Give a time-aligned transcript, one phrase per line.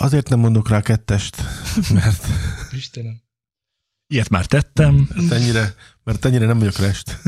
[0.00, 1.36] Azért nem mondok rá kettest,
[1.94, 2.26] mert,
[2.70, 3.20] Istenem.
[4.06, 5.08] Ilyet már tettem.
[5.14, 5.74] mert, ennyire,
[6.04, 7.18] mert ennyire nem vagyok rest.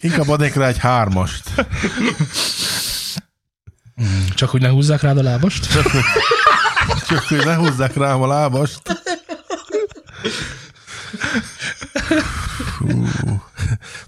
[0.00, 1.66] Inkább adnék rá egy hármast.
[4.34, 5.66] Csak hogy ne húzzák rád a lábast?
[7.08, 8.82] Csak hogy ne húzzák rám a lábast.
[12.78, 13.06] Hú.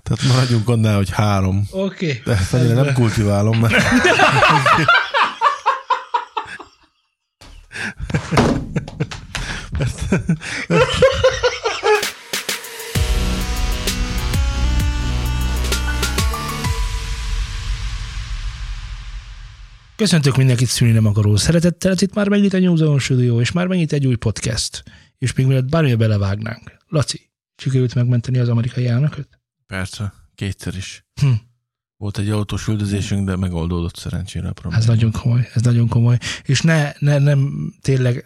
[0.02, 1.66] Tehát maradjunk annál, hogy három.
[1.70, 2.06] Oké.
[2.06, 2.22] Okay.
[2.24, 3.74] De ezt annyira nem kultiválom, mert
[19.96, 23.66] Köszöntök mindenkit szülni nem akaró szeretettel, ez itt már megnyit a New Studio, és már
[23.66, 24.82] megnyit egy új podcast.
[25.18, 26.76] És még mielőtt bármilyen belevágnánk.
[26.88, 29.39] Laci, sikerült megmenteni az amerikai elnököt?
[29.70, 31.04] Persze, kétszer is.
[31.20, 31.28] Hm.
[31.96, 34.82] Volt egy autós üldözésünk, de megoldódott szerencsére a probléma.
[34.82, 36.18] Ez nagyon komoly, ez nagyon komoly.
[36.44, 38.24] És ne, ne nem tényleg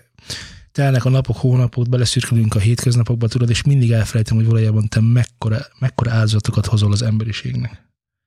[0.72, 5.58] telnek a napok, hónapok, beleszürkülünk a hétköznapokba, tudod, és mindig elfelejtem, hogy valójában te mekkora,
[5.78, 7.82] mekkora áldozatokat hozol az emberiségnek.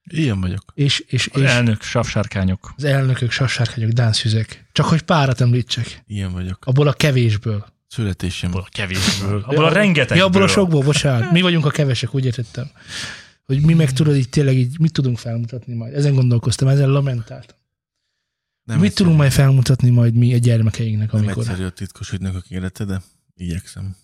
[0.09, 0.71] Ilyen vagyok.
[0.73, 2.73] És, és, Az és elnök, savsárkányok.
[2.75, 4.67] az elnökök, sassárkányok, dánszüzek.
[4.71, 6.03] Csak hogy párat említsek.
[6.07, 6.65] Ilyen vagyok.
[6.65, 7.65] Abból a kevésből.
[7.87, 8.49] Születésem.
[8.49, 9.41] Abból a kevésből.
[9.45, 10.17] Abból a rengetegből.
[10.17, 11.31] Ja, abból a sokból, bocsánat.
[11.31, 12.69] Mi vagyunk a kevesek, úgy értettem.
[13.45, 15.93] Hogy mi meg tudod, így tényleg így mit tudunk felmutatni majd.
[15.93, 17.57] Ezen gondolkoztam, ezen lamentáltam.
[18.63, 22.49] Nem mit tudunk majd felmutatni majd mi a gyermekeinknek, Nem amikor, egyszerű a titkos ügynökök
[22.49, 23.01] élete, de
[23.35, 23.95] igyekszem.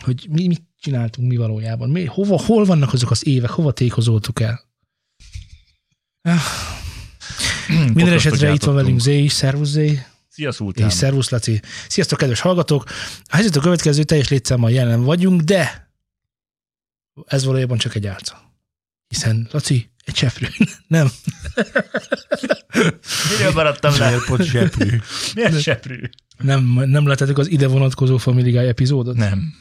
[0.00, 1.90] hogy mi mit csináltunk mi valójában.
[1.90, 4.64] Mi, hova, hol vannak azok az évek, hova tékozoltuk el?
[6.22, 6.40] Ah,
[7.94, 10.02] Minden esetre itt van velünk Zé is, szervusz Zé,
[10.34, 10.86] Szia, Szultán.
[10.88, 11.60] és szervusz Laci.
[11.88, 12.84] Sziasztok, kedves hallgatók!
[13.24, 15.90] A helyzet a következő teljes létszámmal jelen vagyunk, de
[17.26, 18.52] ez valójában csak egy álca.
[19.08, 20.48] Hiszen Laci egy cseprő.
[20.86, 21.10] Nem.
[23.30, 24.06] Miről maradtam le?
[24.06, 24.98] Airpod seprű.
[25.34, 26.00] Miért seprű?
[26.38, 29.16] Nem, nem láttátok az ide vonatkozó Family Guy epizódot?
[29.16, 29.54] Nem.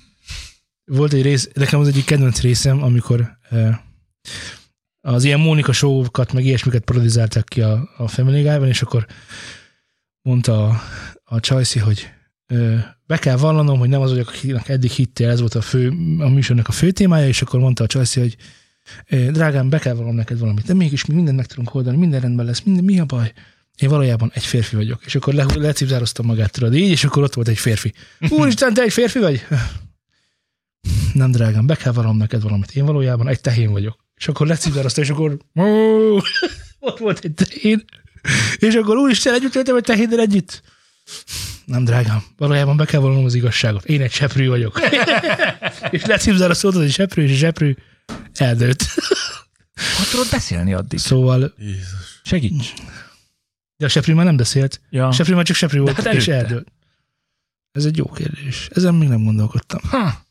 [0.86, 3.38] Volt egy rész, nekem az egyik kedvenc részem, amikor
[5.02, 9.08] az ilyen Mónika show-kat, meg ilyesmiket parodizálták ki a, a Family Guy-ban, és akkor
[10.24, 10.82] mondta a,
[11.24, 12.10] a Csajci, hogy
[12.48, 12.76] ö,
[13.06, 15.88] be kell vallanom, hogy nem az vagyok, akinek eddig hittél, ez volt a, fő,
[16.20, 18.36] a műsornak a fő témája, és akkor mondta a Csajci, hogy
[19.10, 22.22] ö, drágám, be kell vallanom neked valamit, de mégis mi mindent meg tudunk oldani, minden
[22.22, 23.34] rendben lesz, minden, mi a baj?
[23.78, 25.06] Én valójában egy férfi vagyok.
[25.06, 27.94] És akkor le, lecipzároztam magát, tudod, így, és akkor ott volt egy férfi.
[28.30, 29.46] Úristen, te egy férfi vagy?
[31.14, 32.72] Nem, drágám, be kell vallanom neked valamit.
[32.72, 34.06] Én valójában egy tehén vagyok.
[34.16, 35.38] És akkor lecipzározta, és akkor
[36.80, 37.84] ott volt egy tehén.
[38.58, 40.62] És akkor úristen, együtt éltem egy tehénnel együtt.
[41.66, 43.86] Nem, drágám, valójában be kell vallanom az igazságot.
[43.86, 44.80] Én egy seprű vagyok.
[45.92, 47.76] és lecipzározta ott az egy seprű, és a seprű
[48.34, 48.86] eldőlt.
[49.98, 51.00] Hogy tudod beszélni addig?
[51.00, 52.22] Szóval, Jézus.
[52.24, 52.74] Segíts.
[53.78, 54.82] de a seprű már nem beszélt.
[54.90, 55.08] Ja.
[55.08, 56.68] A seprű már csak seprű volt, hát és eldőlt.
[57.72, 58.68] Ez egy jó kérdés.
[58.74, 59.82] Ezen még nem gondolkodtam.
[59.90, 60.26] Ha.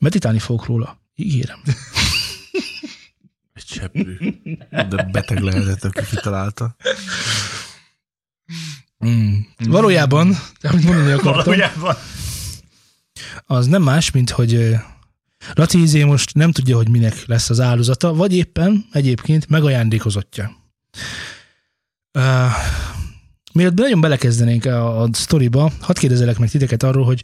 [0.00, 1.00] Meditálni fogok róla.
[1.14, 1.62] Ígérem.
[3.74, 4.16] Egy seprű.
[4.70, 6.76] De beteg lehetett, aki kitalálta.
[9.06, 9.34] Mm.
[9.58, 11.96] Valójában, amit mondani akartam, Valójában.
[13.46, 14.76] az nem más, mint hogy
[15.54, 20.56] Laci Izé most nem tudja, hogy minek lesz az áldozata, vagy éppen egyébként megajándékozottja.
[22.18, 22.50] Uh,
[23.52, 27.22] mielőtt nagyon belekezdenénk a, a sztoriba, hadd kérdezelek meg titeket arról, hogy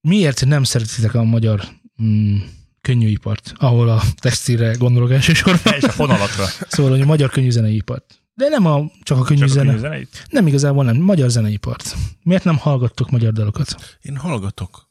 [0.00, 1.68] miért nem szeretitek a magyar
[2.02, 2.36] mm,
[2.80, 6.46] könnyűipart, ahol a textilre gondolok elsősorban, És a fonalatra.
[6.68, 8.22] szóval hogy a magyar könnyűzeneipart.
[8.34, 9.70] De nem a, csak a Csak a könnyűzene.
[9.70, 10.26] könyvzeneit?
[10.30, 11.94] Nem igazából nem, magyar zeneipart.
[12.22, 13.98] Miért nem hallgattok magyar dalokat?
[14.02, 14.88] Én hallgatok.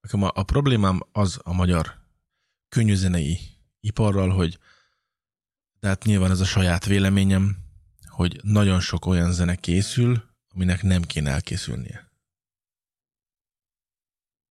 [0.00, 1.94] Nekem a, a problémám az a magyar
[2.68, 3.38] könnyűzenei
[3.80, 4.58] iparral, hogy
[5.80, 7.56] de hát nyilván ez a saját véleményem,
[8.06, 10.22] hogy nagyon sok olyan zene készül,
[10.54, 12.10] aminek nem kéne elkészülnie.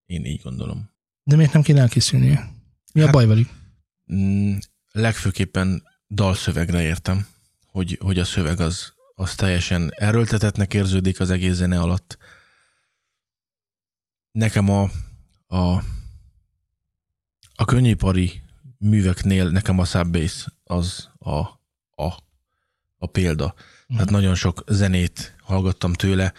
[0.06, 0.90] Én így gondolom.
[1.28, 2.48] De miért nem kéne elkészülnie?
[2.92, 3.48] Mi a Hát- baj velük?
[4.12, 4.56] Mm,
[4.92, 7.26] legfőképpen dalszövegre értem,
[7.66, 12.18] hogy, hogy a szöveg az, az teljesen erőltetetnek érződik az egész zene alatt.
[14.32, 14.90] Nekem a,
[15.46, 15.82] a,
[17.54, 18.42] a könnyipari
[18.78, 21.38] műveknél nekem a Subbase az a,
[22.02, 22.16] a,
[22.98, 23.54] a példa.
[23.88, 26.32] Tehát nagyon sok zenét hallgattam tőle.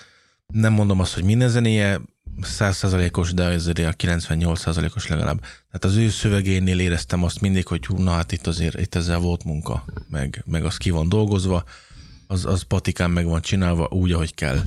[0.48, 2.02] Nem mondom azt, hogy minden zenéje
[2.42, 5.40] százszázalékos, de azért a 98 százalékos legalább.
[5.40, 9.20] Tehát az ő szövegénél éreztem azt mindig, hogy hú, na hát itt azért itt ezzel
[9.20, 11.64] volt munka, meg, meg az ki van dolgozva,
[12.28, 14.62] az, az patikán meg van csinálva úgy, ahogy kell.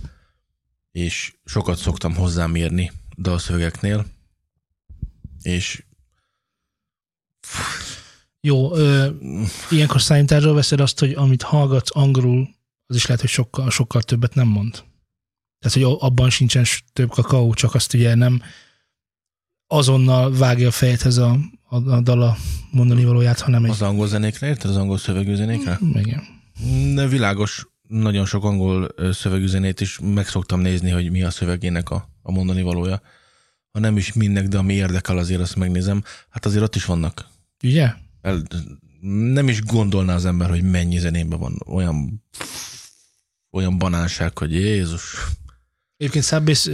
[0.93, 4.07] És sokat szoktam hozzámérni dalszövegeknél,
[5.43, 5.85] és
[8.41, 9.11] Jó, ö,
[9.71, 12.49] ilyenkor számításra veszed azt, hogy amit hallgatsz angolul,
[12.87, 14.85] az is lehet, hogy sokkal, sokkal többet nem mond.
[15.63, 18.43] Tehát, hogy abban sincsen több kakaó, csak azt ugye nem
[19.67, 22.37] azonnal vágja a fejedhez a, a, a dala
[22.71, 23.71] mondani valóját, hanem egy...
[23.71, 24.71] Az angol zenékre, érted?
[24.71, 25.79] Az angol szövegű zenékre?
[25.95, 26.23] Igen.
[26.95, 31.91] De világos, nagyon sok angol szövegű zenét is meg szoktam nézni, hogy mi a szövegének
[31.91, 33.03] a, a mondani valója.
[33.73, 36.03] Ha nem is mindnek, de ami érdekel, azért azt megnézem.
[36.29, 37.27] Hát azért ott is vannak.
[37.63, 37.93] Ugye?
[38.21, 38.43] El,
[39.33, 42.23] nem is gondolná az ember, hogy mennyi zenében van olyan
[43.53, 45.27] olyan banánság, hogy Jézus.
[46.03, 46.71] Egyébként Szábbész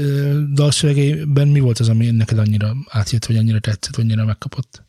[0.52, 4.82] dalszövegeiben mi volt az, ami neked annyira átjött, vagy annyira tetszett, vagy annyira megkapott?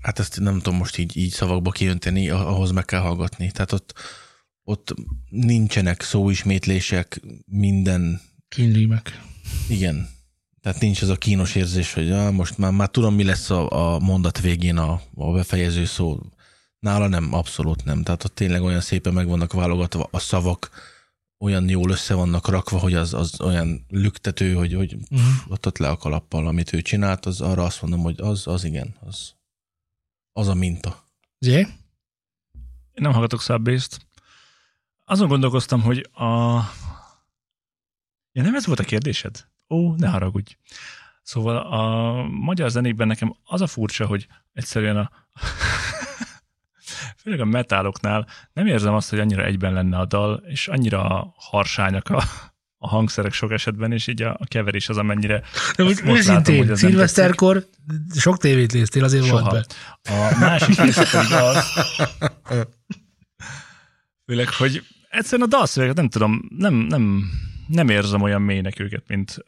[0.00, 3.50] Hát ezt nem tudom most így, így szavakba kiönteni, ah- ahhoz meg kell hallgatni.
[3.50, 3.94] Tehát ott,
[4.64, 4.94] ott
[5.28, 9.20] nincsenek szóismétlések, minden, Kínrímek.
[9.68, 10.08] igen.
[10.60, 13.94] Tehát nincs az a kínos érzés, hogy ah, most már, már tudom, mi lesz a,
[13.94, 16.20] a mondat végén a, a befejező szó.
[16.78, 18.02] Nála nem, abszolút nem.
[18.02, 20.70] Tehát ott tényleg olyan szépen meg vannak válogatva a szavak,
[21.38, 25.28] olyan jól össze vannak rakva, hogy az, az olyan lüktető, hogy, hogy Uh-huh.
[25.48, 28.64] ott, ott le a kalappal, amit ő csinált, az arra azt mondom, hogy az, az
[28.64, 29.34] igen, az,
[30.32, 31.10] az a minta.
[31.38, 31.58] Zé?
[31.58, 31.68] Én
[33.02, 34.06] nem hallgatok szábbészt.
[35.04, 36.60] Azon gondolkoztam, hogy a...
[38.32, 39.48] Ja, nem ez volt a kérdésed?
[39.68, 40.56] Ó, ne haragudj.
[41.22, 45.10] Szóval a magyar zenékben nekem az a furcsa, hogy egyszerűen a...
[47.24, 52.08] Főleg a metáloknál nem érzem azt, hogy annyira egyben lenne a dal, és annyira harsányak
[52.08, 52.22] a,
[52.78, 55.42] a hangszerek sok esetben, és így a, a keverés az, amennyire
[55.76, 57.66] De most most látom, hogy őszintén, szilveszterkor
[58.14, 59.40] sok tévét néztél, azért Soha.
[59.40, 59.74] volt be.
[60.14, 61.64] A másik része az,
[64.26, 67.24] főleg, hogy egyszerűen a dalszövegek, nem tudom, nem, nem,
[67.66, 69.44] nem érzem olyan mélynek őket, mint,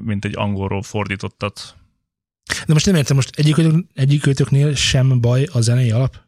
[0.00, 1.76] mint egy angolról fordítottat.
[2.66, 6.21] De most nem értem, most egyikőtök, egyikőtöknél sem baj a zenei alap?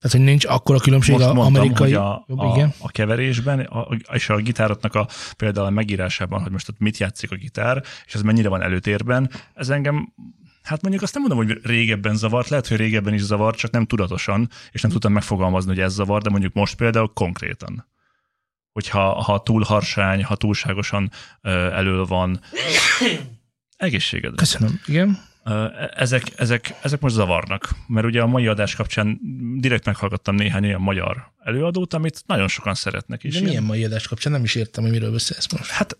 [0.00, 1.92] Tehát, hogy nincs akkora különbség Most a mondtam, amerikai...
[1.92, 2.72] hogy a, Jobb, a, igen.
[2.78, 7.30] a keverésben, a, és a gitárotnak a, például a megírásában, hogy most ott mit játszik
[7.30, 10.14] a gitár, és ez mennyire van előtérben, ez engem
[10.62, 13.86] Hát mondjuk azt nem mondom, hogy régebben zavart, lehet, hogy régebben is zavart, csak nem
[13.86, 17.88] tudatosan, és nem tudtam megfogalmazni, hogy ez zavar, de mondjuk most például konkrétan.
[18.72, 21.10] Hogyha ha túl harsány, ha túlságosan
[21.40, 22.40] ö, elől van,
[23.76, 24.36] egészségedre.
[24.36, 24.80] Köszönöm.
[24.86, 25.18] Igen.
[25.44, 29.20] Ö, Ezek, ezek, ezek most zavarnak, mert ugye a mai adás kapcsán
[29.58, 33.34] direkt meghallgattam néhány olyan magyar előadót, amit nagyon sokan szeretnek is.
[33.34, 34.32] De milyen mai adás kapcsán?
[34.32, 35.70] Nem is értem, hogy miről beszélsz most.
[35.70, 35.96] Hát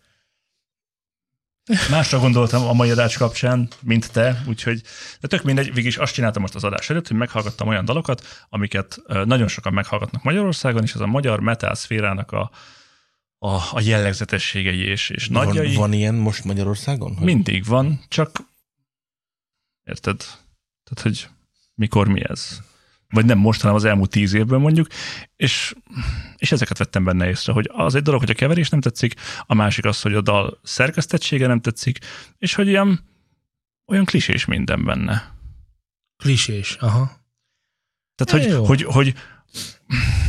[1.91, 4.83] másra gondoltam a mai adás kapcsán, mint te, úgyhogy
[5.21, 8.47] de tök mindegy, végig is azt csináltam most az adás előtt, hogy meghallgattam olyan dalokat,
[8.49, 12.51] amiket nagyon sokan meghallgatnak Magyarországon, és ez a magyar metal szférának a,
[13.39, 15.67] a, a jellegzetességei és, és nagyjai.
[15.67, 17.15] Van, van ilyen most Magyarországon?
[17.15, 18.49] Hogy- Mindig van, csak
[19.85, 20.19] érted?
[20.83, 21.29] Tehát, hogy
[21.75, 22.61] mikor mi ez?
[23.09, 24.87] Vagy nem most, hanem az elmúlt tíz évben mondjuk,
[25.37, 25.75] és,
[26.37, 29.15] és ezeket vettem benne észre, hogy az egy dolog, hogy a keverés nem tetszik,
[29.47, 31.99] a másik az, hogy a dal szerkesztettsége nem tetszik,
[32.39, 33.01] és hogy ilyen,
[33.87, 35.35] olyan klisés minden benne.
[36.17, 36.75] Klisés.
[36.75, 37.19] Aha.
[38.15, 38.65] Tehát, hogy, jó.
[38.65, 39.15] hogy, hogy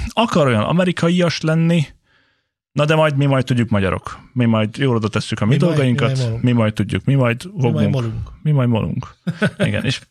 [0.07, 1.85] akar olyan amerikaias lenni,
[2.71, 4.19] na de majd mi majd tudjuk magyarok.
[4.33, 7.13] Mi majd jól oda tesszük a mi, Mi dolgainkat, mi majd mi majd tudjuk, mi
[7.13, 8.29] majd Mi majd molunk.
[8.41, 9.15] mi majd molunk.
[9.67, 10.01] Igen, és,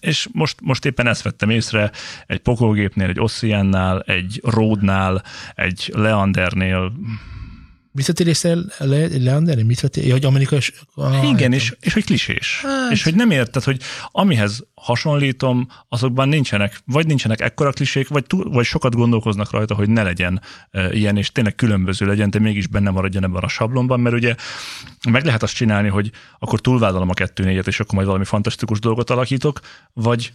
[0.00, 1.90] és most, most éppen ezt vettem észre
[2.26, 5.22] egy pokolgépnél, egy Ossiannál, egy Ródnál,
[5.54, 6.92] egy Leandernél.
[7.98, 10.06] Visszatérésre le, Leander, mit vettél?
[10.06, 10.58] Ja, hogy amerikai...
[10.94, 12.60] Ah, Igen, és, és hogy klisés.
[12.62, 12.92] Hát.
[12.92, 18.50] És hogy nem érted, hogy amihez hasonlítom, azokban nincsenek, vagy nincsenek ekkora klisék, vagy, túl,
[18.50, 20.40] vagy sokat gondolkoznak rajta, hogy ne legyen
[20.70, 24.34] e, ilyen, és tényleg különböző legyen, de mégis benne maradjon ebben a sablonban, mert ugye
[25.10, 28.78] meg lehet azt csinálni, hogy akkor túlvállalom a kettő négyet, és akkor majd valami fantasztikus
[28.78, 29.60] dolgot alakítok,
[29.92, 30.32] vagy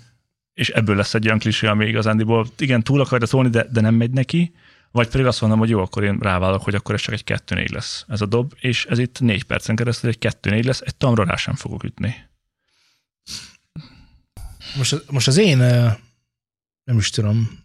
[0.53, 3.95] és ebből lesz egy olyan klisé, ami igazándiból igen, túl akarja szólni, de, de nem
[3.95, 4.53] megy neki,
[4.93, 7.55] vagy pedig azt mondom, hogy jó, akkor én ráválok, hogy akkor ez csak egy kettő
[7.55, 10.81] négy lesz ez a dob, és ez itt négy percen keresztül egy kettő négy lesz,
[10.81, 12.15] egy tamra rá sem fogok ütni.
[14.77, 15.57] Most, most az én,
[16.83, 17.59] nem is tudom,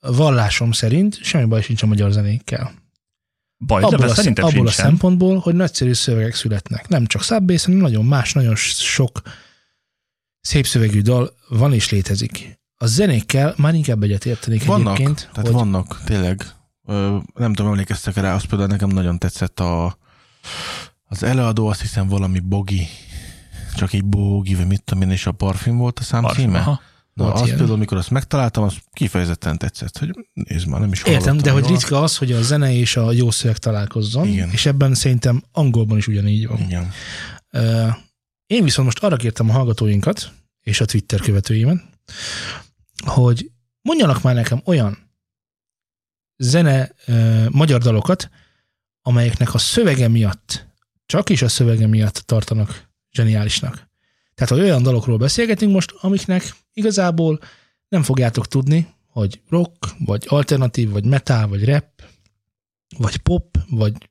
[0.00, 2.72] vallásom szerint semmi baj sincs a magyar zenékkel.
[3.66, 4.84] Baj, Abból, de a, szerintem abból a sincsen.
[4.84, 6.88] szempontból, hogy nagyszerű szövegek születnek.
[6.88, 9.22] Nem csak szábbész, hanem nagyon más, nagyon sok
[10.40, 12.58] szép szövegű dal van és létezik.
[12.80, 15.28] A zenékkel már inkább egyet értenék Vannak, egyébként.
[15.32, 16.46] tehát hogy vannak, tényleg.
[16.86, 19.98] Ö, nem tudom, emlékeztek rá, az például nekem nagyon tetszett a,
[21.04, 22.86] az előadó, azt hiszem valami bogi,
[23.76, 26.58] csak egy bogi, vagy mit tudom én, és a parfüm volt a szám Parfüm, címe.
[26.58, 26.80] aha.
[27.14, 27.56] Na, azt ilyen.
[27.56, 31.62] például, amikor azt megtaláltam, az kifejezetten tetszett, hogy nézd már, nem is Értem, de hogy
[31.62, 31.74] róla.
[31.74, 34.50] ritka az, hogy a zene és a jó szöveg találkozzon, Igen.
[34.50, 36.58] és ebben szerintem angolban is ugyanígy van.
[36.60, 36.90] Igen.
[38.46, 41.84] Én viszont most arra kértem a hallgatóinkat, és a Twitter követőimet,
[43.04, 43.50] hogy
[43.82, 45.10] mondjanak már nekem olyan
[46.36, 48.30] zene, ö, magyar dalokat,
[49.02, 50.66] amelyeknek a szövege miatt,
[51.06, 53.88] csak is a szövege miatt tartanak zseniálisnak.
[54.34, 57.38] Tehát, hogy olyan dalokról beszélgetünk most, amiknek igazából
[57.88, 62.02] nem fogjátok tudni, hogy rock, vagy alternatív, vagy metal, vagy rap,
[62.96, 64.08] vagy pop, vagy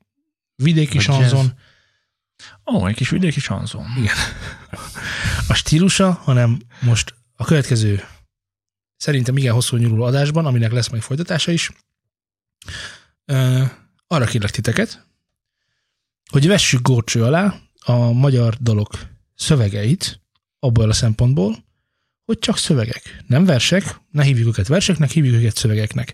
[0.55, 1.53] vidéki Vagy sanzon.
[2.73, 3.85] Ó, egy kis vidéki sanzon.
[5.47, 8.03] a stílusa, hanem most a következő
[8.97, 11.71] szerintem igen hosszú nyúló adásban, aminek lesz majd folytatása is,
[14.07, 15.05] arra kérlek titeket,
[16.31, 20.21] hogy vessük górcső alá a magyar dalok szövegeit
[20.59, 21.65] abból a szempontból,
[22.25, 26.13] hogy csak szövegek, nem versek, ne hívjuk őket verseknek, hívjuk őket szövegeknek.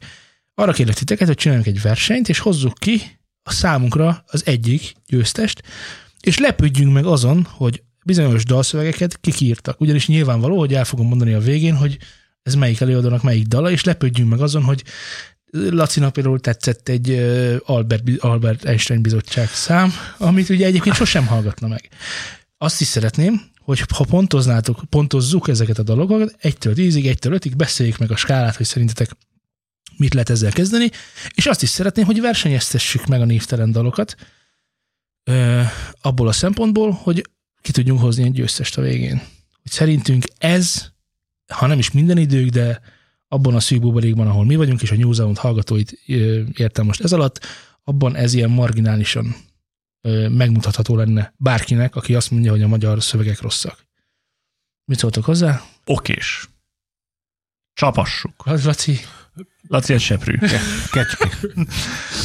[0.54, 3.02] Arra kérlek titeket, hogy csináljunk egy versenyt, és hozzuk ki
[3.44, 5.64] a számunkra az egyik győztest,
[6.20, 9.82] és lepődjünk meg azon, hogy bizonyos dalszövegeket kik írtak.
[9.82, 11.98] Ugyanis nyilvánvaló, hogy el fogom mondani a végén, hogy
[12.44, 14.84] ez melyik előadónak melyik dala, és lepődjünk meg azon, hogy
[15.52, 17.10] Lacinak például tetszett egy
[17.66, 21.90] Albert, Albert Einstein bizottság szám, amit ugye egyébként sosem hallgatna meg.
[22.58, 27.98] Azt is szeretném, hogy ha pontoznátok, pontozzuk ezeket a dalokat, egytől tízig, egytől ötig, beszéljük
[27.98, 29.10] meg a skálát, hogy szerintetek
[29.98, 30.90] mit lehet ezzel kezdeni,
[31.34, 34.16] és azt is szeretném, hogy versenyeztessük meg a névtelen dalokat,
[35.24, 35.62] ö,
[36.02, 37.30] abból a szempontból, hogy
[37.62, 39.22] ki tudjunk hozni egy győztest a végén.
[39.62, 40.93] Hogy szerintünk ez,
[41.54, 42.82] ha nem is minden idők, de
[43.28, 45.92] abban a szűk buborékban, ahol mi vagyunk, és a New Zealand hallgatóit
[46.54, 47.40] értem most ez alatt,
[47.84, 49.36] abban ez ilyen marginálisan
[50.30, 53.86] megmutatható lenne bárkinek, aki azt mondja, hogy a magyar szövegek rosszak.
[54.86, 55.62] Mit szóltok hozzá?
[55.86, 56.50] Okés.
[57.74, 58.46] Csapassuk.
[58.46, 59.00] Laci,
[59.68, 60.38] Laci egy seprű.
[60.92, 61.30] Kecske.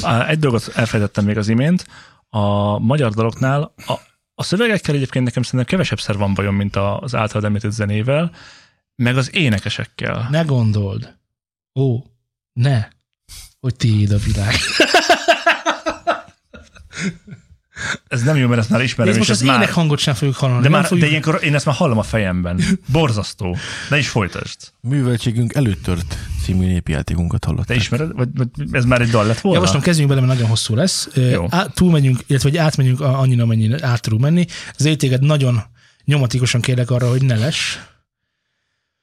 [0.28, 1.87] Egy dolgot elfelejtettem még az imént.
[2.28, 3.92] A magyar daloknál a,
[4.35, 8.30] a szövegekkel egyébként nekem szerintem kevesebbszer van bajom, mint az általad említett zenével,
[9.02, 10.28] meg az énekesekkel.
[10.31, 11.17] ne gondold.
[11.75, 12.02] Ó,
[12.52, 12.88] ne,
[13.61, 14.55] hogy tiéd a világ.
[18.09, 19.57] Ez nem jó, mert ezt már ismerem, Nézd, és most az már...
[19.62, 20.62] ének hangot sem fogjuk hallani.
[20.62, 21.00] De, már, fogjuk...
[21.00, 22.61] de ilyenkor én ezt már hallom a fejemben.
[22.93, 23.57] Borzasztó.
[23.90, 24.57] De is folytasd.
[24.81, 27.67] Műveltségünk előttört című népijátékunkat hallották.
[27.67, 28.12] Te ismered?
[28.12, 29.59] Vagy, vagy ez már egy dal lett volna?
[29.59, 31.09] Javaslom, kezdjünk bele, mert nagyon hosszú lesz.
[31.14, 31.47] Jó.
[31.50, 34.47] Á, túlmegyünk, illetve hogy átmegyünk a- annyira, amennyire át tudunk menni.
[34.78, 35.62] Az étéged nagyon
[36.05, 37.78] nyomatikusan kérlek arra, hogy ne less,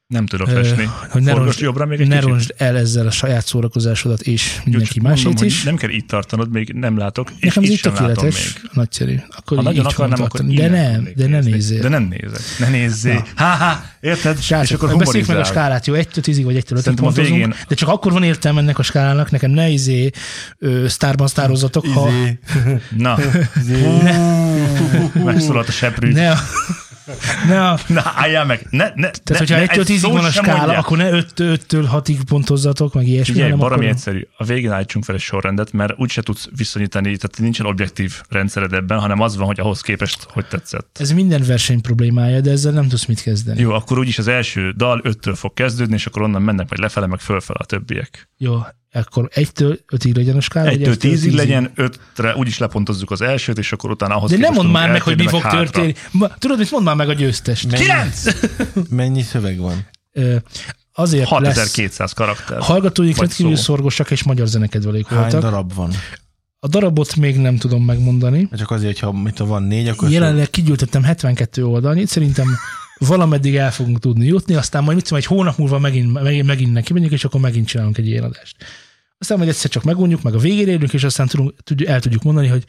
[0.07, 0.89] Nem tudok lesni.
[1.09, 4.99] hogy ne roncsd, jobbra még egy ne roncsd el ezzel a saját szórakozásodat és mindenki
[4.99, 5.63] mondom, másét hogy is.
[5.63, 8.69] Nem kell itt tartanod, még nem látok, és Nekem ez itt tökéletes, még.
[8.73, 9.15] nagyszerű.
[9.37, 10.41] Akkor Ha nagyon akarnám, akkor.
[10.45, 11.51] De nem, de ne nézni.
[11.51, 11.81] nézzél.
[11.81, 12.41] De nem nézek.
[12.59, 13.25] Ne nézzél.
[13.35, 14.37] Ha-ha, érted?
[14.37, 15.93] és Srácok, akkor beszéljük meg a skálát, jó?
[15.93, 18.83] 1 10 vagy 1 5 Szerintem a végén- De csak akkor van értelme ennek a
[18.83, 20.09] skálának, nekem ne izé
[20.87, 22.39] sztárban sztározatok, ha Izé,
[22.97, 23.17] Na,
[25.23, 26.11] megszólalt a seprű.
[26.11, 26.33] ne
[27.47, 28.67] ne a Na, álljál meg.
[28.69, 33.07] Ne, ne, Tehát, hogyha 1-től 10-ig van a skála, akkor ne 5-től 6-ig pontozzatok, meg
[33.07, 33.95] ilyesmi, Figyelj, baromi akkor...
[33.95, 34.27] egyszerű.
[34.37, 38.99] A végén állítsunk fel egy sorrendet, mert úgyse tudsz viszonyítani, tehát nincsen objektív rendszered ebben,
[38.99, 40.97] hanem az van, hogy ahhoz képest hogy tetszett.
[40.99, 43.59] Ez minden verseny problémája, de ezzel nem tudsz mit kezdeni.
[43.59, 47.05] Jó, akkor úgyis az első dal 5-től fog kezdődni, és akkor onnan mennek majd lefele,
[47.05, 48.29] meg fölfele a többiek.
[48.37, 48.61] Jó,
[49.03, 51.33] akkor 1-től 5-ig legyen a skála, vagy 1-től 1-től 10-ig 10-ig?
[51.35, 55.01] legyen, 5-re úgyis lepontozzuk az elsőt, és akkor utána ahhoz De nem mondd már meg,
[55.01, 55.57] hogy mi fog hátra.
[55.59, 55.93] történni.
[56.39, 57.71] Tudod, mit mondd már meg a győztest?
[57.71, 58.23] Mennyi- Kilenc!
[58.89, 59.87] Mennyi szöveg van?
[60.93, 61.55] Azért lesz...
[61.55, 62.57] 6200 karakter.
[62.57, 63.61] A hallgatóink Vagy rendkívül szó.
[63.61, 65.41] szorgosak és magyar zenekedvelők Hány voltak.
[65.41, 65.91] darab van?
[66.59, 68.49] A darabot még nem tudom megmondani.
[68.57, 72.47] Csak azért, ha mit van négy, akkor Jelenleg kigyűjtöttem 72 oldalnyit, szerintem
[72.97, 76.73] valameddig el fogunk tudni jutni, aztán majd mit tudom, egy hónap múlva megint, megint, megint
[76.73, 78.55] neki megyünk, és akkor megint csinálunk egy ilyen adást.
[79.17, 82.23] Aztán majd egyszer csak megunjuk, meg a végére érünk, és aztán tudunk, tudjuk, el tudjuk
[82.23, 82.63] mondani, hogy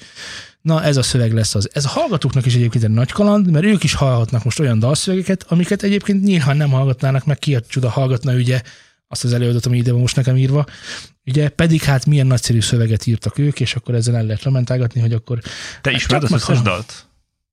[0.60, 1.70] na ez a szöveg lesz az.
[1.72, 5.44] Ez a hallgatóknak is egyébként egy nagy kaland, mert ők is hallhatnak most olyan dalszövegeket,
[5.48, 8.62] amiket egyébként nyilván nem hallgatnának, meg ki a csuda hallgatna ugye
[9.08, 10.66] azt az előadót, ami ide van most nekem írva.
[11.24, 15.12] Ugye pedig hát milyen nagyszerű szöveget írtak ők, és akkor ezzel el lehet lamentálgatni, hogy
[15.12, 15.40] akkor
[15.80, 17.06] Te ismered az összes dalt?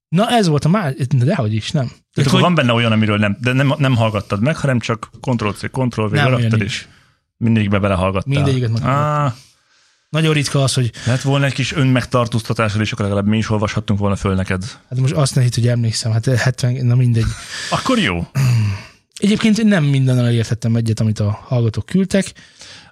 [0.09, 1.85] Na ez volt a már, dehogy is, nem.
[1.85, 5.09] Tehát hogy akkor van benne olyan, amiről nem, de nem, nem hallgattad meg, hanem csak
[5.21, 6.87] Ctrl-C, Ctrl-V Nem, és
[7.37, 8.33] mindegyikbe belehallgattál.
[8.33, 9.31] Mindegyiket meg- Ah,
[10.09, 13.99] Nagyon ritka az, hogy lett volna egy kis önmegtartóztatásod, és akkor legalább mi is olvashattunk
[13.99, 14.63] volna föl neked.
[14.89, 17.25] hát most azt ne hitt, hogy emlékszem, hát 70, na mindegy.
[17.69, 18.27] Akkor jó.
[19.19, 22.33] Egyébként nem mindennel értettem egyet, amit a hallgatók küldtek,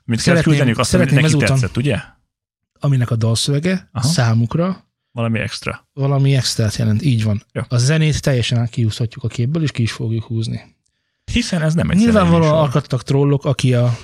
[0.03, 0.77] Mit kell küldeniük?
[0.77, 1.97] Azt, szeretném neki ezúton- tetszett, ugye?
[2.79, 4.07] aminek a dalszövege Aha.
[4.07, 5.87] számukra Valami extra.
[5.93, 7.01] valami extrát jelent.
[7.01, 7.43] Így van.
[7.51, 7.61] Jó.
[7.67, 10.61] A zenét teljesen kiúszhatjuk a képből, és ki is fogjuk húzni.
[11.31, 13.97] Hiszen ez nem egy Nyilvánvalóan akadtak trollok, aki a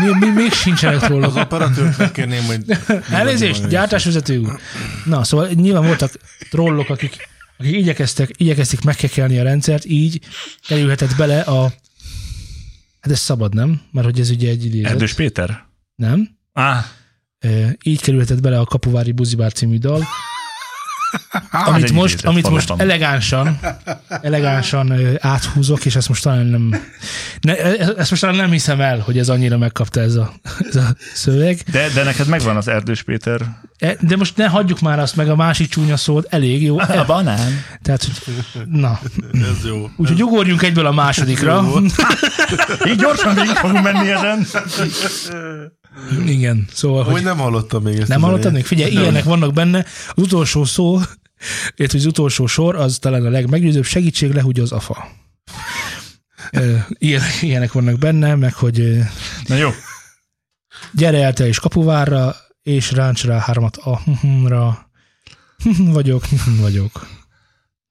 [0.00, 1.36] mi, mi, még sincsenek Az trollok.
[1.36, 2.64] operatőrt megkérném, hogy...
[3.10, 4.58] Elnézést, gyártásvezető úr.
[5.04, 6.12] Na, szóval nyilván voltak
[6.50, 10.20] trollok, akik, akik igyekeztek, igyekeztek megkekelni a rendszert, így
[10.66, 11.72] kerülhetett bele a
[13.00, 13.80] Hát ez szabad, nem?
[13.90, 14.90] Mert hogy ez ugye egy idézet.
[14.90, 15.64] Erdős Péter?
[15.94, 16.28] Nem?
[16.52, 16.84] Á,
[17.38, 20.04] E, így kerülhetett bele a Kapuvári Buzibár című dal,
[21.50, 22.86] amit egy most, amit most valóban.
[22.90, 23.58] elegánsan,
[24.22, 26.82] elegánsan áthúzok, és ezt most talán nem,
[27.40, 30.32] ne, e- ezt most talán nem hiszem el, hogy ez annyira megkapta ez a,
[30.68, 31.60] ez a szöveg.
[31.70, 33.40] de, de neked megvan az Erdős Péter.
[33.78, 36.78] E, De most ne hagyjuk már azt meg a másik csúnya szót, elég jó.
[36.78, 37.64] A banán.
[37.82, 39.00] Tehát, hogy, na,
[39.32, 39.90] Ez jó.
[39.96, 41.64] úgyhogy ugorjunk egyből a másodikra.
[42.88, 44.46] Így gyorsan végig fogunk menni ezen.
[46.26, 48.08] Igen, szóval, Hogy hogy nem hallottam még ezt.
[48.08, 48.58] nem a hallottad zenét.
[48.58, 48.66] még?
[48.66, 49.78] Figyelj, ilyenek vannak benne.
[50.08, 51.00] Az utolsó szó,
[51.76, 55.08] illetve az utolsó sor, az talán a legmeggyőzőbb segítség lehúgy az afa.
[57.40, 58.98] Ilyenek vannak benne, meg hogy
[59.46, 59.70] Na jó.
[60.92, 64.00] gyere el te is kapuvárra, és ráncs rá hármat a
[64.46, 64.90] ra
[65.78, 66.24] vagyok,
[66.60, 67.06] vagyok.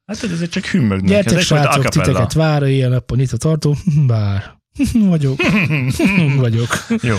[0.06, 1.10] Hát ezért csak hümmögnek.
[1.10, 3.78] Gyertek, ez srácok, a titeket vár, ilyen nappal nyitva tartó,
[4.08, 4.60] bár.
[4.94, 5.42] vagyok,
[6.38, 6.86] vagyok.
[7.02, 7.16] Jó,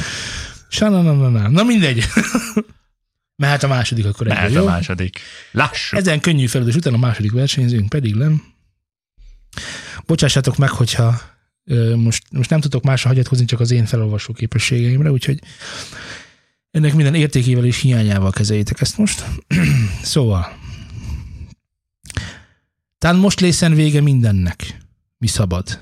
[0.72, 1.48] Sananana.
[1.48, 2.04] Na mindegy.
[3.42, 4.68] Mehet a második akkor mehet egyből, a jó?
[4.68, 5.20] második.
[5.50, 5.98] Lássuk.
[5.98, 8.42] Ezen könnyű feladat után a második versenyzőnk pedig nem.
[10.06, 11.20] Bocsássátok meg, hogyha
[11.64, 15.38] ö, most, most nem tudok másra hagyatkozni, csak az én felolvasó képességeimre, úgyhogy
[16.70, 19.24] ennek minden értékével és hiányával kezeljétek ezt most.
[20.02, 20.58] szóval.
[22.98, 24.76] Tán most lészen vége mindennek,
[25.18, 25.80] mi szabad.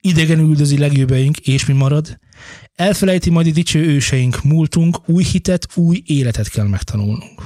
[0.00, 2.18] Idegen üldözi legjobbaink, és mi marad?
[2.74, 7.42] Elfelejti majd a dicső őseink, múltunk, új hitet, új életet kell megtanulnunk.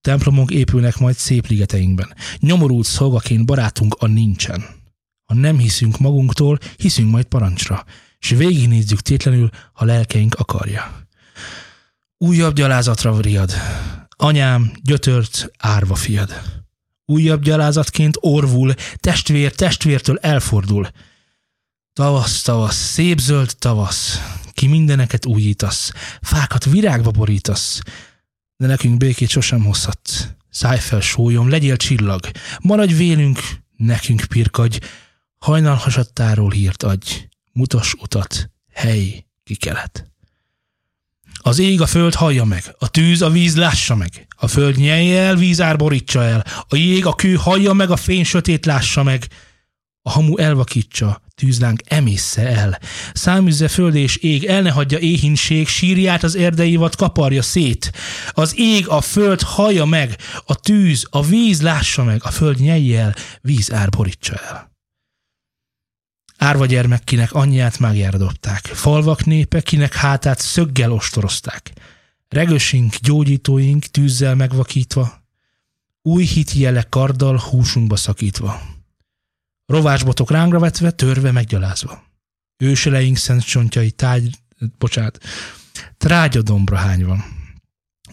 [0.00, 2.14] Templomok épülnek majd szép ligeteinkben.
[2.38, 4.64] Nyomorult szolgaként barátunk a nincsen.
[5.24, 7.84] Ha nem hiszünk magunktól, hiszünk majd parancsra,
[8.18, 11.06] és végignézzük tétlenül, ha lelkeink akarja.
[12.18, 13.52] Újabb gyalázatra riad.
[14.16, 16.30] Anyám, gyötört, árva fiad.
[17.04, 20.88] Újabb gyalázatként orvul, testvér testvértől elfordul.
[21.96, 24.20] Tavasz, tavasz, szép zöld tavasz,
[24.52, 27.80] ki mindeneket újítasz, fákat virágba borítasz,
[28.56, 30.26] de nekünk békét sosem hozhatsz.
[30.50, 33.40] Szállj fel, sólyom, legyél csillag, maradj vélünk,
[33.76, 34.78] nekünk pirkadj,
[35.38, 40.10] hajnal hasadtáról hírt adj, mutas utat, hely, kikelet.
[41.36, 45.22] Az ég a föld hallja meg, a tűz a víz lássa meg, a föld nyelje
[45.22, 49.26] el, vízár borítsa el, a jég a kő hallja meg, a fény sötét lássa meg,
[50.06, 52.78] a hamu elvakítsa, tűzlánk emészze el.
[53.12, 57.92] Száműzze föld és ég, el ne hagyja éhinség, sírját az erdeivat kaparja szét.
[58.30, 63.00] Az ég, a föld hallja meg, a tűz, a víz lássa meg, a föld nyelje
[63.00, 64.70] el, víz ár borítsa el.
[66.36, 71.72] Árva gyermek, kinek anyját mágjára dobták, falvak népe, kinek hátát szöggel ostorozták.
[72.28, 75.24] Regösink, gyógyítóink tűzzel megvakítva,
[76.02, 78.74] új hit jele karddal húsunkba szakítva
[79.66, 82.02] rovásbotok rángra vetve, törve, meggyalázva.
[82.56, 84.22] Őseleink szent csontjai táj,
[84.78, 85.18] bocsánat,
[85.96, 87.24] trágyadombra hányva.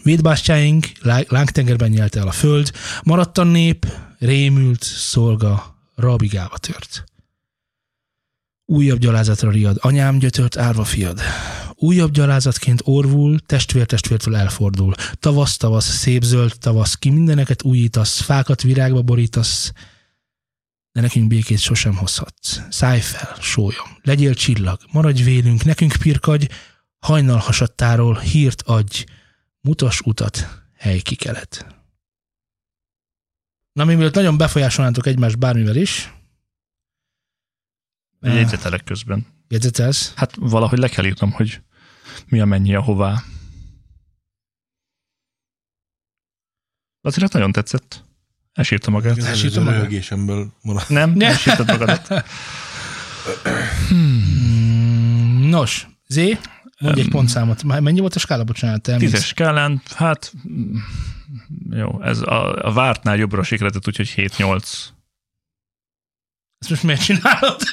[0.02, 3.86] Védbástyáink lá- lángtengerben nyelte el a föld, maradt a nép,
[4.18, 7.04] rémült, szolga, rabigába tört.
[8.66, 11.20] Újabb gyalázatra riad, anyám gyötört árva fiad.
[11.74, 14.94] Újabb gyalázatként orvul, testvér testvértől elfordul.
[15.12, 19.72] Tavasz, tavasz, szép zöld tavasz, ki mindeneket újítasz, fákat virágba borítasz,
[20.94, 22.60] de nekünk békét sosem hozhatsz.
[22.70, 26.46] Szállj fel, sólyom, legyél csillag, maradj vélünk, nekünk pirkadj,
[26.98, 29.04] hajnal hasadtáról hírt adj,
[29.60, 31.66] mutas utat, hely kikelet.
[33.72, 36.12] Na, mi mielőtt nagyon befolyásolnátok egymást bármivel is,
[38.20, 39.26] Jegyzetelek közben.
[39.48, 41.62] jegyzetelsz, Hát valahogy le kell írnom, hogy
[42.26, 43.22] mi a mennyi a hová.
[47.00, 48.04] Azért nagyon tetszett.
[48.54, 49.18] Elsírta magát.
[49.18, 49.78] Ez Elsítom a magam.
[49.80, 50.88] röhögésemből maradt.
[50.88, 51.10] Nem?
[51.12, 51.26] Ne.
[51.26, 52.24] Elsírtad magadat.
[53.92, 56.38] Mm, Nos, Zé,
[56.80, 57.62] mondj egy pontszámot.
[57.62, 58.82] Mennyi volt a skála, bocsánat?
[58.98, 60.32] Tízes skálán, hát
[61.70, 64.62] jó, ez a, a vártnál jobbra sikeredett, úgyhogy 7-8.
[66.58, 67.56] Ezt most miért csinálod?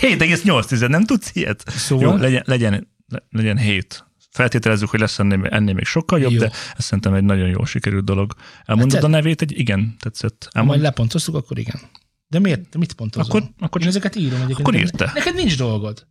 [0.00, 1.64] 7,8, nem tudsz ilyet?
[1.70, 2.08] Szóval?
[2.08, 4.04] Jó, legyen, legyen, le- legyen 7.
[4.32, 6.38] Feltételezzük, hogy lesz ennél, ennél még sokkal jobb, Jó.
[6.38, 8.34] de ez szerintem egy nagyon jól sikerült dolog.
[8.64, 10.42] Elmondod Hát a nevét, egy igen, tetszett.
[10.42, 11.80] Ha majd Elmond, lepontoztuk, akkor igen.
[12.28, 12.68] De miért?
[12.68, 13.28] De mit pontozol?
[13.28, 14.68] akkor, akkor Én ezeket írom egyébként.
[14.68, 15.10] Akkor te.
[15.14, 16.06] Neked nincs dolgod.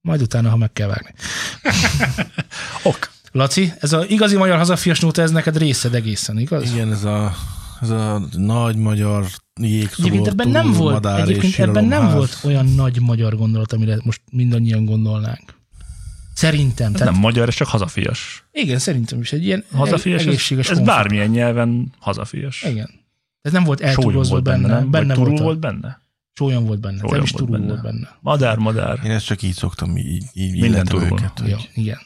[0.00, 1.10] Majd utána, ha meg kell vágni.
[2.90, 3.10] ok.
[3.32, 6.72] Laci, ez az igazi magyar hazafias nóta, ez neked részed egészen, igaz?
[6.72, 7.34] Igen, ez a,
[7.80, 9.26] ez a nagy magyar
[9.60, 13.72] jégszobor, Egyébként ebben nem volt, madár egyébként és ebben nem volt olyan nagy magyar gondolat,
[13.72, 15.54] amire most mindannyian gondolnánk.
[16.34, 16.92] Szerintem.
[16.92, 18.44] Ez Tehát, nem magyar, ez csak hazafias.
[18.52, 20.96] Igen, szerintem is egy ilyen Hazafias, ez, egészséges ez komfort.
[20.96, 22.62] bármilyen nyelven hazafias.
[22.62, 22.90] Igen.
[23.42, 24.90] Ez nem volt eltúrozva benne, benne, nem?
[24.90, 26.00] benne volt, a, volt benne?
[26.32, 27.68] Sólyom volt benne, Sólyom nem is volt turul benne.
[27.72, 28.16] volt benne.
[28.20, 29.00] Madár, madár.
[29.04, 31.06] Én ezt csak így szoktam, így, így Minden turul.
[31.06, 31.38] őket.
[31.38, 31.98] Hogy, Jó, igen.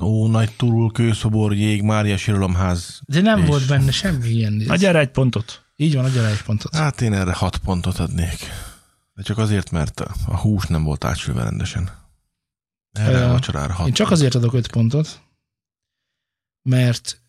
[0.00, 3.00] Ó, nagy turul, kőszobor, jég, Mária síralomház.
[3.06, 4.58] De nem És- volt benne semmi ilyen.
[4.78, 5.62] Gyere egy pontot.
[5.76, 6.74] Így van, adja rá egy pontot.
[6.76, 8.38] Hát én erre hat pontot adnék.
[9.14, 11.90] De csak azért, mert a, a hús nem volt átsülve rendesen.
[12.92, 13.86] Erre a vacsorára hat.
[13.86, 15.20] Én csak azért adok öt pontot,
[16.62, 17.20] mert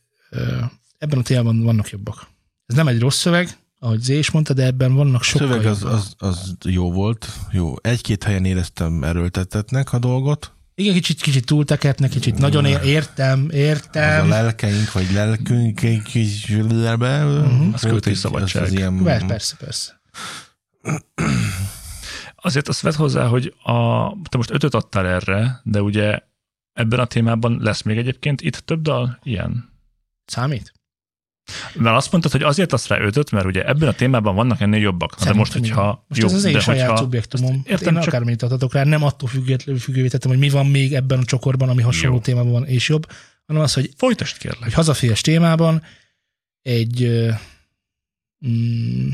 [0.97, 2.27] ebben a témában vannak jobbak.
[2.65, 5.65] Ez nem egy rossz szöveg, ahogy Zé is mondta, de ebben vannak A sokkal szöveg
[5.65, 5.95] az, jobbak.
[5.97, 7.27] az, az jó volt.
[7.51, 7.73] Jó.
[7.81, 10.51] Egy-két helyen éreztem erőltetetnek a dolgot.
[10.75, 14.27] Igen, kicsit, kicsit túltekertnek, kicsit nagyon ér, értem, Az a értem.
[14.29, 17.23] lelkeink, vagy lelkünk is lelbe.
[17.23, 17.73] Mhm.
[17.73, 18.63] Az költői szabadság.
[18.63, 20.01] Az ilyen, persze, persze.
[22.45, 26.19] Azért azt vedd hozzá, hogy a, te most ötöt adtál erre, de ugye
[26.73, 29.69] ebben a témában lesz még egyébként itt több dal ilyen.
[30.25, 30.73] Számít?
[31.73, 34.81] Mert azt mondtad, hogy azért azt rá ötöt, mert ugye ebben a témában vannak ennél
[34.81, 35.19] jobbak.
[35.19, 36.05] Na, de most, Szerintem hogyha...
[36.07, 37.61] Most ez az én saját hogyha, szubjektumom.
[37.65, 40.93] Értem, én csak- akármennyit adhatok rá, nem attól függetlenül függővé tettem, hogy mi van még
[40.93, 42.21] ebben a csokorban, ami hasonló Jó.
[42.21, 43.11] témában van és jobb,
[43.45, 44.65] hanem az, hogy Folytasd kérlek.
[44.67, 45.81] egy hazafias témában
[46.61, 47.09] egy
[48.47, 49.09] mm,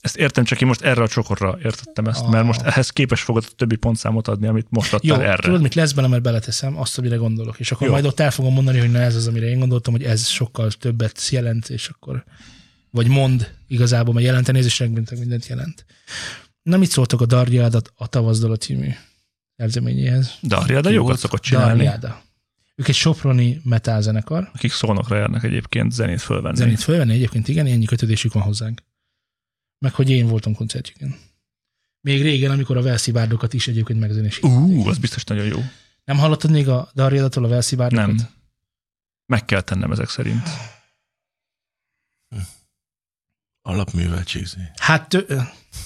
[0.00, 2.30] Ezt értem, csak én most erre a csokorra értettem ezt, Ah.
[2.30, 5.42] mert most ehhez képes fogod a többi pontszámot adni, amit most jó, adtál erre.
[5.42, 7.92] tudod, mit lesz benne, mert beleteszem azt, amire gondolok, és akkor Jó.
[7.92, 10.70] majd ott el fogom mondani, hogy na ez az, amire én gondoltam, hogy ez sokkal
[10.70, 12.24] többet jelent, és akkor
[12.90, 15.84] vagy mond igazából, mert jelenteni, ez is rengeteg mindent jelent.
[16.62, 18.88] Na, mit szóltok a Darjádat a Tavaszdala című
[19.56, 20.34] szerzeményéhez?
[20.82, 21.82] Ki jókat szokott csinálni.
[21.84, 22.22] Darjáda.
[22.76, 24.50] Ők egy soproni metal zenekar.
[24.54, 26.56] Akik szolnokra járnak egyébként zenét fölvenni.
[26.56, 28.80] Zenét fölvenni egyébként, igen, ennyi kötődésük van hozzánk.
[29.84, 31.16] Meg hogy én voltam koncertjüken.
[32.00, 34.58] Még régen, amikor a Velszi bárdokat is egyébként megzenésítették.
[34.58, 35.58] Ú, az biztos nagyon jó.
[36.04, 38.06] Nem hallottad még a Darjadatól a Velszi bárdokat?
[38.06, 38.28] Nem.
[39.26, 40.48] Meg kell tennem ezek szerint.
[43.62, 44.60] Alapműveltségzé.
[44.76, 45.32] Hát, tö-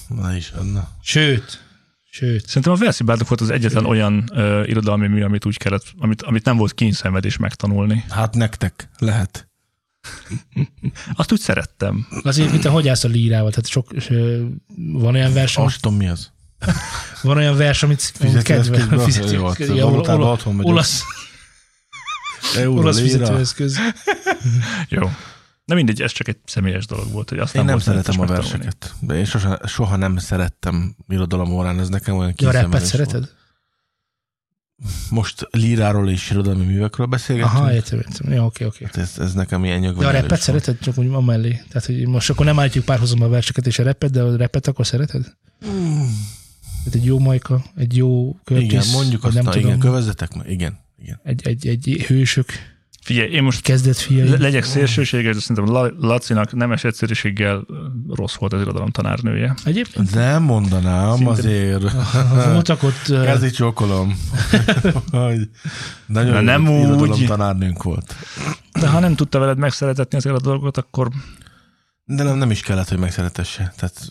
[0.07, 0.89] Na is, na.
[1.01, 1.63] sőt,
[2.09, 2.47] sőt.
[2.47, 6.21] Szerintem a Velszi Bárdok volt az egyetlen olyan ö, irodalmi mű, amit úgy kellett, amit,
[6.21, 8.05] amit nem volt kényszenvedés megtanulni.
[8.09, 9.44] Hát nektek lehet.
[11.15, 12.07] Azt úgy szerettem.
[12.23, 13.91] Azért, mint a hogy állsz a lírával, tehát sok,
[14.75, 16.31] van olyan vers, amit, Azt tudom, mi az.
[17.21, 18.87] van olyan vers, amit, amit kedvel.
[18.91, 19.85] jó, Fizetőeszköz, hát ja,
[20.55, 20.71] vagyok.
[20.71, 21.03] olasz,
[23.01, 23.77] fizetőeszköz.
[24.89, 25.09] Jó.
[25.65, 28.93] Na mindegy, ez csak egy személyes dolog volt, hogy azt Én nem szeretem a verseket.
[28.99, 33.35] De én sose, soha nem szerettem irodalom órán, ez nekem olyan Ja, a kényszenvedés volt.
[35.09, 37.55] Most líráról és irodalmi művekről beszélgetünk.
[37.55, 38.31] Aha, értem, értem.
[38.31, 38.85] Ja, oké, oké.
[38.85, 40.77] Hát ez, ez nekem ilyen De a repet szereted?
[40.79, 41.61] Csak úgy amellé.
[41.69, 44.67] Tehát, hogy most akkor nem állítjuk párhuzamba a verseket és a repet, de a repet
[44.67, 45.33] akkor szereted?
[46.85, 50.31] Tehát egy jó majka, egy jó költész, Igen, mondjuk azt, nem na, tudom, igen, kövezetek,
[50.47, 51.19] igen, igen.
[51.23, 52.45] egy, egy, egy hősök,
[53.05, 54.29] Figyelj, én most kezdet fiai.
[54.29, 57.65] le- legyek szélsőséges, de szerintem La- Lacinak nemes egyszerűséggel
[58.09, 59.53] rossz volt az irodalom tanárnője.
[59.63, 61.91] Egyébként Nem mondanám Szinte- azért.
[62.51, 64.19] voltak ott, csókolom.
[65.11, 65.49] hogy
[66.05, 67.25] nagyon Na, nem irodalom úgy.
[67.25, 68.15] tanárnőnk volt.
[68.79, 71.09] De ha nem tudta veled megszeretetni ezeket a dolgokat, akkor
[72.05, 73.73] De nem, nem is kellett, hogy megszeretesse.
[73.77, 74.07] Tehát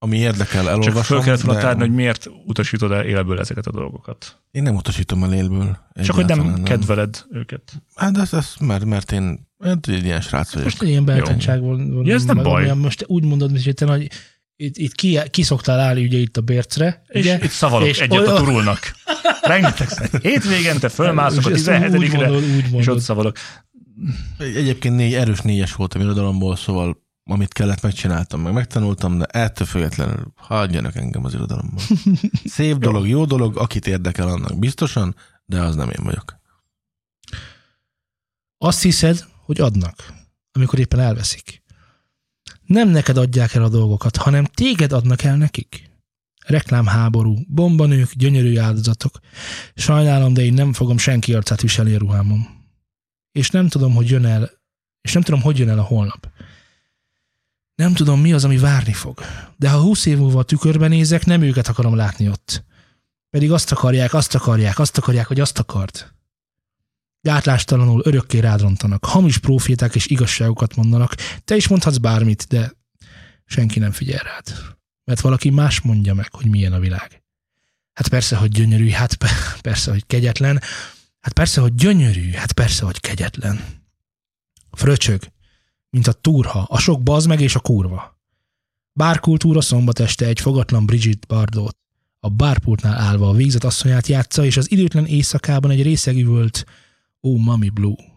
[0.00, 1.02] ami érdekel, csak elolvasom.
[1.02, 4.40] föl kellett volna tárni, hogy miért utasítod el élből ezeket a dolgokat.
[4.50, 5.78] Én nem utasítom el élből.
[6.02, 7.82] Csak hogy nem, Egyáltalán kedveled őket.
[7.94, 10.64] Hát ez, ez mert, mert én hát egy ilyen srác vagyok.
[10.68, 12.06] most egy ilyen beltányság volt.
[12.06, 12.62] Ja, ez nem baj.
[12.62, 14.10] olyan, Most úgy mondod, hogy te nagy,
[14.56, 17.38] itt, itt ki, ki szoktál állni ugye itt a Bércre, És ugye?
[17.42, 18.78] itt szavalok És egyet olyan- a turulnak.
[19.42, 19.88] Rengeteg
[20.22, 22.88] Hétvégente fölmászok a És ezt úgy 17-re, mondod, úgy és mondod.
[22.88, 23.36] ott szavalok.
[24.38, 30.32] Egyébként négy, erős négyes voltam irodalomból, szóval amit kellett, megcsináltam, meg megtanultam, de ettől függetlenül
[30.36, 31.82] hagyjanak engem az irodalomból.
[32.44, 36.40] Szép dolog, jó dolog, akit érdekel annak biztosan, de az nem én vagyok.
[38.58, 40.12] Azt hiszed, hogy adnak,
[40.52, 41.62] amikor éppen elveszik.
[42.66, 45.90] Nem neked adják el a dolgokat, hanem téged adnak el nekik.
[46.46, 49.18] Reklámháború, bombanők, gyönyörű áldozatok.
[49.74, 52.46] Sajnálom, de én nem fogom senki arcát viselni a ruhámon.
[53.32, 54.50] És nem tudom, hogy jön el,
[55.00, 56.28] és nem tudom, hogy jön el a holnap.
[57.78, 59.20] Nem tudom, mi az, ami várni fog.
[59.56, 62.64] De ha húsz év múlva a tükörben nézek, nem őket akarom látni ott.
[63.30, 66.14] Pedig azt akarják, azt akarják, azt akarják, hogy azt akart.
[67.20, 71.14] Gátlástalanul örökké rádrontanak, hamis proféták és igazságokat mondanak.
[71.44, 72.72] Te is mondhatsz bármit, de
[73.44, 74.74] senki nem figyel rád.
[75.04, 77.22] Mert valaki más mondja meg, hogy milyen a világ.
[77.92, 80.60] Hát persze, hogy gyönyörű, hát pe- persze, hogy kegyetlen,
[81.20, 83.64] hát persze, hogy gyönyörű, hát persze, hogy kegyetlen.
[84.70, 85.22] Fröcsög,
[85.90, 88.16] mint a turha, a sok bazd meg és a kurva.
[88.92, 91.76] Bárkultúra szombat este egy fogatlan Bridget Bardot
[92.20, 96.64] a bárpultnál állva a végzett asszonyát játsza, és az időtlen éjszakában egy részeg üvölt
[97.22, 98.16] Ó, Mami Blue.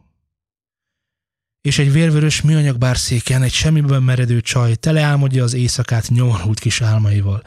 [1.62, 7.44] és egy vérvörös műanyag bárszéken egy semmiben meredő csaj teleálmodja az éjszakát nyomorult kis álmaival.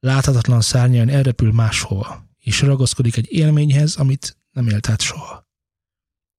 [0.00, 5.48] Láthatatlan szárnyain elrepül máshova, és ragaszkodik egy élményhez, amit nem élt át soha.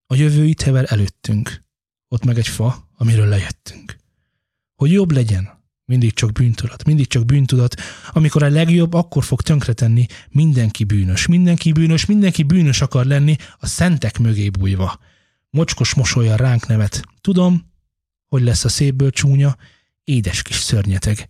[0.06, 1.63] A jövő itt hever előttünk,
[2.08, 3.97] ott meg egy fa, amiről lejöttünk.
[4.75, 7.81] Hogy jobb legyen, mindig csak bűntudat, mindig csak bűntudat,
[8.12, 13.65] amikor a legjobb, akkor fog tönkretenni mindenki bűnös, mindenki bűnös, mindenki bűnös akar lenni a
[13.65, 14.99] szentek mögé bújva.
[15.49, 17.03] Mocskos mosolya ránk nevet.
[17.21, 17.71] Tudom,
[18.27, 19.55] hogy lesz a szépből csúnya,
[20.03, 21.27] édes kis szörnyeteg.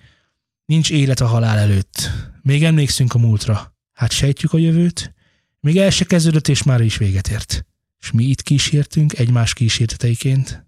[0.66, 2.10] Nincs élet a halál előtt.
[2.42, 3.76] Még emlékszünk a múltra.
[3.94, 5.14] Hát sejtjük a jövőt?
[5.60, 7.66] Még el se kezdődött, és már is véget ért.
[8.00, 10.65] És mi itt kísértünk, egymás kísérteteiként.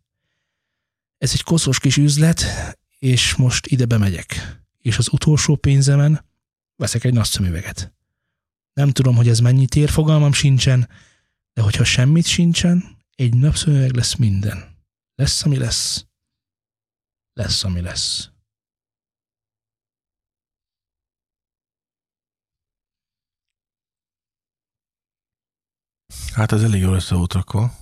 [1.17, 2.43] Ez egy koszos kis üzlet,
[2.99, 4.59] és most ide bemegyek.
[4.77, 6.25] És az utolsó pénzemen
[6.75, 7.93] veszek egy nagy szemüveget.
[8.73, 10.89] Nem tudom, hogy ez mennyit ér, fogalmam sincsen,
[11.53, 14.77] de hogyha semmit sincsen, egy napszöveg lesz minden.
[15.15, 16.05] Lesz, ami lesz.
[17.33, 18.29] Lesz, ami lesz.
[26.33, 27.75] Hát ez elég jól össze volt rakva.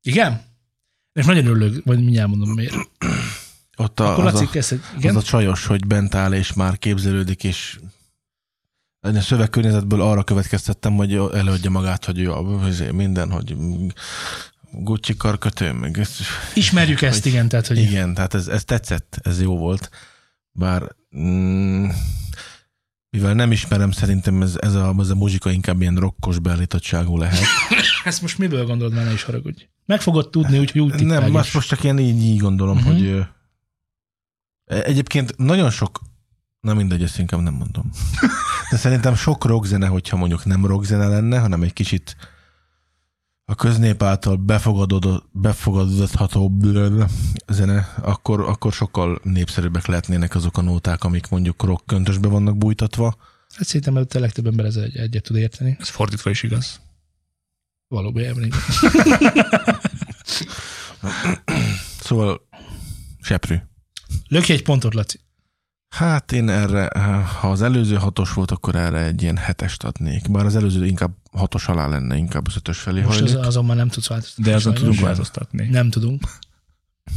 [0.00, 0.45] Igen?
[1.16, 2.74] És nagyon örülök, vagy mindjárt mondom miért.
[3.76, 5.16] Ott a, Akkor az, Laci a, az igen?
[5.16, 7.78] a csajos, hogy bent áll, és már képzelődik, és
[9.00, 12.32] a szövegkörnyezetből arra következtettem, hogy előadja magát, hogy ő
[12.92, 13.56] minden, hogy
[14.72, 16.18] Gucci karkötő, meg ez-
[16.54, 19.90] Ismerjük ezt, hogy- igen, tehát hogy Igen, tehát ez, ez tetszett, ez jó volt.
[20.52, 20.82] Bár
[21.18, 21.88] mm,
[23.16, 27.38] mivel nem ismerem, szerintem ez, ez, a, ez a muzsika inkább ilyen rokkos beállítottságú lehet.
[28.04, 29.68] ezt most miből gondolod, már ne is haragudj.
[29.86, 32.92] Meg fogod tudni, úgyhogy úgy nem, most, most csak én így, így gondolom, uh-huh.
[32.92, 33.20] hogy ö,
[34.64, 36.00] egyébként nagyon sok,
[36.60, 37.90] na mindegy, ezt inkább nem mondom.
[38.70, 42.16] De szerintem sok rockzene, hogyha mondjuk nem rockzene lenne, hanem egy kicsit
[43.48, 44.36] a köznép által
[45.32, 46.52] befogadható
[47.48, 53.16] zene, akkor, akkor sokkal népszerűbbek lehetnének azok a nóták, amik mondjuk rock köntösbe vannak bújtatva.
[53.54, 55.76] Hát szerintem a legtöbb ember ezzel egy, egyet tud érteni.
[55.80, 56.80] Ez fordítva is igaz.
[57.88, 58.52] Valóban igen.
[62.00, 62.48] Szóval
[63.20, 63.56] seprű.
[64.28, 65.20] Lökj egy pontot, Laci.
[65.96, 66.90] Hát én erre,
[67.40, 70.30] ha az előző hatos volt, akkor erre egy ilyen hetest adnék.
[70.30, 73.46] Bár az előző inkább hatos alá lenne, inkább az ötös felé Most az, hajlik.
[73.46, 74.44] azon már nem tudsz változtatni.
[74.50, 75.66] De azon tudunk változtatni.
[75.68, 76.22] Nem tudunk.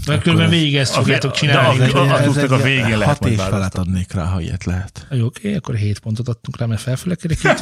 [0.08, 1.78] Mert különben végig ezt fogjátok csinálni.
[1.78, 5.08] de hogy- a- hogy- a- végén lehet Hat és felett adnék rá, ha ilyet lehet.
[5.12, 7.60] Jó, oké, akkor 7 pontot adtunk rá, mert felfülekerekítünk.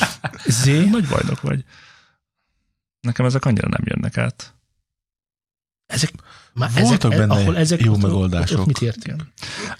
[0.62, 1.64] Zé, Nagy bajnok vagy.
[3.00, 4.54] Nekem ezek annyira nem jönnek át.
[5.86, 6.10] ezek,
[6.54, 8.52] már Voltak ezek, benne ahol ezek jó ott- megoldások.
[8.58, 9.24] Ott, ott mit értünk?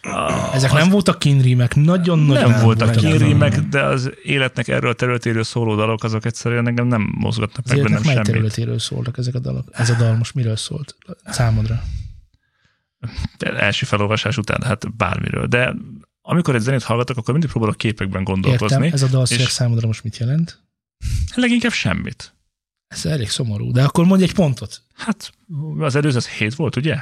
[0.02, 4.90] Ah, Ezek az nem voltak kinrímek, nagyon-nagyon nem voltak nagyon- kínrímek, de az életnek erről
[4.90, 8.30] a területéről szóló dalok, azok egyszerűen engem nem mozgatnak Az meg bennem mely semmit.
[8.30, 9.68] területéről szóltak ezek a dalok?
[9.72, 11.82] Ez a dal most miről szólt számodra?
[13.38, 15.46] De első felolvasás után, hát bármiről.
[15.46, 15.74] De
[16.22, 18.76] amikor egy zenét hallgatok, akkor mindig próbálok képekben gondolkozni.
[18.84, 20.62] Értem, ez a dal és- számodra most mit jelent?
[21.34, 22.34] Leginkább semmit.
[22.90, 24.82] Ez elég szomorú, de akkor mondj egy pontot.
[24.94, 25.32] Hát
[25.78, 26.96] az előző az hét volt, ugye?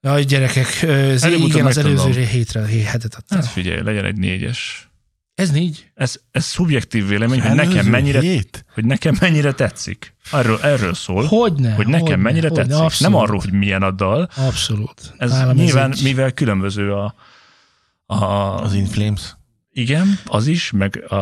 [0.00, 1.98] Jaj, gyerekek, ez igen, az megtudom.
[2.06, 3.38] előző hétre, hé- hetet adtam.
[3.38, 4.88] Hát figyelj, legyen egy négyes.
[5.34, 5.90] Ez négy?
[5.94, 8.64] Ez, ez szubjektív vélemény, hogy nekem, mennyire, hét?
[8.74, 10.14] hogy nekem mennyire tetszik.
[10.32, 11.74] Erről, erről szól, Hogyne?
[11.74, 12.82] hogy nekem hogyne, mennyire hogyne, tetszik.
[12.82, 14.28] Abszolút, Nem arról, hogy milyen a dal.
[14.36, 15.14] Abszolút.
[15.16, 17.14] Ez Nálam nyilván, egy- mivel különböző a,
[18.06, 18.24] a,
[18.62, 19.36] Az In Flames?
[19.76, 21.14] Igen, az is, meg a,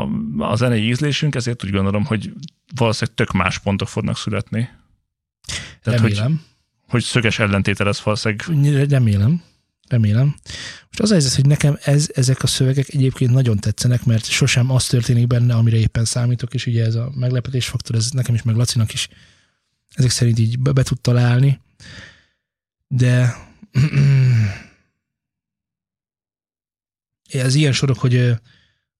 [0.00, 2.32] a, a zenei ízlésünk, ezért úgy gondolom, hogy
[2.74, 4.68] valószínűleg tök más pontok fognak születni.
[5.82, 6.42] Tehát, hogy, Remélem.
[6.88, 8.88] hogy szöges ellentéte lesz valószínűleg.
[8.88, 9.42] Remélem.
[9.88, 10.34] Remélem.
[10.86, 14.70] Most az a helyzet, hogy nekem ez, ezek a szövegek egyébként nagyon tetszenek, mert sosem
[14.70, 18.56] az történik benne, amire éppen számítok, és ugye ez a meglepetésfaktor, ez nekem is, meg
[18.56, 19.08] Lacinak is
[19.94, 21.60] ezek szerint így be, be tud találni.
[22.86, 23.36] De
[27.42, 28.34] ez ilyen sorok, hogy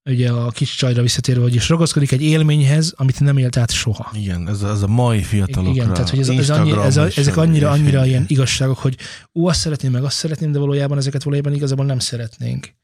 [0.04, 4.10] ugye a kis csajra visszatérve, hogy is ragaszkodik egy élményhez, amit nem élt át soha.
[4.14, 5.82] Igen, ez a, ez a mai fiatalokra.
[5.82, 8.96] Igen, tehát hogy ez, ez annyi, ez a, ezek annyira, annyira ilyen igazságok, hogy
[9.32, 12.74] ú, azt szeretném, meg azt szeretném, de valójában ezeket valójában igazából nem szeretnénk.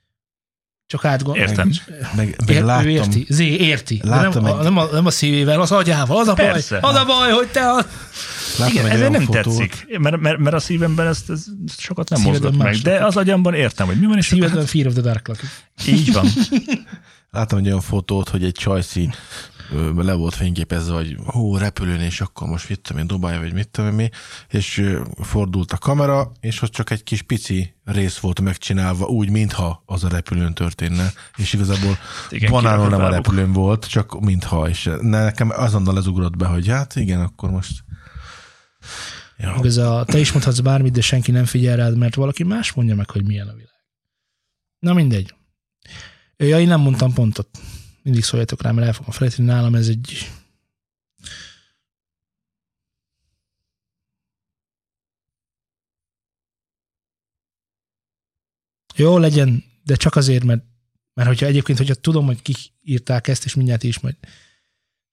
[0.91, 1.37] Csak átgond.
[1.37, 1.71] Értem.
[2.17, 4.01] Meg, meg Ér, láttam, ő érti, Zé, érti.
[4.05, 6.47] Láttam nem, egy- a, nem, a, nem a szívével, az agyával, az a baj.
[6.47, 6.79] Persze.
[6.83, 7.85] Az a baj, hogy te a...
[8.59, 11.47] láttam Igen, olyan nem fotót, tetszik, mert, mert, mert a szívemben ezt, ezt
[11.79, 14.87] sokat nem mozgat meg, de az agyamban értem, hogy mi van, és Szívedben akkor, Fear
[14.87, 16.27] of the Dark hát, így van.
[17.31, 19.09] Láttam egy olyan fotót, hogy egy csajszí
[19.59, 19.60] ö,
[19.97, 23.69] le volt fényképezve, hogy hú, repülőn, és akkor most mit tudom én, Dubáj, vagy mit
[23.69, 24.09] tudom én mi,
[24.49, 29.83] és fordult a kamera, és ott csak egy kis pici rész volt megcsinálva, úgy, mintha
[29.87, 31.99] az a repülőn történne, és igazából
[32.31, 36.69] Igen, banáról nem a repülőn volt, csak mintha, és nekem azonnal ez ugrott be, hogy
[36.69, 37.85] hát igen, akkor most
[39.43, 39.61] Ja.
[39.63, 42.95] Ez a, te is mondhatsz bármit, de senki nem figyel rád, mert valaki más mondja
[42.95, 43.69] meg, hogy milyen a világ.
[44.79, 45.35] Na mindegy.
[46.37, 47.49] Ja, én nem mondtam pontot.
[48.03, 49.49] Mindig szóljatok rá, mert el fogom felejteni.
[49.49, 50.31] Nálam ez egy...
[58.95, 60.65] Jó, legyen, de csak azért, mert,
[61.15, 64.17] mert hogyha egyébként, hogyha tudom, hogy kik írták ezt, és mindjárt is majd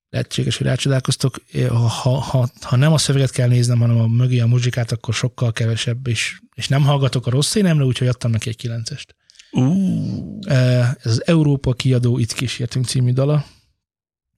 [0.10, 1.36] lehetséges, hogy rácsodálkoztok,
[1.70, 5.52] ha, ha, ha nem a szöveget kell néznem, hanem a mögé a muzsikát, akkor sokkal
[5.52, 9.16] kevesebb, és, és nem hallgatok a rossz énemre, úgyhogy adtam neki egy kilencest.
[9.62, 13.46] Uh, Ez az Európa kiadó Itt kísértünk című dala,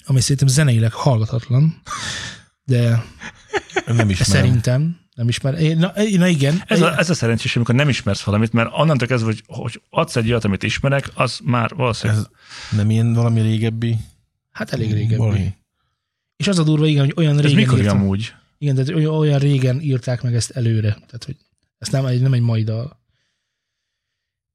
[0.06, 1.82] ami szerintem zeneileg hallgatatlan,
[2.64, 3.04] de
[3.86, 5.76] Nem is szerintem nem ismer.
[5.78, 6.62] Na, na igen.
[6.68, 10.16] ez, a, ez a szerencsés, amikor nem ismersz valamit, mert onnantól kezdve, hogy, hogy adsz
[10.16, 12.22] egy olyat, amit ismerek, az már valószínűleg...
[12.22, 12.28] Ez
[12.78, 13.98] nem ilyen valami régebbi?
[14.52, 15.18] Hát elég régen.
[15.18, 15.54] Valami.
[16.38, 18.34] És az a durva, igen, hogy olyan Ez régen mikor írtam- amúgy?
[18.58, 20.92] Igen, tehát olyan, régen írták meg ezt előre.
[20.92, 21.36] Tehát, hogy
[21.78, 22.99] ez nem, egy- nem egy mai dal.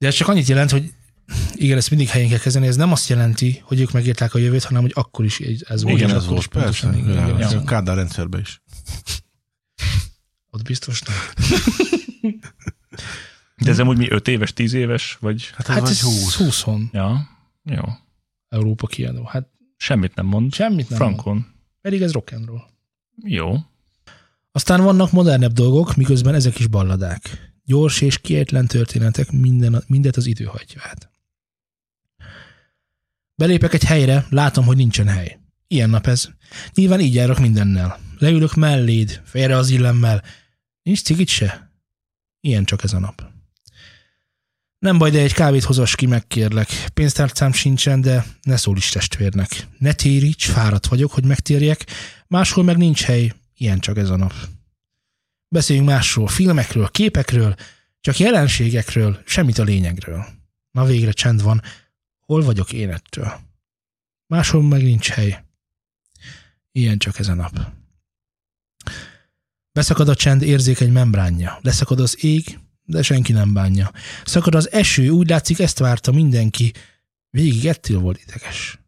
[0.04, 0.92] De ez csak annyit jelent, hogy
[1.54, 4.64] igen, ezt mindig helyén kell kezdeni, ez nem azt jelenti, hogy ők megírták a jövőt,
[4.64, 5.96] hanem hogy akkor is ez volt.
[5.96, 7.10] Igen, ez volt, is pontosan persze.
[7.10, 7.58] igen, igen.
[7.58, 8.62] A Kádár rendszerben is.
[10.50, 11.16] Ott biztos nem.
[13.56, 15.50] De ez amúgy mi 5 éves, 10 éves, vagy...
[15.54, 16.34] Hát ez Hát vagy ez 20.
[16.34, 17.28] 20 Ja,
[17.62, 17.82] jó.
[18.48, 19.24] Európa kiadó.
[19.24, 20.54] Hát Semmit nem mond.
[20.54, 21.12] semmit nem mond.
[21.14, 21.46] Frankon.
[21.80, 22.62] Pedig ez rock and roll.
[23.22, 23.56] Jó.
[24.52, 27.52] Aztán vannak modernebb dolgok, miközben ezek is balladák.
[27.64, 31.10] Gyors és kiejtlen történetek, minden, mindet az idő hagyja át.
[33.34, 35.38] Belépek egy helyre, látom, hogy nincsen hely.
[35.66, 36.28] Ilyen nap ez.
[36.74, 37.98] Nyilván így járok mindennel.
[38.18, 40.22] Leülök melléd, félre az illemmel.
[40.82, 41.70] Nincs cigit se?
[42.40, 43.32] Ilyen csak ez a nap.
[44.78, 46.68] Nem baj, de egy kávét hozas ki, megkérlek.
[46.94, 49.66] Pénztárcám sincsen, de ne szól is testvérnek.
[49.78, 51.86] Ne téríts, fáradt vagyok, hogy megtérjek.
[52.26, 54.34] Máshol meg nincs hely, ilyen csak ez a nap.
[55.48, 57.54] Beszéljünk másról, filmekről, képekről,
[58.00, 60.26] csak jelenségekről, semmit a lényegről.
[60.70, 61.62] Na végre csend van,
[62.20, 63.32] hol vagyok én ettől?
[64.26, 65.44] Máshol meg nincs hely.
[66.72, 67.72] Ilyen csak ez a nap.
[69.72, 73.92] Beszakad a csend érzékeny membránja, leszakad az ég, de senki nem bánja.
[74.24, 76.72] Szakad az eső, úgy látszik ezt várta mindenki,
[77.30, 78.78] végig ettől volt ideges.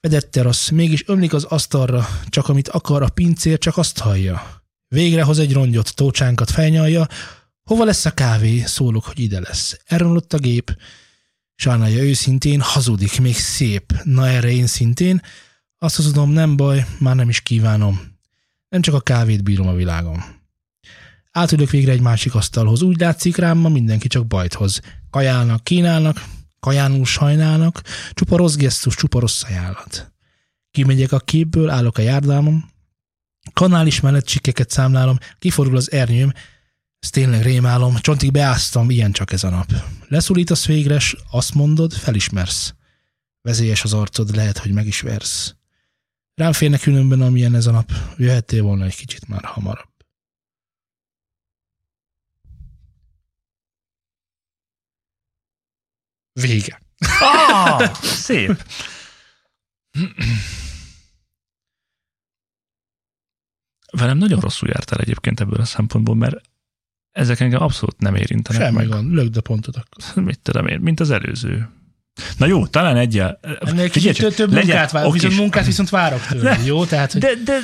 [0.00, 4.63] Fedett terasz, mégis ömlik az asztalra, csak amit akar a pincér, csak azt hallja.
[4.88, 7.06] Végre hoz egy rongyot, tócsánkat felnyalja,
[7.62, 9.78] hova lesz a kávé, szólok, hogy ide lesz.
[9.84, 10.76] Elromlott a gép,
[11.54, 15.22] sajnálja őszintén, hazudik, még szép, na erre én szintén,
[15.78, 18.00] azt tudom, nem baj, már nem is kívánom.
[18.68, 20.24] Nem csak a kávét bírom a világon.
[21.30, 24.80] Átülök végre egy másik asztalhoz, úgy látszik rám, ma mindenki csak bajt hoz.
[25.10, 26.24] Kajálnak, kínálnak,
[26.60, 30.12] kajánul sajnálnak, csupa rossz gesztus, csupa rossz ajánlat.
[30.70, 32.64] Kimegyek a képből, állok a járdámon,
[33.52, 36.32] kanál is mellett csikkeket számlálom, kiforul az ernyőm,
[36.98, 39.72] ez tényleg rémálom, csontig beáztam, ilyen csak ez a nap.
[40.08, 42.74] Leszulítasz végre, s azt mondod, felismersz.
[43.42, 45.54] Vezélyes az arcod, lehet, hogy meg is versz.
[46.34, 47.92] Rám férne különben, amilyen ez a nap.
[48.16, 49.92] Jöhettél volna egy kicsit már hamarabb.
[56.32, 56.80] Vége.
[57.20, 57.94] Ah,
[58.26, 58.64] szép.
[63.96, 66.36] Velem nagyon rosszul jártál egyébként ebből a szempontból, mert
[67.10, 68.88] ezek engem abszolút nem érintenek Semmi meg.
[68.88, 70.24] gond, lögd a pontot akkor.
[70.24, 71.68] Mit tudom én, mint az előző.
[72.36, 73.22] Na jó, talán egy
[73.60, 76.84] Ennél kicsit több, több munkát várok, viszont munkát viszont várok tőle, jó?
[76.84, 77.58] Tehát, De, de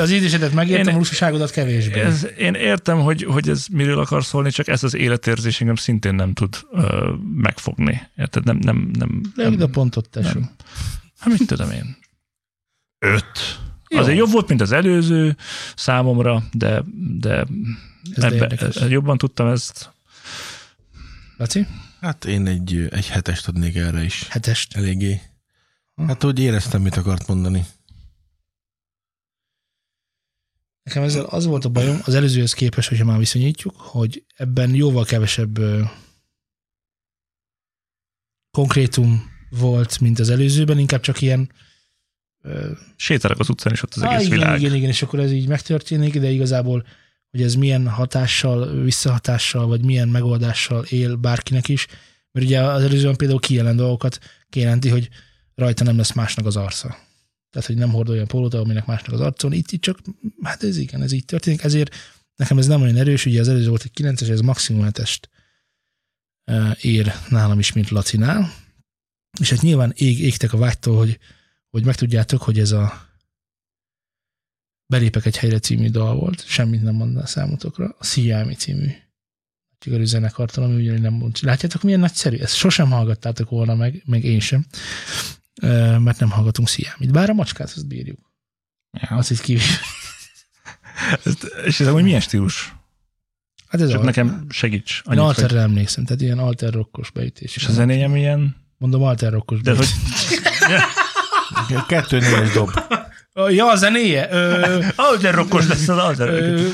[0.00, 2.00] az idősedet megértem, Én- a lustaságodat kevésbé.
[2.00, 6.14] ez, én értem, hogy, hogy ez miről akar szólni, csak ez az életérzés engem szintén
[6.14, 8.00] nem tud ö, megfogni.
[8.16, 8.44] Érted?
[8.44, 10.40] Nem, nem, nem, Lögd a pontot, tesó.
[11.18, 11.96] Hát mit tudom én?
[12.98, 13.58] Öt.
[13.88, 13.98] Jó.
[13.98, 15.36] Azért jobb volt, mint az előző
[15.76, 16.82] számomra, de,
[17.18, 17.46] de Ez
[18.14, 18.76] de ebbe, érdekes.
[18.88, 19.92] jobban tudtam ezt.
[21.36, 21.66] Laci?
[22.00, 24.28] Hát én egy, egy hetest adnék erre is.
[24.28, 24.76] Hetest.
[24.76, 25.20] Eléggé.
[26.06, 27.66] Hát úgy éreztem, mit akart mondani.
[30.82, 35.04] Nekem ezzel az volt a bajom, az előzőhöz képest, hogyha már viszonyítjuk, hogy ebben jóval
[35.04, 35.82] kevesebb ö,
[38.50, 41.50] konkrétum volt, mint az előzőben, inkább csak ilyen
[42.96, 44.60] Sétálok az utcán, és ott az Á, egész igen, világ.
[44.60, 46.86] Igen, igen, és akkor ez így megtörténik, de igazából,
[47.30, 51.86] hogy ez milyen hatással, visszahatással, vagy milyen megoldással él bárkinek is,
[52.32, 54.18] mert ugye az előzően például kijelent dolgokat
[54.48, 55.08] kijelenti, hogy
[55.54, 56.96] rajta nem lesz másnak az arca.
[57.50, 59.52] Tehát, hogy nem hord olyan pólót, aminek másnak az arcon.
[59.52, 59.98] Itt, itt csak,
[60.42, 61.62] hát ez igen, ez így történik.
[61.62, 61.94] Ezért
[62.36, 65.20] nekem ez nem olyan erős, ugye az előző volt egy 9-es, ez maximum 7-est
[66.80, 68.52] ér nálam is, mint Lacinál.
[69.40, 71.18] És hát nyilván ég, égtek a vágytól, hogy,
[71.74, 73.08] hogy megtudjátok, hogy ez a
[74.86, 77.94] Belépek egy helyre című dal volt, semmit nem mondna a számotokra.
[77.98, 78.90] A Sziámi című
[79.78, 81.36] csigarű zenekartól, ami ugyanúgy nem mond.
[81.40, 82.36] Látjátok, milyen nagyszerű?
[82.36, 84.66] Ezt sosem hallgattátok volna meg, meg én sem,
[85.98, 87.12] mert nem hallgatunk Sziámit.
[87.12, 88.32] Bár a macskát azt bírjuk.
[88.90, 89.16] Ja.
[89.16, 89.62] Azt itt kívül.
[91.66, 92.74] És ez amúgy milyen stílus?
[93.66, 94.96] Hát ez Csak a, nekem segíts.
[94.96, 97.56] Én Annyit, hogy, alterre emlékszem, tehát ilyen alter rockos beütés.
[97.56, 98.56] és a zenéje milyen?
[98.78, 100.92] Mondom, alter rockos De hogy beütés.
[101.86, 102.70] Kettő négyes dob.
[103.48, 104.28] Ja, a zenéje?
[104.30, 106.68] Ö, alter rockos lesz az ö,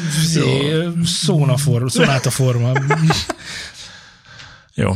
[1.05, 2.73] szóna forma, szonáta forma.
[4.75, 4.93] Jó.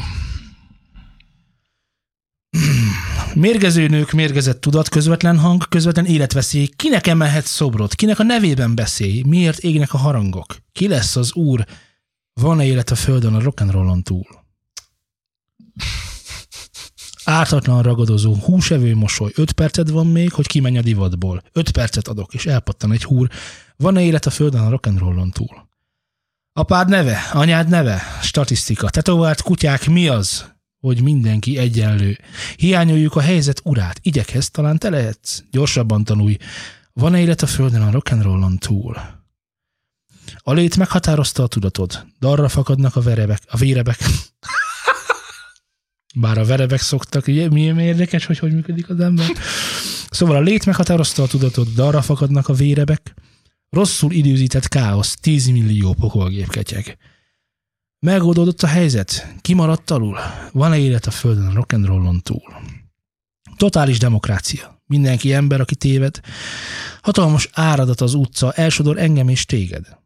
[3.35, 6.69] Mérgező nők, mérgezett tudat, közvetlen hang, közvetlen életveszély.
[6.77, 7.95] Kinek emelhet szobrot?
[7.95, 9.23] Kinek a nevében beszélj?
[9.27, 10.57] Miért égnek a harangok?
[10.73, 11.65] Ki lesz az úr?
[12.41, 14.27] Van-e élet a földön a rock'n'rollon túl?
[17.25, 19.33] Ártatlan ragadozó, húsevő mosoly.
[19.35, 21.43] Öt percet van még, hogy kimenj a divatból.
[21.53, 23.29] Öt percet adok, és elpattan egy húr.
[23.77, 25.69] Van-e élet a földön a rock'n'rollon túl?
[26.53, 30.53] Apád neve, anyád neve, statisztika, tetovált kutyák mi az?
[30.81, 32.19] Hogy mindenki egyenlő.
[32.57, 35.43] Hiányoljuk a helyzet urát, igyekezz, talán te lehetsz.
[35.51, 36.37] Gyorsabban tanulj.
[36.93, 38.97] Van-e élet a földön a rock'n'rollon túl?
[40.37, 42.07] A lét meghatározta a tudatod.
[42.21, 43.99] Darra fakadnak a verebek, a vérebek.
[46.17, 49.27] Bár a verebek szoktak, ugye, milyen érdekes, hogy hogy működik az ember.
[50.11, 53.15] Szóval a lét meghatározta a tudatod, darra fakadnak a vérebek.
[53.71, 56.99] Rosszul időzített káosz, 10 millió pokolgép ketyeg.
[57.99, 59.35] Megoldódott a helyzet?
[59.41, 60.19] Kimaradt alul?
[60.53, 62.55] Van-e élet a földön a rock'n'rollon túl?
[63.57, 64.83] Totális demokrácia.
[64.87, 66.21] Mindenki ember, aki téved.
[67.01, 69.99] Hatalmas áradat az utca, elsodor engem és téged.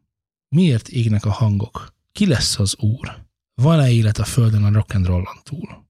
[0.49, 1.93] Miért égnek a hangok?
[2.11, 3.25] Ki lesz az úr?
[3.61, 5.88] Van-e élet a földön a rock'n'rollon túl?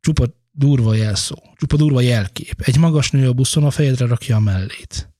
[0.00, 2.60] Csupa durva jelszó, csupa durva jelkép.
[2.60, 5.12] Egy magas nő a buszon a fejedre rakja a mellét.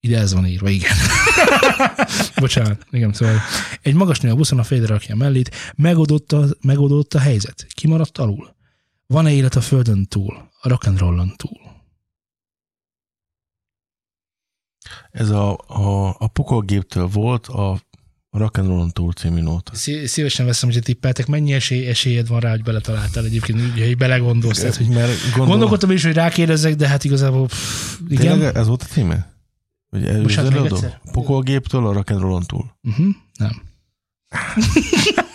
[0.00, 0.96] Ide ez van írva, igen.
[2.40, 3.40] Bocsánat, igen, szóval.
[3.82, 7.66] Egy magas nő a buszon a fejedre rakja a mellét, megoldott a, megoldott a helyzet.
[7.74, 8.56] Kimaradt alul.
[9.06, 11.76] Van-e élet a földön túl, a rock'n'rollon túl?
[15.10, 17.80] Ez a, a, a pokolgéptől volt a
[18.36, 19.74] Rock'n'Rollon túl című nóta.
[19.74, 23.96] Szí- Szívesen veszem, hogy tippeltek, mennyi esély, esélyed van rá, hogy beletaláltál egyébként, úgy, hogy
[23.96, 24.58] belegondolsz.
[24.58, 28.38] Tehát, hogy Mert gondolom, gondolkodtam is, hogy rákérdezzek, de hát igazából pff, igen.
[28.38, 29.32] Tényleg ez volt a címe?
[29.90, 31.00] Ez Bocsánat, az még egyszer?
[31.12, 32.64] Pokolgéptől a Rock'n'Rollon túl.
[32.82, 33.06] Uh-huh,
[33.38, 33.62] nem.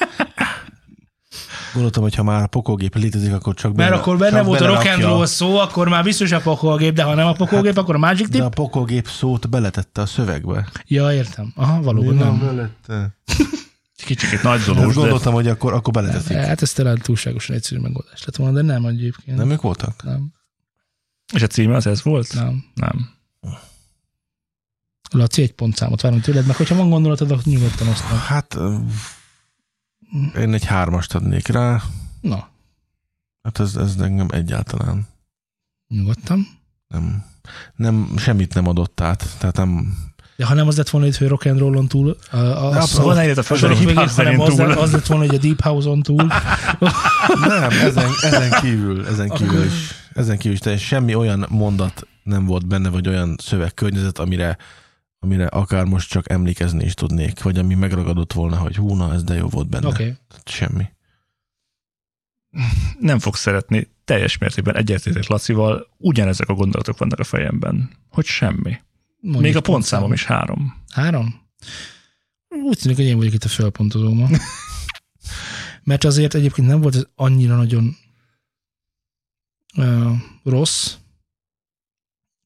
[1.73, 4.65] Gondoltam, hogy ha már a pokolgép létezik, akkor csak Mert bele, akkor benne volt a
[4.65, 7.95] rock and roll szó, akkor már biztos a pokolgép, de ha nem a pokolgép, akkor
[7.95, 8.41] a Magic De Tip?
[8.45, 10.67] a pokolgép szót beletette a szövegbe.
[10.87, 11.53] Ja, értem.
[11.55, 12.39] Aha, valóban nem.
[12.39, 13.15] belette?
[14.05, 16.37] Kicsikét nagy dolog, de gondoltam, hogy akkor, akkor beleteszik.
[16.37, 19.37] Hát ez talán túlságosan egyszerű megoldás lett volna, de nem egyébként.
[19.37, 20.03] Nem ők voltak?
[20.03, 20.33] Nem.
[21.33, 22.33] és a címe az ez volt?
[22.33, 22.63] nem.
[22.73, 23.09] Nem.
[25.09, 28.17] Laci, egy pontszámot várunk tőled, meg hogyha van gondolatod, akkor nyugodtan osztom.
[28.17, 28.57] Hát
[30.37, 31.81] én egy hármast adnék rá.
[32.21, 32.47] Na,
[33.43, 35.07] Hát ez, ez engem egyáltalán
[35.87, 36.47] nyugodtan.
[36.87, 37.23] nem,
[37.75, 39.25] nem, semmit nem adott át.
[39.37, 39.97] Tehát nem,
[40.35, 43.07] De ha nem az lett volna, hogy rock and rollon túl, a, a, a, abszolút.
[43.07, 44.71] Van egyet a a sorok hip-hop hanem az, túl.
[44.71, 46.27] az lett volna, hogy a Deep House-on túl.
[47.39, 52.07] nem ezen, ezen kívül, ezen kívül Akkor- is, ezen kívül is, tehát semmi olyan mondat
[52.23, 54.57] nem volt benne, vagy olyan szövegkörnyezet, amire,
[55.23, 59.23] amire akár most csak emlékezni is tudnék, vagy ami megragadott volna, hogy hú, na, ez
[59.23, 59.87] de jó volt benne.
[59.87, 60.13] Okay.
[60.45, 60.83] Semmi.
[62.99, 68.81] Nem fogsz szeretni, teljes mértékben egyetértek Lacival, ugyanezek a gondolatok vannak a fejemben, hogy semmi.
[69.21, 70.83] Még a pontszámom is három.
[70.89, 71.41] Három?
[72.49, 74.27] Úgy tűnik, hogy én vagyok itt a felpontozó ma.
[75.83, 77.95] Mert azért egyébként nem volt ez annyira nagyon
[79.77, 80.11] uh,
[80.43, 80.95] rossz.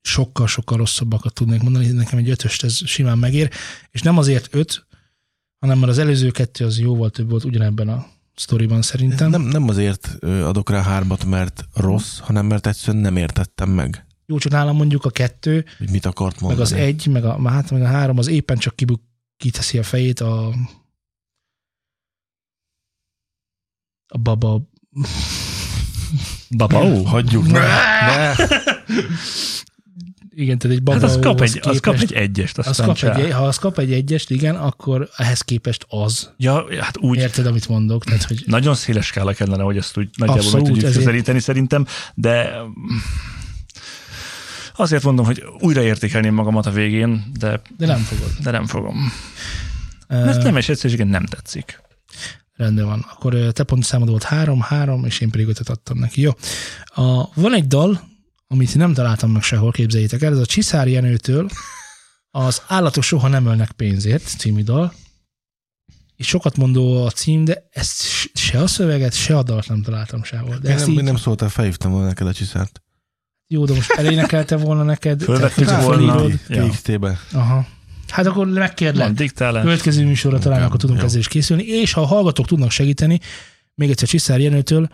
[0.02, 3.52] Sokkal-sokkal rosszabbakat tudnék mondani, nekem egy ötöst ez simán megér,
[3.92, 4.88] és nem azért öt,
[5.60, 9.30] hanem mert az előző kettő az jóval több volt ugyanebben a sztoriban szerintem.
[9.30, 14.38] Nem, nem azért adok rá hármat, mert rossz, hanem mert egyszerűen nem értettem meg, Jó,
[14.38, 16.62] csak nálam mondjuk a kettő, hogy mit akart meg mondani.
[16.62, 19.02] az egy, meg a, hát, meg a három, az éppen csak kibuk,
[19.38, 20.56] kiteszi a fejét a
[24.08, 24.62] a baba
[26.50, 28.36] Baba, Hagyjuk, ne, ne.
[30.40, 32.98] igen, tehát egy baba hát az kap egy, az kap képest- egy egyest, az kap
[33.04, 36.34] egy, ha az kap egy egyest, igen, akkor ehhez képest az.
[36.38, 38.04] Ja, hát úgy, Érted, amit mondok?
[38.04, 41.40] Tehát, hogy nagyon széles skála kellene, hogy ezt úgy nagyjából meg Abszolút, tudjuk ezért- közelíteni
[41.40, 42.98] szerintem, de mm,
[44.76, 48.32] azért mondom, hogy újraértékelném magamat a végén, de, de nem fogod.
[48.44, 49.12] de nem fogom.
[50.10, 51.82] Uh, Mert nem és egyszerűen nem tetszik.
[52.56, 53.06] Rendben van.
[53.12, 56.22] Akkor te pont számod volt három, három, és én pedig ötöt adtam neki.
[56.22, 56.32] Jó.
[56.86, 58.02] A, van egy dal,
[58.48, 61.50] amit nem találtam meg sehol, képzeljétek el, ez a Csiszár Jenőtől
[62.32, 64.94] az Állatok soha nem ölnek pénzért című dal,
[66.16, 68.02] és sokat mondó a cím, de ezt
[68.34, 70.58] se a szöveget, se a dalt nem találtam sehol.
[70.58, 72.82] De Én nem, így, én nem szóltál, felhívtam volna neked a csiszárt.
[73.48, 76.26] jó, de most elénekelte volna neked, Fölvettük volna.
[76.48, 77.20] TXT-be.
[77.32, 77.68] Aha.
[78.08, 79.08] Hát akkor megkérlek.
[79.62, 83.20] Következő műsorra talán akkor tudunk ezzel is készülni, és ha a hallgatók tudnak segíteni,
[83.76, 84.90] még egyszer Csiszár Jenőtől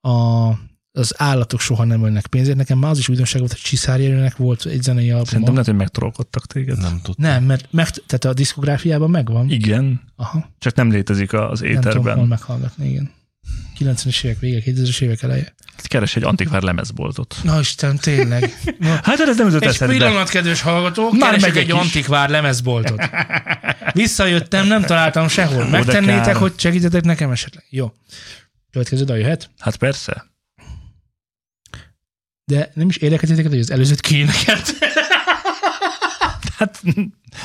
[0.00, 0.48] a,
[0.96, 2.56] az állatok soha nem ölnek pénzért.
[2.56, 5.24] Nekem már az is újdonság volt, hogy Csiszár Jenőnek volt egy zenei albuma.
[5.26, 6.78] Szerintem lehet, hogy megtrolkodtak téged.
[6.78, 7.24] Nem tudtam.
[7.30, 9.50] Nem, mert meg, tehát a diszkográfiában megvan.
[9.50, 12.26] Igen, Aha, csak nem létezik az nem tudom, hol éterben.
[12.26, 13.10] meghallgatni, igen.
[13.78, 15.54] 90-es évek vége, 2000-es évek eleje.
[15.82, 17.36] Keres egy antikvár lemezboltot.
[17.42, 18.52] Na Isten, tényleg.
[18.78, 19.96] Na, Hát ez nem jutott egy eszedbe.
[19.96, 21.72] pillanat, kedves hallgatók, Már keresek egy is.
[21.72, 23.02] antikvár lemezboltot.
[23.92, 25.68] Visszajöttem, nem találtam sehol.
[25.68, 27.64] Megtennétek, hogy segítetek nekem esetleg?
[27.70, 27.92] Jó.
[28.70, 29.50] Következő dal jöhet?
[29.58, 30.32] Hát persze.
[32.44, 34.72] De nem is érdekeltétek, hogy az előzőt kiénekelt.
[36.56, 36.82] Hát,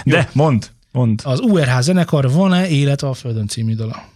[0.05, 1.21] de mond, mond.
[1.23, 4.09] Az URH zenekar Van-e élet a Földön című dala?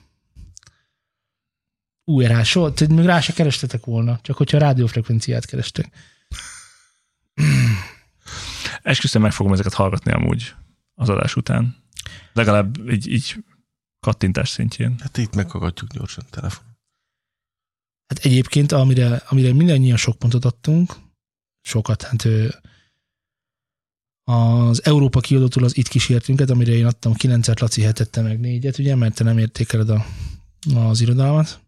[2.03, 5.91] URH, soha, tehát még rá se kerestetek volna, csak hogyha rádiófrekvenciát kerestek.
[8.81, 10.53] Esküszöm meg fogom ezeket hallgatni amúgy
[10.95, 11.75] az adás után.
[12.33, 13.35] Legalább így, így
[13.99, 14.95] kattintás szintjén.
[14.99, 16.72] Hát itt meghallgatjuk gyorsan telefon.
[18.13, 20.95] Hát egyébként, amire, amire mindannyian sok pontot adtunk,
[21.61, 22.27] sokat, hát
[24.23, 28.95] az Európa kiadótól az itt kísértünket, amire én adtam 9-et, Laci hetette meg négyet, ugye,
[28.95, 30.05] mert te nem értékeled a,
[30.75, 31.59] az irodalmat,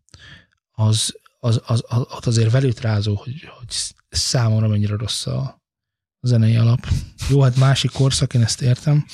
[0.72, 3.76] az, az, az, az, az azért velőtt rázó, hogy, hogy
[4.10, 5.62] számomra mennyire rossz a
[6.22, 6.88] zenei alap.
[7.30, 9.06] Jó, hát másik korszak, én ezt értem,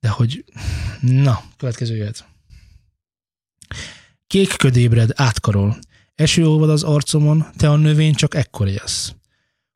[0.00, 0.44] de hogy,
[1.00, 2.24] na, következő jöhet.
[4.26, 5.78] Kék ködébred átkarol,
[6.22, 9.14] Eső olvad az arcomon, te a növény csak ekkor élsz.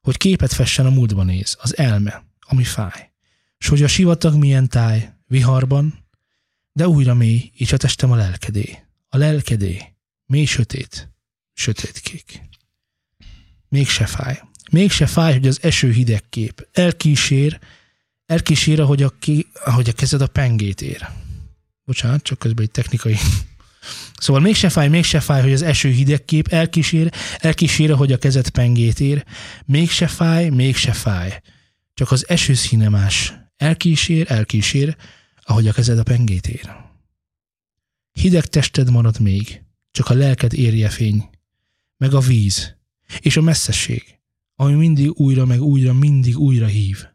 [0.01, 3.13] Hogy képet fessen a múltba néz, az elme, ami fáj.
[3.59, 6.07] S hogy a sivatag milyen táj, viharban,
[6.73, 8.79] de újra mély, és a testem a lelkedé.
[9.09, 9.95] A lelkedé,
[10.27, 11.13] mély sötét,
[11.53, 12.43] sötétkék.
[13.69, 14.43] Mégse fáj.
[14.71, 16.69] Mégse fáj, hogy az eső hideg kép.
[16.73, 17.59] Elkísér,
[18.27, 21.09] elkísér, ahogy a, ki, ahogy a kezed a pengét ér.
[21.85, 23.17] Bocsánat, csak közben egy technikai
[24.19, 28.49] Szóval mégse fáj, mégse fáj, hogy az eső hideg kép elkísér, elkísér, hogy a kezed
[28.49, 29.25] pengét ér.
[29.65, 31.41] Mégse fáj, mégse fáj.
[31.95, 33.35] Csak az eső színe más.
[33.57, 34.97] Elkísér, elkísér,
[35.43, 36.77] ahogy a kezed a pengét ér.
[38.13, 41.29] Hideg tested marad még, csak a lelked érje fény,
[41.97, 42.77] meg a víz,
[43.21, 44.19] és a messzesség,
[44.55, 47.07] ami mindig újra, meg újra, mindig újra hív.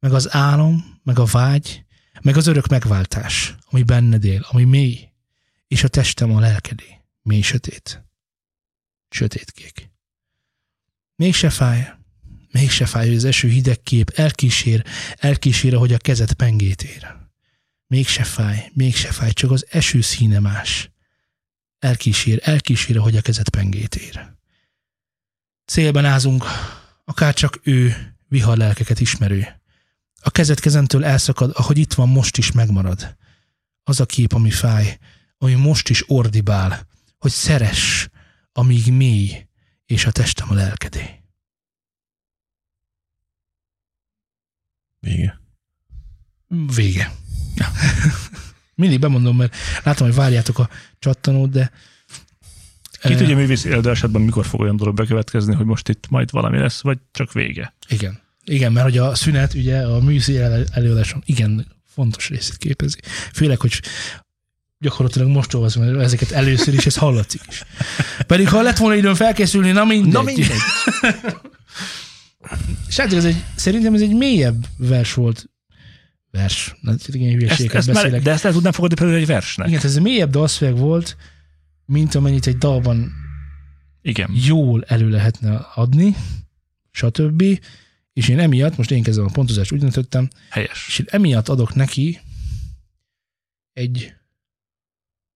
[0.00, 1.84] Meg az álom, meg a vágy,
[2.22, 5.07] meg az örök megváltás, ami benned él, ami mély,
[5.68, 8.04] és a testem a lelkedé, mély sötét.
[9.08, 9.90] Sötétkék.
[11.16, 11.94] Mégse fáj,
[12.50, 14.84] mégse fáj, hogy az eső hideg kép elkísér,
[15.16, 17.16] elkísér, hogy a kezed pengét ér.
[17.86, 20.90] Mégse fáj, mégse fáj, csak az eső színe más.
[21.78, 24.36] Elkísér, elkísér, hogy a kezed pengét ér.
[25.64, 26.44] Célben ázunk,
[27.04, 29.60] akár csak ő, vihar lelkeket ismerő.
[30.20, 33.16] A kezed kezentől elszakad, ahogy itt van, most is megmarad.
[33.82, 34.98] Az a kép, ami fáj,
[35.38, 36.86] ami most is ordibál,
[37.18, 38.08] hogy szeres,
[38.52, 39.46] amíg mély,
[39.86, 41.22] és a testem a lelkedé.
[45.00, 45.40] Vége.
[46.74, 47.14] Vége.
[48.74, 50.68] Mindig bemondom, mert látom, hogy várjátok a
[50.98, 51.70] csattanót, de
[53.00, 56.58] Ki Eh, tudja, művész esetben mikor fog olyan dolog bekövetkezni, hogy most itt majd valami
[56.58, 57.74] lesz, vagy csak vége.
[57.88, 58.20] Igen.
[58.44, 63.00] Igen, mert hogy a szünet ugye a műszi elő- előadáson igen fontos részét képezi.
[63.32, 63.82] Főleg, hogy
[64.78, 67.62] gyakorlatilag most olvasom ezeket először is, ez hallatszik is.
[68.26, 70.12] Pedig ha lett volna időm felkészülni, na mindegy.
[70.12, 70.50] Na mindegy.
[72.88, 75.50] Srácok, ez egy, szerintem ez egy mélyebb vers volt.
[76.30, 76.74] Vers.
[76.80, 78.22] Na, igen, hülyeséget ezt beszélek.
[78.22, 79.68] de ezt el tudnám fogadni például egy versnek.
[79.68, 81.16] Igen, ez egy mélyebb dalszöveg volt,
[81.84, 83.12] mint amennyit egy dalban
[84.02, 84.30] Igen.
[84.46, 86.16] jól elő lehetne adni,
[86.90, 87.42] stb.
[88.12, 90.84] És én emiatt, most én kezdem a pontozást, úgy döntöttem, Helyes.
[90.88, 92.20] és én emiatt adok neki
[93.72, 94.12] egy,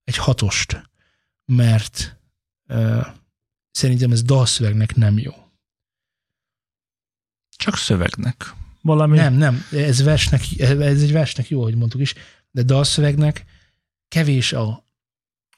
[0.05, 0.91] egy hatost,
[1.45, 2.19] mert
[2.69, 3.07] uh,
[3.71, 5.33] szerintem ez dalszövegnek nem jó.
[7.57, 8.55] Csak szövegnek.
[8.83, 9.17] Valami.
[9.17, 12.15] Nem, nem, ez, versnek, ez egy versnek jó, ahogy mondtuk is,
[12.51, 13.45] de dalszövegnek
[14.09, 14.87] kevés a,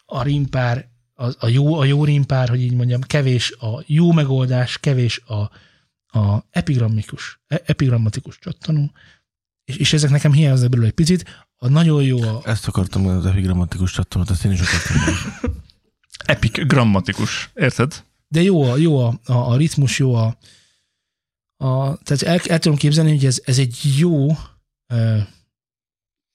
[0.05, 4.79] a rimpár, a, a, jó, a jó rimpár, hogy így mondjam, kevés a jó megoldás,
[4.79, 5.51] kevés a,
[6.19, 8.93] a epigrammikus, e- epigrammatikus csattanó,
[9.65, 11.44] és, és ezek nekem hiányoznak belőle egy picit.
[11.65, 15.15] A nagyon jó a, Ezt akartam mondani, az epigrammatikus csattanót, ezt én is akartam.
[16.35, 17.51] Epic grammatikus.
[17.55, 18.05] Érted?
[18.29, 20.37] de jó a, jó a, a, a ritmus, jó a,
[21.57, 24.29] A, tehát el, el tudom képzelni, hogy ez, ez egy jó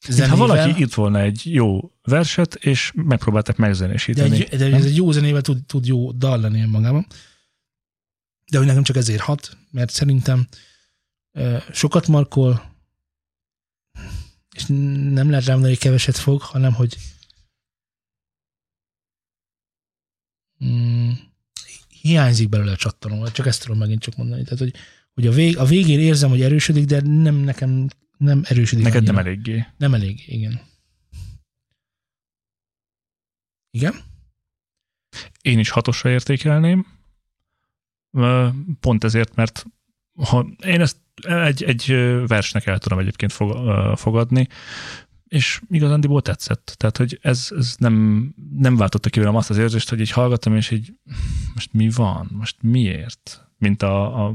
[0.05, 4.47] Ha zenével, valaki itt volna egy jó verset, és megpróbálták de, megzenésíteni.
[4.49, 7.05] egy, de ez egy jó zenével tud, tud jó dal lenni magában.
[8.51, 10.47] De hogy nekem csak ezért hat, mert szerintem
[11.33, 12.78] uh, sokat markol,
[14.59, 14.65] és
[15.13, 16.97] nem lehet rám mondani, hogy keveset fog, hanem hogy
[20.65, 21.11] mm,
[22.01, 23.27] hiányzik belőle a csattanó.
[23.27, 24.43] Csak ezt tudom megint csak mondani.
[24.43, 24.73] Tehát, hogy,
[25.13, 27.87] hogy a, vég, a végén érzem, hogy erősödik, de nem nekem
[28.17, 28.83] nem erősödik.
[28.83, 29.29] Neked nem annyira.
[29.29, 29.65] eléggé.
[29.77, 30.61] Nem elég, igen.
[33.71, 33.95] Igen?
[35.41, 36.85] Én is hatosra értékelném.
[38.79, 39.65] Pont ezért, mert
[40.13, 41.85] ha én ezt egy, egy
[42.27, 43.33] versnek el tudom egyébként
[43.95, 44.47] fogadni,
[45.27, 46.73] és igazándiból tetszett.
[46.77, 48.25] Tehát, hogy ez, ez nem,
[48.57, 50.93] nem váltotta ki velem azt az érzést, hogy így hallgattam, és így
[51.53, 52.29] most mi van?
[52.37, 53.43] Most miért?
[53.57, 54.33] Mint a, a,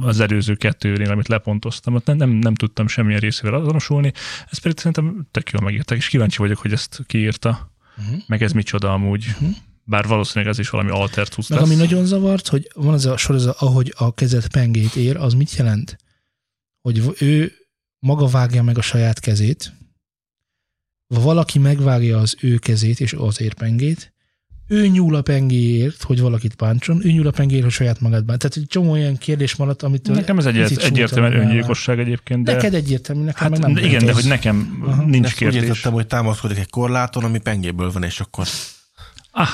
[0.00, 4.12] az előző kettőnél, amit lepontoztam, ott nem, nem, nem tudtam semmilyen részével azonosulni.
[4.50, 7.68] Ez pedig szerintem tök jól megírták, és kíváncsi vagyok, hogy ezt kiírta,
[7.98, 8.20] Uh-huh.
[8.26, 9.26] meg ez micsoda amúgy.
[9.40, 9.50] Mhm.
[9.84, 11.68] Bár valószínűleg ez is valami alter cucc Meg lesz.
[11.68, 15.16] ami nagyon zavart, hogy van az a sor, ez a, ahogy a kezet pengét ér,
[15.16, 15.96] az mit jelent?
[16.80, 17.52] Hogy ő
[17.98, 19.72] maga vágja meg a saját kezét,
[21.06, 24.12] vagy valaki megvágja az ő kezét és az érpengét,
[24.66, 28.40] ő nyúl a pengéért, hogy valakit bántson, ő nyúl a pengéért, hogy saját magát bánt.
[28.40, 32.52] Tehát egy csomó olyan kérdés maradt, amitől Nekem ez egy, egyértelműen öngyilkosság egyébként, de...
[32.52, 33.74] Neked egyértelmű, nekem Hát meg nem.
[33.74, 35.02] de igen, de hogy nekem Aha.
[35.04, 35.62] nincs Ezt úgy kérdés.
[35.62, 38.46] értettem, hogy támaszkodik egy korláton, ami pengéből van, és akkor
[39.30, 39.48] Ah,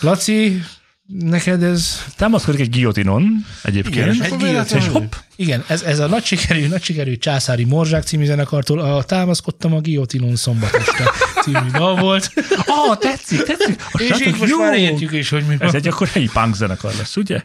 [0.00, 0.60] Laci,
[1.06, 2.04] neked ez...
[2.16, 3.94] támaszkodik egy guillotinon egyébként.
[4.14, 4.50] és egy guillotine.
[4.50, 5.12] véletlenül- Hopp.
[5.36, 9.80] Igen, ez, ez a nagy sikerű, nagy sikerű Császári Morzsák című zenekartól a Támaszkodtam a
[9.80, 11.04] Guillotinon szombat este
[11.42, 12.32] című dal volt.
[12.66, 13.80] Ah, tetszik, tetszik.
[13.92, 14.58] A És így most jó.
[14.58, 15.74] már értjük is, hogy mi Ez van.
[15.74, 17.44] egy akkor helyi punk zenekar lesz, ugye?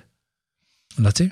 [0.96, 1.32] Laci?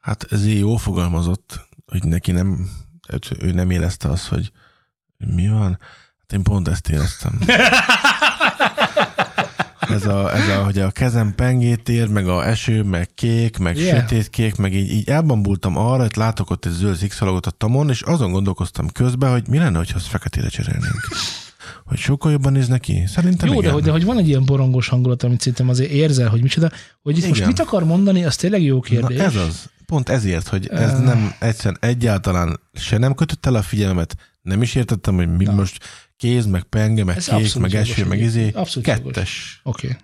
[0.00, 2.70] Hát ez így jó fogalmazott, hogy neki nem,
[3.40, 4.52] ő nem érezte azt, hogy
[5.34, 5.78] mi van.
[6.28, 7.38] Hát én pont ezt éreztem.
[9.80, 13.76] Ez a, ez a, hogy a kezem pengét ér, meg a eső, meg kék, meg
[13.76, 13.88] Yeah.
[13.88, 14.00] yeah.
[14.08, 18.00] sötétkék, meg így, így elbambultam arra, hogy látok ott egy zöld szikszalagot a tamon, és
[18.02, 21.08] azon gondolkoztam közben, hogy mi lenne, hogyha azt feketére cserélnénk.
[21.84, 23.04] Hogy sokkal jobban néz neki?
[23.06, 23.72] Szerintem Jó, de igen.
[23.72, 26.70] hogy, de hogy van egy ilyen borongos hangulat, amit szerintem azért érzel, hogy micsoda,
[27.02, 27.48] hogy itt most Igen.
[27.48, 29.16] mit akar mondani, az tényleg jó kérdés.
[29.18, 29.70] Na ez az.
[29.86, 31.00] Pont ezért, hogy ez Ah.
[31.04, 35.52] nem egyszerűen egyáltalán se nem kötött el a figyelmet, nem is értettem, hogy mi Na.
[35.52, 35.84] most
[36.16, 38.50] kéz, meg penge, meg Ez kék, meg eső, meg izé.
[38.54, 38.88] Abszolút.
[38.88, 39.60] Kettes.
[39.62, 39.86] Oké.
[39.86, 39.98] Okay.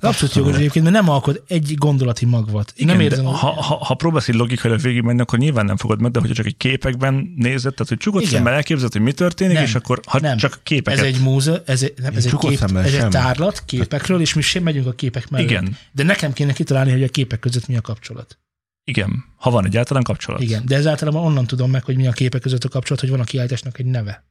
[0.00, 2.72] Abszolút jogos egyébként, mert nem alkot egy gondolati magvat.
[2.76, 5.76] Én nem Igen, érzem, de ha, ha, ha próbálsz így logikailag végigmenni, akkor nyilván nem
[5.76, 8.34] fogod meg, de hogyha csak egy képekben nézed, tehát hogy csukott Igen.
[8.34, 9.64] szemmel elképzeled, hogy mi történik, Nem.
[9.64, 10.36] és akkor ha Nem.
[10.36, 10.98] csak képeket.
[10.98, 14.42] Ez egy múze, ez egy, nem, ez egy, kép, ez egy tárlat képekről, és mi
[14.42, 15.50] sem megyünk a képek mellett.
[15.50, 15.76] Igen.
[15.92, 18.38] De nekem kéne kitalálni, hogy a képek között mi a kapcsolat.
[18.84, 20.40] Igen, ha van egyáltalán kapcsolat.
[20.40, 23.10] Igen, de ez általában onnan tudom meg, hogy mi a képek között a kapcsolat, hogy
[23.10, 24.24] van a kiállításnak egy neve.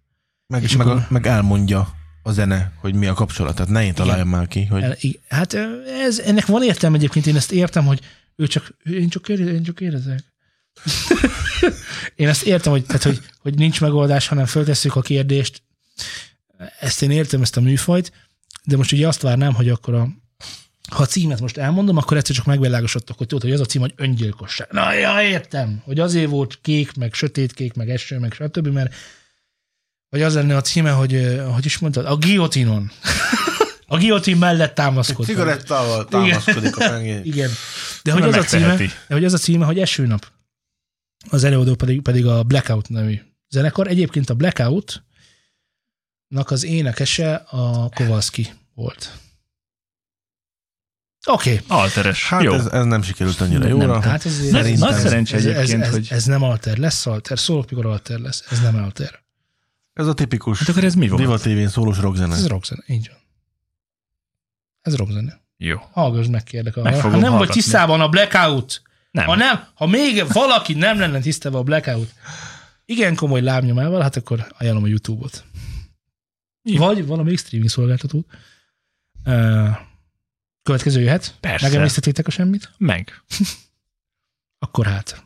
[0.48, 3.56] Meg, És meg, akkor- meg elmondja a zene, hogy mi a kapcsolat.
[3.56, 5.54] Tehát ne én találjam már ki, hogy hát
[6.04, 8.00] ez, ennek van értelme egyébként, én ezt értem, hogy
[8.36, 10.24] ő csak, én csak, ére- én csak érezek.
[12.16, 15.64] én ezt értem, hogy, tehát, hogy, hogy nincs megoldás, hanem föltesszük a kérdést.
[16.80, 18.12] Ezt én értem, ezt a műfajt,
[18.64, 20.08] de most ugye azt várnám, hogy akkor a,
[20.90, 23.82] ha a címet most elmondom, akkor egyszer csak megvilágosodtok, hogy tudod, hogy az a cím,
[23.82, 24.68] hogy öngyilkosság.
[24.72, 28.94] Na, ja, értem, hogy azért volt kék, meg sötétkék, meg eső, meg stb., mert
[30.10, 32.92] vagy az lenne a címe, hogy, hogy is mondtad, a guillotinon.
[33.88, 35.36] a guillotine mellett támaszkodtam.
[35.36, 37.22] cigarettával támaszkodik a pengé.
[37.32, 37.50] Igen.
[38.04, 40.28] De hogy, Nem az a címe, de hogy az a címe, hogy esőnap.
[41.30, 43.88] Az előadó pedig, pedig a Blackout nevű zenekar.
[43.88, 45.04] Egyébként a Blackout
[46.30, 49.12] az énekese a Kowalski volt.
[51.26, 51.54] Oké.
[51.54, 51.66] Okay.
[51.68, 52.28] Alteres.
[52.28, 52.54] Hát Jó.
[52.54, 53.86] ez, ez nem sikerült annyira jóra.
[53.86, 56.78] Nem, hát ez, ez, nagy ez, szerencse ez, ez, egyébként, ez, hogy- ez, nem alter,
[56.78, 57.40] lesz alter.
[57.40, 58.44] Szólok, mikor alter lesz.
[58.50, 59.26] Ez nem alter.
[59.98, 61.22] Ez a tipikus Hát akkor ez mi volt?
[61.22, 62.34] Diva TV-n szólós rockzene.
[62.34, 63.18] Ez rockzene, így van.
[64.82, 65.42] Ez rockzene.
[65.58, 65.78] Jó.
[65.92, 66.76] Hallgass meg, kérlek.
[66.76, 67.54] Meg Ha nem vagy hallgatni.
[67.54, 68.82] tisztában a Blackout,
[69.12, 69.26] Nem.
[69.26, 72.14] Ha nem, ha még valaki nem lenne tisztában a blackout,
[72.86, 75.46] igen komoly lábnyomával, hát akkor ajánlom a YouTube-ot.
[76.62, 76.78] Jó.
[76.86, 78.26] Vagy valamelyik streaming szolgáltatót.
[80.64, 81.36] Következő jöhet?
[81.40, 81.66] Persze.
[81.68, 82.72] Megemésztetétek a semmit?
[82.78, 83.24] Meg.
[84.60, 85.24] Akkor hát.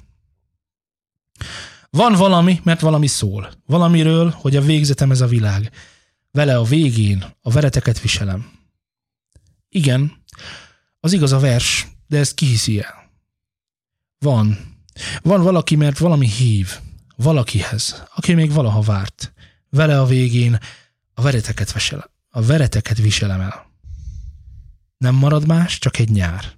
[1.91, 3.51] Van valami, mert valami szól.
[3.65, 5.71] Valamiről, hogy a végzetem ez a világ.
[6.31, 8.51] Vele a végén a vereteket viselem.
[9.69, 10.23] Igen,
[10.99, 13.09] az igaz a vers, de ezt ki hiszi el?
[14.19, 14.75] Van.
[15.21, 16.79] Van valaki, mert valami hív.
[17.15, 19.33] Valakihez, aki még valaha várt.
[19.69, 20.59] Vele a végén
[21.13, 22.09] a vereteket viselem.
[22.29, 23.71] A vereteket viselem el.
[24.97, 26.57] Nem marad más, csak egy nyár.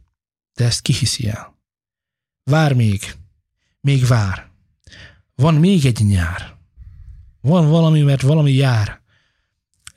[0.54, 1.58] De ezt ki hiszi el?
[2.44, 3.16] Vár még.
[3.82, 4.52] Még vár.
[5.36, 6.58] Van még egy nyár.
[7.42, 9.02] Van valami, mert valami jár.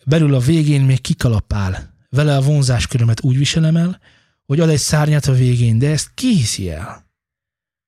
[0.04, 1.94] Belül a végén még kikalapál.
[2.08, 4.00] Vele a vonzás körömet úgy viselem el,
[4.46, 7.06] hogy ad egy szárnyat a végén, de ezt ki el?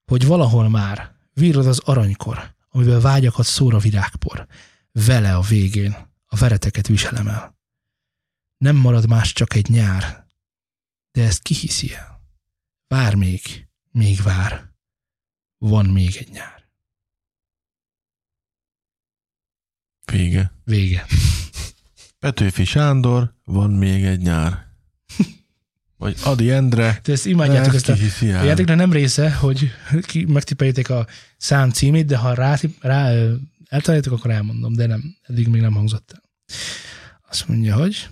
[0.05, 4.47] Hogy valahol már virrad az aranykor, amivel vágyakat szór a virágpor.
[4.93, 5.97] Vele a végén
[6.27, 7.57] a vereteket viselem el.
[8.57, 10.27] Nem marad más csak egy nyár,
[11.13, 12.21] de ezt ki hiszi el?
[12.89, 14.73] Vár még, még vár.
[15.59, 16.58] Van még egy nyár.
[20.11, 20.53] Vége.
[20.65, 21.07] Vége.
[22.19, 24.67] Petőfi Sándor, van még egy nyár.
[25.97, 27.93] Vagy Adi Endre, Te ezt imádjátok, ezt a,
[28.23, 29.71] a játéknak nem része, hogy
[30.03, 31.07] ki, megtippeljétek a
[31.37, 33.13] szám címét, de ha rá, rá
[33.69, 36.23] eltaláljátok, akkor elmondom, de nem, eddig még nem hangzott el.
[37.29, 38.09] Azt mondja, hogy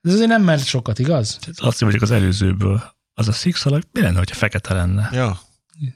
[0.00, 1.38] ez azért nem mert sokat, igaz?
[1.54, 2.92] Azt mondjuk az előzőből.
[3.14, 5.10] Az a szikszalag, mi lenne, hogyha fekete lenne?
[5.12, 5.40] Ja.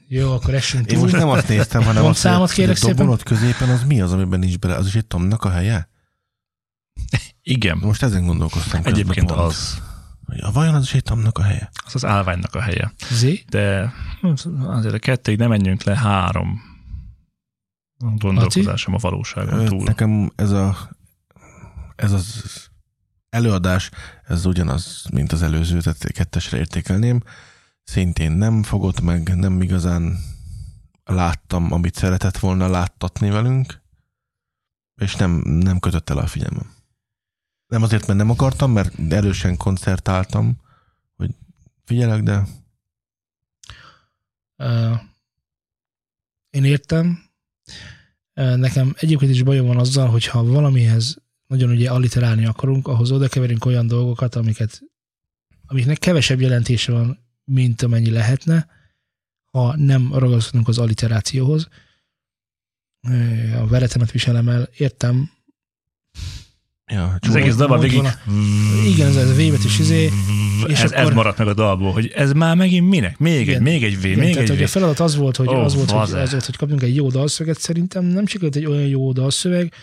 [0.07, 1.01] Jó, akkor essünk Én túl.
[1.01, 4.39] most nem azt néztem, hanem azt, hogy kérek a dobonot középen az mi az, amiben
[4.39, 4.75] nincs bele?
[4.75, 5.89] Az is egy Tomnak a helye?
[7.41, 8.81] Igen, Most ezen gondolkoztam.
[8.83, 9.39] egyébként pont.
[9.39, 9.81] az.
[10.25, 11.69] Hogy a vajon az is egy Tomnak a helye?
[11.85, 12.93] Az az állványnak a helye.
[13.11, 13.43] Zé?
[13.49, 13.93] De
[14.67, 16.61] azért a kettéig nem menjünk le három
[18.17, 19.83] gondolkozásom a valóságon túl.
[19.83, 20.89] Nekem ez a
[21.95, 22.43] ez az
[23.29, 23.89] előadás,
[24.27, 27.21] ez ugyanaz, mint az előző, tehát kettesre értékelném.
[27.89, 30.17] Szintén nem fogott meg, nem igazán
[31.03, 33.81] láttam, amit szeretett volna láttatni velünk,
[35.01, 36.73] és nem, nem kötött el a figyelmem.
[37.67, 40.61] Nem azért, mert nem akartam, mert erősen koncertáltam,
[41.15, 41.35] hogy
[41.83, 42.43] figyelek, de
[44.57, 44.99] Uh,
[46.49, 47.23] én értem.
[48.35, 51.17] Uh, nekem egyébként is bajom van azzal, hogyha valamihez
[51.47, 54.81] nagyon ugye alliterálni akarunk, ahhoz oda keverünk olyan dolgokat, amiket,
[55.65, 58.67] amiknek kevesebb jelentése van, mint amennyi lehetne,
[59.51, 61.67] ha nem ragaszkodunk az alliterációhoz.
[63.59, 65.29] A veretemet viselem el, értem,
[66.91, 68.01] ja, Az egész dalban végig...
[68.85, 70.09] Igen, ez a V betűs izé,
[70.67, 73.17] és ez, ez akkor- maradt meg a dalból, hogy ez már megint minek?
[73.17, 73.55] Még Igen.
[73.55, 74.69] egy, még egy V, Igen, még tehát, egy hogy a V.
[74.69, 77.59] feladat az volt, hogy, Ó, az, volt, hogy, az volt, hogy kapjunk egy jó dalszöveget.
[77.61, 79.73] Szerintem nem sikerült egy olyan jó dalszöveg,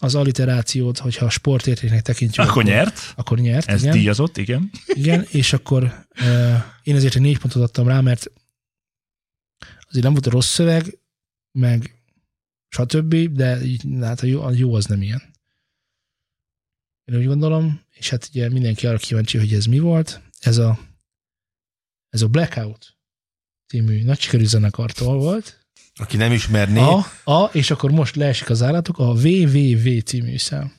[0.00, 2.46] az alliterációt, hogyha a sportértéknek tekintjük.
[2.46, 3.92] Akkor nyert, Akkor nyert, ez igen.
[3.92, 4.70] díjazott, igen.
[4.86, 5.26] igen.
[5.30, 8.30] És akkor uh, én ezért egy négy pontot adtam rá, mert
[9.88, 10.98] azért nem volt a rossz szöveg,
[11.52, 12.02] meg
[12.68, 13.60] stb., de
[14.00, 15.22] hát a jó, a jó az nem ilyen.
[17.04, 20.22] Én úgy gondolom, és hát ugye mindenki arra kíváncsi, hogy ez mi volt.
[20.38, 20.78] Ez a,
[22.08, 22.96] ez a Blackout
[23.66, 25.66] című nagy sikerű zenekartól volt.
[25.98, 30.72] Aki nem ismerné, A, a, és akkor most leesik az állatok, a WWW című szám.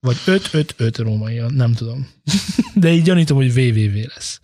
[0.00, 2.08] Vagy 555 római, nem tudom.
[2.74, 4.40] De így gyanítom, hogy WWW lesz.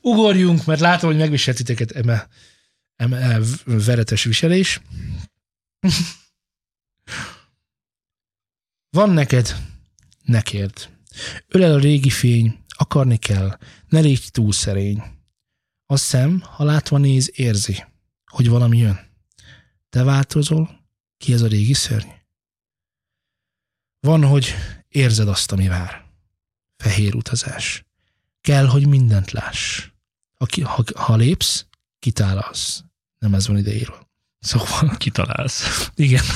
[0.00, 2.28] Ugorjunk, mert látom, hogy megviselt titeket eme,
[2.96, 4.80] eme veretes viselés.
[8.90, 9.56] Van neked,
[10.22, 10.88] ne kérd.
[11.48, 15.02] Ölel a régi fény, akarni kell, ne légy túl szerény.
[15.86, 17.84] A szem, ha látva néz, érzi,
[18.34, 19.00] hogy valami jön.
[19.90, 20.80] Te változol,
[21.18, 22.10] ki ez a régi szörny?
[24.00, 24.54] Van, hogy
[24.88, 26.04] érzed azt, ami vár.
[26.76, 27.84] Fehér utazás.
[28.40, 29.88] Kell, hogy mindent láss.
[30.34, 31.66] Ha, ki, ha, ha lépsz,
[31.98, 32.84] kitálalsz.
[33.18, 34.08] Nem ez van ideírva.
[34.38, 35.90] Szóval, Kitalálsz.
[35.94, 36.24] igen.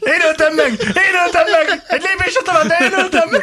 [0.00, 0.70] Én öltem meg!
[0.80, 1.82] Én öltem meg!
[1.88, 3.42] Egy lépésre talán, de én öltem meg!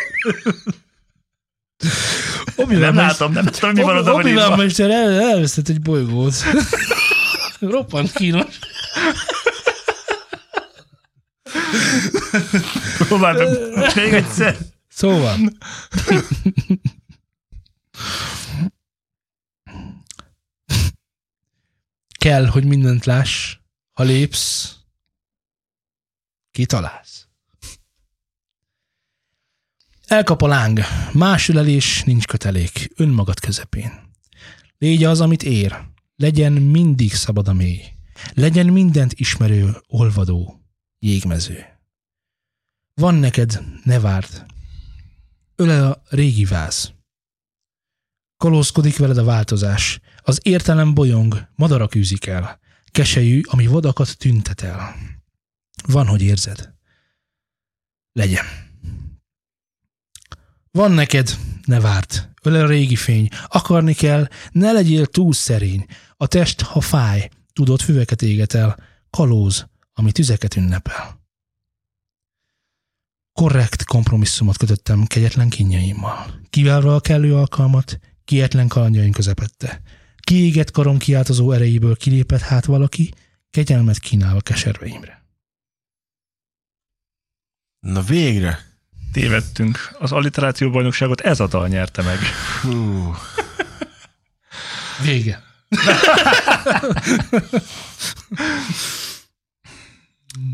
[2.68, 4.56] Nem látom, nem látom, mi van oda van Obi-Wan írva.
[4.56, 6.36] mester el, elvesztett egy bolygót.
[7.60, 8.60] Roppant kínos.
[12.98, 13.48] Próbáltam.
[13.96, 14.58] Még egyszer.
[14.90, 15.38] Szóval.
[22.18, 23.56] Kell, hogy mindent láss,
[23.94, 24.76] ha lépsz,
[26.60, 27.28] kitalálsz.
[30.08, 30.80] Elkap a láng,
[31.14, 33.92] más ülelés, nincs kötelék, önmagad közepén.
[34.78, 35.86] Légy az, amit ér,
[36.16, 37.84] legyen mindig szabad a mély,
[38.34, 40.62] legyen mindent ismerő, olvadó,
[41.00, 41.66] jégmező.
[42.94, 44.46] Van neked, ne várd,
[45.56, 46.94] ölel a régi váz.
[48.38, 52.60] Kalózkodik veled a változás, az értelem bolyong, madarak űzik el,
[52.92, 54.96] keselyű, ami vadakat tüntet el.
[55.88, 56.74] Van, hogy érzed.
[58.12, 58.46] Legyen.
[60.72, 62.02] Van neked, ne
[62.44, 65.86] ölel a régi fény, akarni kell, ne legyél túl szerény,
[66.18, 68.78] a test, ha fáj, tudod, füveket éget el,
[69.10, 71.20] kalóz, ami tüzeket ünnepel.
[73.34, 76.42] Korrekt kompromisszumot kötöttem kegyetlen kínjaimmal.
[76.50, 79.82] Kiválva a kellő alkalmat, kietlen kalandjaink közepette.
[80.18, 83.14] Kiégett karom kiáltozó erejéből kilépett hát valaki,
[83.50, 85.19] kegyelmet kínálva keserveimre.
[87.80, 88.60] Na végre.
[89.12, 89.90] Tévedtünk.
[90.00, 92.18] Az alliteráció bajnokságot ez a dal nyerte meg.
[92.62, 93.14] Hú.
[95.04, 95.44] Vége.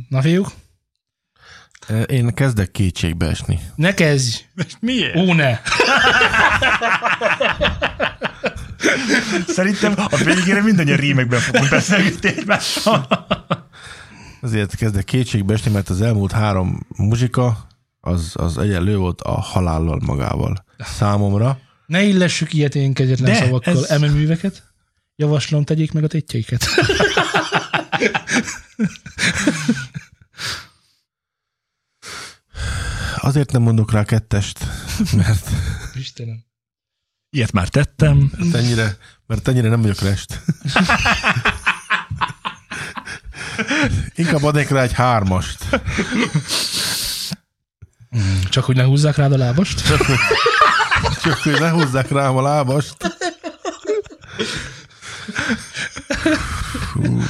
[0.10, 0.52] Na fiúk,
[2.06, 3.60] Én kezdek kétségbe esni.
[3.76, 4.42] ne kezdj!
[4.80, 5.16] Miért?
[5.16, 5.60] Ó, ne!
[9.48, 13.08] Szerintem a végére mindannyian rímekben fogunk beszélgetni egymással.
[14.46, 17.68] Azért kezdek kétségbe esni, mert az elmúlt három muzsika
[18.00, 20.66] az, az egyenlő volt a halállal magával.
[20.80, 21.60] Számomra.
[21.86, 24.64] Ne illessük ilyet én kegyetlen De, szavakkal ez- műveket.
[25.16, 26.66] Javaslom, tegyék meg a tétjeiket.
[33.16, 34.60] Azért nem mondok rá kettest,
[35.16, 35.50] mert,
[35.94, 36.44] Istenem.
[37.30, 38.32] Ilyet már tettem.
[38.38, 40.42] mert, ennyire, mert ennyire nem vagyok rest.
[44.16, 45.66] Inkább adnék rá egy hármast.
[48.50, 49.82] Csak hogy ne húzzák rád a lábast.
[51.24, 52.96] Csak hogy ne húzzák rám a lábast.
[56.94, 57.22] Hú.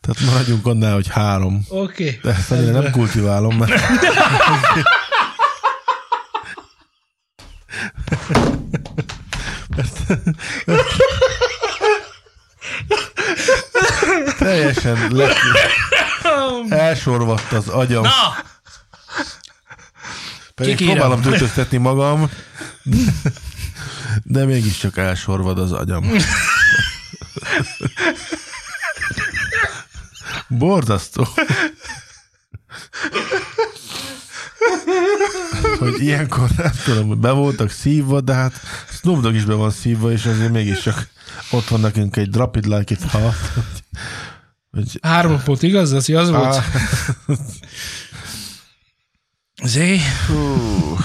[0.00, 1.64] Tehát maradjunk annál, hogy három.
[1.68, 2.04] Oké.
[2.04, 2.18] Okay.
[2.22, 3.72] De ezt annyira nem kultiválom, mert...
[14.90, 15.34] Teljesen le...
[16.88, 18.02] elsorvadt az agyam.
[18.02, 18.10] Na!
[20.54, 20.98] Pedig kikérem.
[20.98, 22.30] próbálom töltöztetni magam,
[24.22, 26.10] de mégiscsak elsorvad az agyam.
[30.48, 31.28] Borzasztó.
[35.78, 38.52] hogy ilyenkor nem tudom, hogy be voltak szívva, de hát
[38.90, 41.08] Snoop Dogg is be van szívva, és azért mégiscsak
[41.50, 43.34] ott van nekünk egy Rapid Like It Hot,
[44.70, 45.92] hogy, Három pont, igaz?
[45.92, 46.62] Az, az volt.
[49.62, 50.96] Zé, Hú.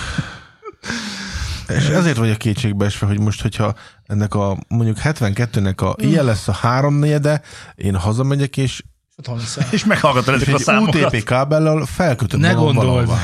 [1.68, 6.48] És ezért vagyok kétségbe esve, hogy most, hogyha ennek a mondjuk 72-nek a ilyen lesz
[6.48, 7.42] a háromnegyede,
[7.76, 8.84] én hazamegyek, és.
[9.72, 11.14] És meghallgatod és ezek a egy számokat.
[11.14, 13.08] UTP kábellel felkötöm Ne magam gondold.
[13.08, 13.20] valahova.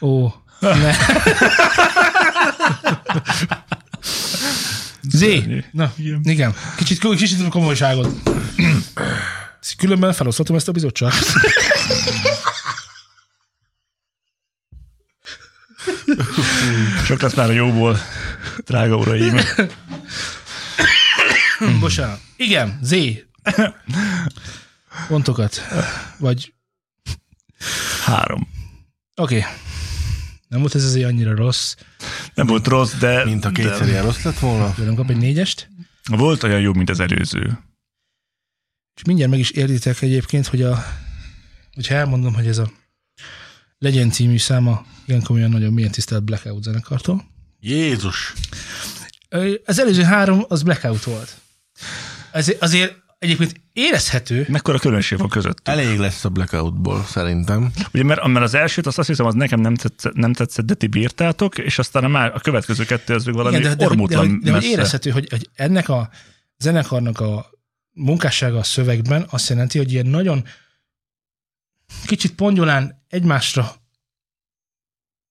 [0.00, 0.92] Ó, ne.
[5.10, 6.20] Zé, na, Igen.
[6.22, 6.54] igen.
[6.76, 8.08] Kicsit, kicsit a komolyságot.
[9.76, 11.26] Különben felosztottam ezt a bizottságot.
[17.04, 17.98] Sok lesz már a jóból,
[18.64, 19.40] drága uraim.
[21.80, 22.20] Bocsánat.
[22.36, 23.26] Igen, Zé.
[25.08, 25.60] Pontokat.
[26.18, 26.54] Vagy,
[28.04, 28.48] Három.
[29.14, 29.38] oké.
[29.38, 29.50] Okay.
[30.48, 31.74] Nem volt ez azért annyira rossz.
[32.34, 34.74] Nem volt rossz, de, Mint a kétszer ilyen rossz lett volna.
[34.76, 35.68] De nem kap egy négyest.
[36.10, 37.58] de volt olyan jobb, mint az előző.
[38.96, 40.84] És mindjárt meg is értitek egyébként, hogy a,
[41.74, 42.70] hogyha elmondom, hogy ez a
[43.78, 47.24] Legyen című száma igen komolyan nagyon milyen tisztelt Blackout zenekartól.
[47.60, 48.32] Jézus!
[49.64, 51.36] Az előző három az Blackout volt.
[52.32, 55.68] Ezért, azért egyébként érezhető, Mekkora különbség van között?
[55.68, 57.72] Elég lesz a blackoutból, szerintem.
[57.92, 60.74] Ugye, mert, mert az elsőt azt, azt hiszem, az nekem nem tetszett, nem tetszett, de
[60.74, 63.84] ti bírtátok, és aztán a, már, a következő kettő az még valami Igen, de, de,
[63.84, 64.72] de, ormótlan de, hogy- de hogy messze.
[64.72, 66.10] érezhető, hogy, hogy ennek a
[66.58, 67.50] zenekarnak a
[67.96, 70.44] munkássága a szövegben azt jelenti, hogy ilyen nagyon
[72.06, 73.74] kicsit pongyolán egymásra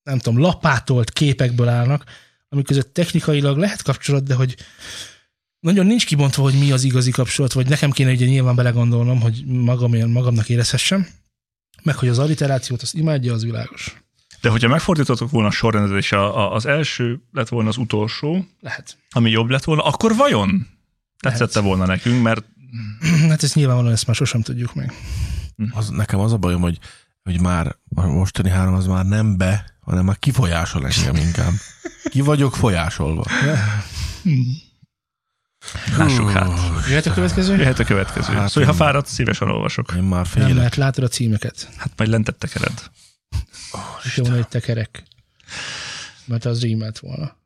[0.04, 2.04] nem tudom, lapátolt képekből állnak,
[2.50, 4.56] amik között technikailag lehet kapcsolat, de hogy
[5.60, 9.46] nagyon nincs kibontva, hogy mi az igazi kapcsolat, vagy nekem kéne ugye nyilván belegondolnom, hogy
[9.46, 11.08] magam, magamnak érezhessem,
[11.84, 13.96] meg hogy az alliterációt azt imádja, az világos.
[14.42, 18.46] De hogyha megfordítottuk volna a sorrendet, és a, a, az első lett volna az utolsó,
[18.60, 18.98] Lehet.
[19.10, 20.68] ami jobb lett volna, akkor vajon
[21.20, 22.46] tetszette volna nekünk, mert
[23.30, 24.94] Hát ezt nyilvánvalóan ezt már sosem tudjuk meg.
[25.72, 26.80] Az, nekem az a bajom, hogy,
[27.24, 31.54] hogy már a mostani három az már nem be, hanem már kifolyásol engem inkább.
[32.04, 33.24] Ki vagyok folyásolva.
[35.98, 36.50] lássuk hát.
[36.88, 37.56] Jöhet a következő?
[37.56, 38.34] Jöhet a következő.
[38.34, 39.94] Hát szóval, ha fáradt, szívesen olvasok.
[39.96, 40.56] Én már Nem, félek.
[40.56, 41.70] mert látod a címeket.
[41.78, 42.92] Hát majd lentebb tekered.
[44.04, 45.04] És jó, hogy tekerek.
[46.26, 47.38] Mert az rímelt volna.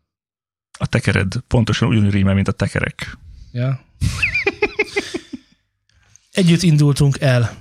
[0.79, 3.17] A tekered pontosan ugyanúgy rímel, mint a tekerek.
[3.51, 3.79] Ja.
[6.31, 7.57] Együtt indultunk el.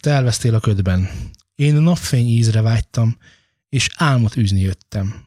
[0.00, 1.08] Te elvesztél a ködben.
[1.54, 3.16] Én napfény ízre vágytam,
[3.68, 5.26] és álmot űzni jöttem.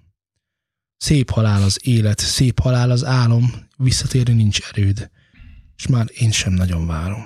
[0.97, 5.11] Szép halál az élet, szép halál az álom, visszatérni nincs erőd,
[5.75, 7.25] és már én sem nagyon várom.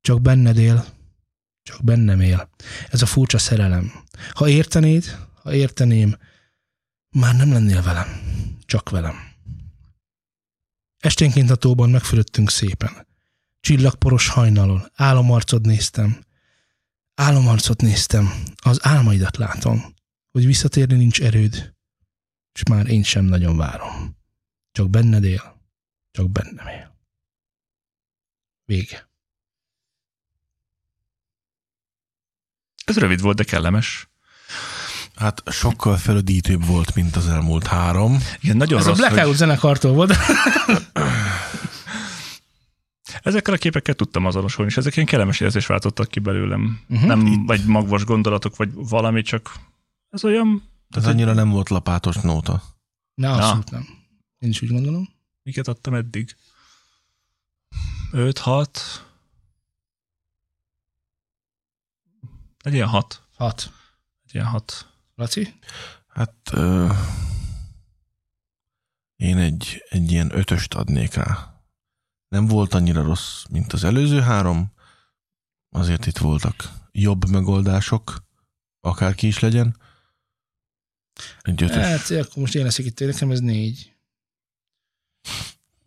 [0.00, 0.86] Csak benned él,
[1.62, 2.50] csak bennem él.
[2.88, 3.92] Ez a furcsa szerelem.
[4.32, 6.16] Ha értenéd, ha érteném,
[7.10, 8.06] már nem lennél velem,
[8.66, 9.16] csak velem.
[10.98, 13.07] Esténként a tóban megfürödtünk szépen.
[13.68, 16.24] Csillagporos hajnalon, álomarcod néztem.
[17.14, 19.94] Álomarcot néztem, az álmaidat látom,
[20.30, 21.74] hogy visszatérni nincs erőd,
[22.52, 24.16] és már én sem nagyon várom.
[24.72, 25.62] Csak benned él,
[26.10, 26.96] csak bennem él.
[28.64, 29.10] Vége.
[32.84, 34.08] Ez rövid volt, de kellemes.
[35.14, 38.18] Hát sokkal felödítőbb volt, mint az elmúlt három.
[38.40, 40.14] Igen, nagyon Ez a rossz, Blackout hogy zenekartól volt.
[43.22, 46.80] ezekkel a képekkel tudtam azonosulni, és ezek ilyen kellemes érzés váltottak ki belőlem.
[46.86, 47.06] Mhm.
[47.06, 49.54] Nem vagy magvas gondolatok, vagy valami, csak
[50.10, 52.62] ez olyan, Ez annyira nem volt lapátos nóta.
[53.14, 53.86] Ne, abszolút nem.
[54.38, 55.08] Én is úgy gondolom.
[55.42, 56.36] miket adtam eddig?
[58.12, 58.80] 5, 6,
[62.68, 63.22] egy ilyen 6.
[63.36, 63.72] Hat.
[64.26, 64.86] Egy ilyen 6.
[65.14, 65.54] Laci?
[66.06, 66.92] Hát ö,
[69.16, 71.57] én egy, egy ilyen ötöst adnék rá.
[72.28, 74.72] Nem volt annyira rossz, mint az előző három,
[75.70, 78.24] azért itt voltak jobb megoldások,
[78.80, 79.76] akárki is legyen.
[81.40, 81.84] Egy ötös.
[81.84, 83.92] Hát, akkor most én leszek itt, nekem ez négy.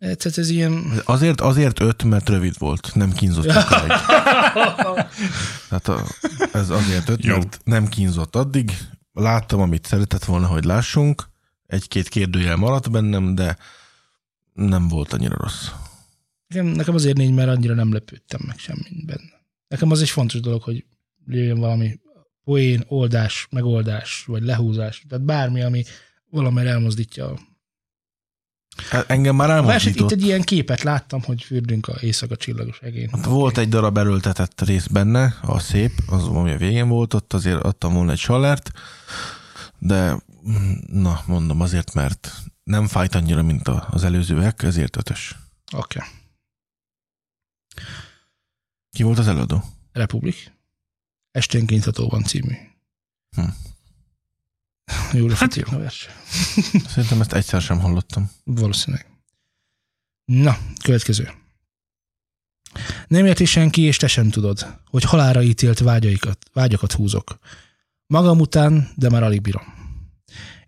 [0.00, 1.00] Hát, Tehát ez ilyen...
[1.04, 3.88] Azért, azért öt, mert rövid volt, nem kínzott sokáig.
[5.68, 6.04] Tehát a,
[6.52, 7.36] ez azért öt, Jó.
[7.36, 8.78] mert nem kínzott addig.
[9.12, 11.28] Láttam, amit szeretett volna, hogy lássunk.
[11.66, 13.56] Egy-két kérdőjel maradt bennem, de
[14.52, 15.68] nem volt annyira rossz.
[16.52, 19.44] Nekem, nekem azért négy, mert annyira nem lepődtem meg semmit benne.
[19.68, 20.84] Nekem az egy fontos dolog, hogy
[21.26, 22.00] jöjjön valami
[22.44, 25.04] poén, oldás, megoldás, vagy lehúzás.
[25.08, 25.84] Tehát bármi, ami
[26.30, 27.26] valamire elmozdítja.
[27.28, 27.38] a-
[28.88, 30.10] Hát Engem már másik, elmozdított.
[30.10, 33.08] itt egy ilyen képet láttam, hogy fürdünk a éjszaka csillagos egén.
[33.12, 37.32] Hát volt egy darab erőltetett rész benne, a szép, az ami a végén volt, ott
[37.32, 38.70] azért adtam volna egy salert,
[39.78, 40.22] de
[40.86, 42.32] na, mondom azért, mert
[42.64, 45.36] nem fájt annyira, mint az előzőek, ezért ötös.
[45.76, 45.98] Oké.
[45.98, 46.10] Okay.
[48.90, 49.64] Ki volt az előadó?
[49.92, 50.52] Republik.
[51.30, 52.54] Esténként a tóban című.
[53.36, 53.42] Hm.
[55.12, 56.08] Jó Hát a vers.
[56.88, 58.30] Szerintem ezt egyszer sem hallottam.
[58.44, 59.06] Valószínűleg.
[60.24, 61.30] Na, következő.
[63.06, 67.38] Nem érti senki, és te sem tudod, hogy halára ítélt vágyaikat, vágyakat húzok.
[68.06, 69.62] Magam után, de már alig bírom.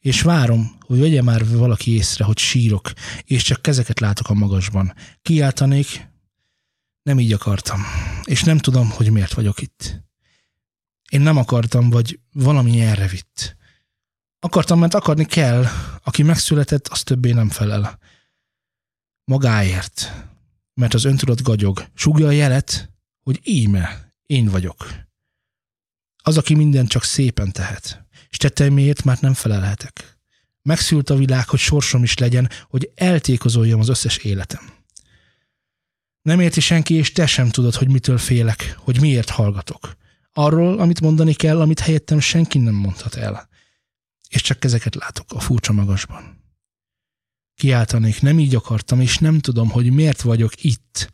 [0.00, 2.92] És várom, hogy vegye már valaki észre, hogy sírok,
[3.24, 4.94] és csak kezeket látok a magasban.
[5.22, 6.08] Kiáltanék,
[7.04, 7.80] nem így akartam,
[8.24, 10.02] és nem tudom, hogy miért vagyok itt.
[11.10, 13.56] Én nem akartam, vagy valami erre vitt.
[14.40, 15.64] Akartam, mert akarni kell,
[16.02, 17.98] aki megszületett, az többé nem felel.
[19.24, 20.12] Magáért,
[20.74, 22.90] mert az öntudat gagyog, sugja a jelet,
[23.22, 24.86] hogy íme, én vagyok.
[26.22, 30.18] Az, aki mindent csak szépen tehet, és tetteimért már nem felelhetek.
[30.62, 34.73] Megszült a világ, hogy sorsom is legyen, hogy eltékozoljam az összes életem.
[36.24, 39.96] Nem érti senki, és te sem tudod, hogy mitől félek, hogy miért hallgatok.
[40.32, 43.48] Arról, amit mondani kell, amit helyettem senki nem mondhat el.
[44.28, 46.42] És csak ezeket látok a furcsa magasban.
[47.54, 51.12] Kiáltanék, nem így akartam, és nem tudom, hogy miért vagyok itt.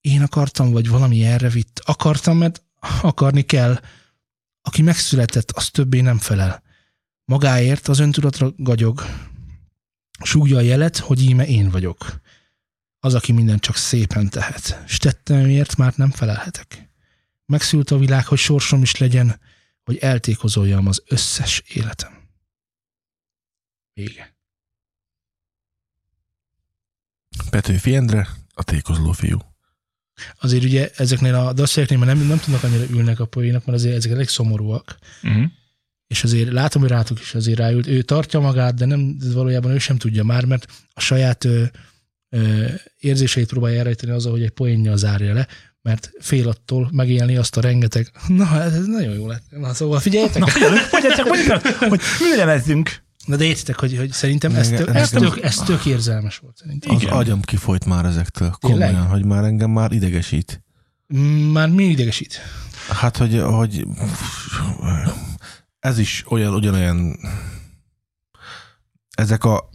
[0.00, 1.80] Én akartam, vagy valami erre vitt.
[1.84, 2.62] Akartam, mert
[3.02, 3.80] akarni kell.
[4.62, 6.62] Aki megszületett, az többé nem felel.
[7.24, 9.04] Magáért az öntudatra gagyog.
[10.22, 12.20] Súgja a jelet, hogy íme én vagyok.
[13.00, 14.82] Az, aki mindent csak szépen tehet.
[14.86, 16.88] S tettemért már nem felelhetek.
[17.46, 19.40] Megszült a világ, hogy sorsom is legyen,
[19.82, 22.28] hogy eltékozoljam az összes életem.
[23.92, 24.34] Vége.
[27.50, 29.38] Petőfi Endre, a tékozló fiú.
[30.40, 33.96] Azért ugye ezeknél a dasszonyoknél már nem, nem tudnak annyira ülnek a poénok, mert azért
[33.96, 34.98] ezek elég szomorúak.
[35.22, 35.44] Uh-huh.
[36.06, 37.86] És azért látom, hogy rátok is azért ráült.
[37.86, 41.46] Ő tartja magát, de nem, de valójában ő sem tudja már, mert a saját
[42.98, 45.46] érzéseit próbálja elrejteni azzal, hogy egy poénnyal zárja le,
[45.82, 48.10] mert fél attól megélni azt a rengeteg.
[48.28, 49.42] Na, ez nagyon jó lett.
[49.50, 50.38] Na, szóval figyeljetek.
[50.38, 50.46] Na,
[50.92, 53.02] Mondja csak, mondja, hogy műlemezzünk.
[53.26, 56.94] Na de értitek, hogy, hogy szerintem ez tök, ez, tök, ez tök érzelmes volt szerintem.
[56.94, 57.14] Az Igen.
[57.14, 58.50] agyam kifolyt már ezektől.
[58.60, 59.10] Komolyan, Tényleg?
[59.10, 60.62] hogy már engem már idegesít.
[61.52, 62.40] Már mi idegesít?
[62.88, 63.86] Hát, hogy, hogy
[65.78, 67.18] ez is olyan, ugyanolyan
[69.20, 69.68] ezek a,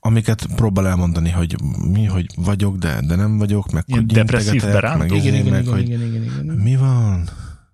[0.00, 1.56] amiket próbál elmondani, hogy
[1.92, 4.98] mi, hogy vagyok, de, de nem vagyok, meg Ilyen hogy depresszív berántó?
[4.98, 6.54] meg, Igen, igen, meg igen, hogy igen, igen, igen, igen.
[6.56, 7.28] mi van?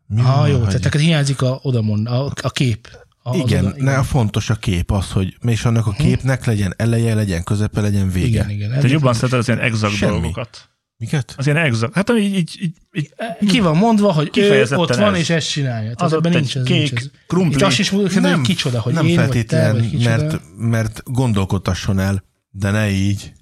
[0.07, 0.66] Mi Ah, van, jó, hogy...
[0.66, 2.89] tehát neked hiányzik a odamond, a, a kép.
[3.22, 6.74] A, igen, oda- ne, a fontos a kép az, hogy és annak a képnek legyen
[6.76, 8.26] eleje, legyen közepe, legyen vége.
[8.26, 8.68] igen, igen.
[8.70, 10.12] Te Ennek- jobban szereted az ilyen exakt Semmi.
[10.12, 10.68] dolgokat.
[10.99, 11.34] Miket?
[11.36, 11.94] Az ilyen exakt.
[11.94, 15.20] Hát ami így, így, így, így Ki van mondva, hogy ő ott van, ez.
[15.20, 15.94] és ezt csinálja.
[15.94, 16.62] Tehát az ott egy nincs ez.
[16.62, 17.11] kék nincs ez.
[17.26, 17.55] krumpli.
[17.55, 21.03] Itt azt is mondjuk, hogy kicsoda, hogy nem én vagy te, feltétlen, vagy mert, mert
[21.05, 23.32] gondolkodtasson el, de ne így,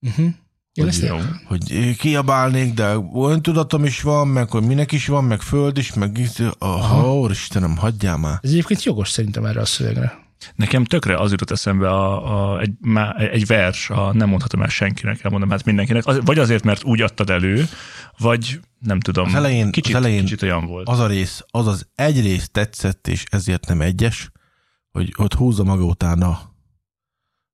[0.00, 0.26] Uh-huh.
[0.72, 1.16] Én Hogy jó.
[1.44, 6.18] hogy kiabálnék, de öntudatom is van, meg hogy minek is van, meg föld is, meg
[6.18, 8.38] itt, oh, Istenem, hagyjál már.
[8.42, 10.18] Ez egyébként jogos szerintem erre a szövegre.
[10.54, 14.68] Nekem tökre az jutott eszembe a, a, egy, má, egy vers, a nem mondhatom el
[14.68, 17.64] senkinek, elmondom hát mindenkinek, az, vagy azért, mert úgy adtad elő,
[18.18, 20.88] vagy nem tudom, Az elején- kicsit, az elején- kicsit olyan volt.
[20.88, 24.30] Az a rész, az az egy rész tetszett, és ezért nem egyes,
[24.90, 26.54] hogy ott húzza maga utána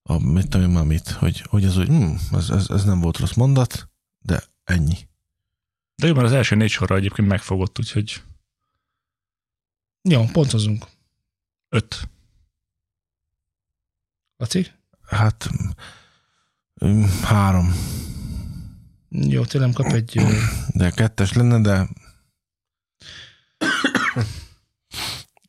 [0.02, 3.00] a, mit tudom én már mit, hogy, hogy ez, hogy hm, ez, ez, ez, nem
[3.00, 4.96] volt rossz mondat, de ennyi.
[5.96, 8.22] De jó, mert az első négy sorra egyébként megfogott, úgyhogy
[10.08, 10.86] Jó, pontozunk.
[11.68, 12.08] öt.
[14.36, 14.66] Laci?
[15.06, 15.50] Hát
[16.74, 17.74] hm, három,
[19.10, 20.20] Jó, tőlem kap egy...
[20.68, 21.88] de kettes lenne, de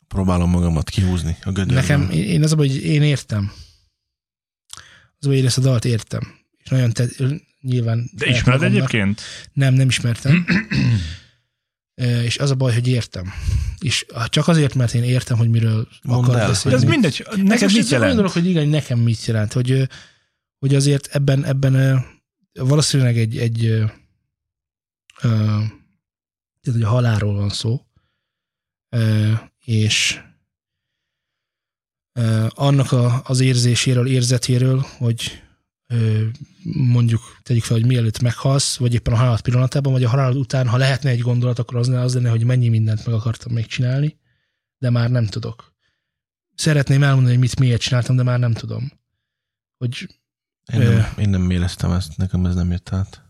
[0.07, 1.75] próbálom magamat kihúzni a gödörből.
[1.75, 3.51] Nekem, én az hogy én értem.
[5.19, 6.21] Az baj, én ezt a dalt értem.
[6.57, 7.05] És nagyon te,
[7.61, 8.09] nyilván...
[8.13, 9.21] De ismered magamnak- egyébként?
[9.53, 10.45] Nem, nem ismertem.
[11.95, 13.33] És az a baj, hogy értem.
[13.79, 16.77] És csak azért, mert én értem, hogy miről Mondd akar el, De beszélni.
[16.77, 18.15] ez mindegy, neked mit jelent?
[18.15, 19.89] dolog, hogy igen, nekem mit jelent, hogy,
[20.59, 22.05] hogy azért ebben, ebben
[22.53, 23.83] valószínűleg egy, egy
[26.65, 27.81] tehát, hogy a halálról van szó,
[29.65, 30.21] és
[32.49, 35.43] annak a, az érzéséről, érzetéről, hogy
[36.63, 40.67] mondjuk tegyük fel, hogy mielőtt meghalsz, vagy éppen a halál pillanatában, vagy a halál után,
[40.67, 43.65] ha lehetne egy gondolat, akkor az lenne, az lenne, hogy mennyi mindent meg akartam még
[43.65, 44.19] csinálni,
[44.77, 45.73] de már nem tudok.
[46.55, 48.91] Szeretném elmondani, hogy mit miért csináltam, de már nem tudom.
[49.77, 50.07] Hogy
[50.73, 53.23] Én nem, én nem éreztem ezt, nekem ez nem jött át.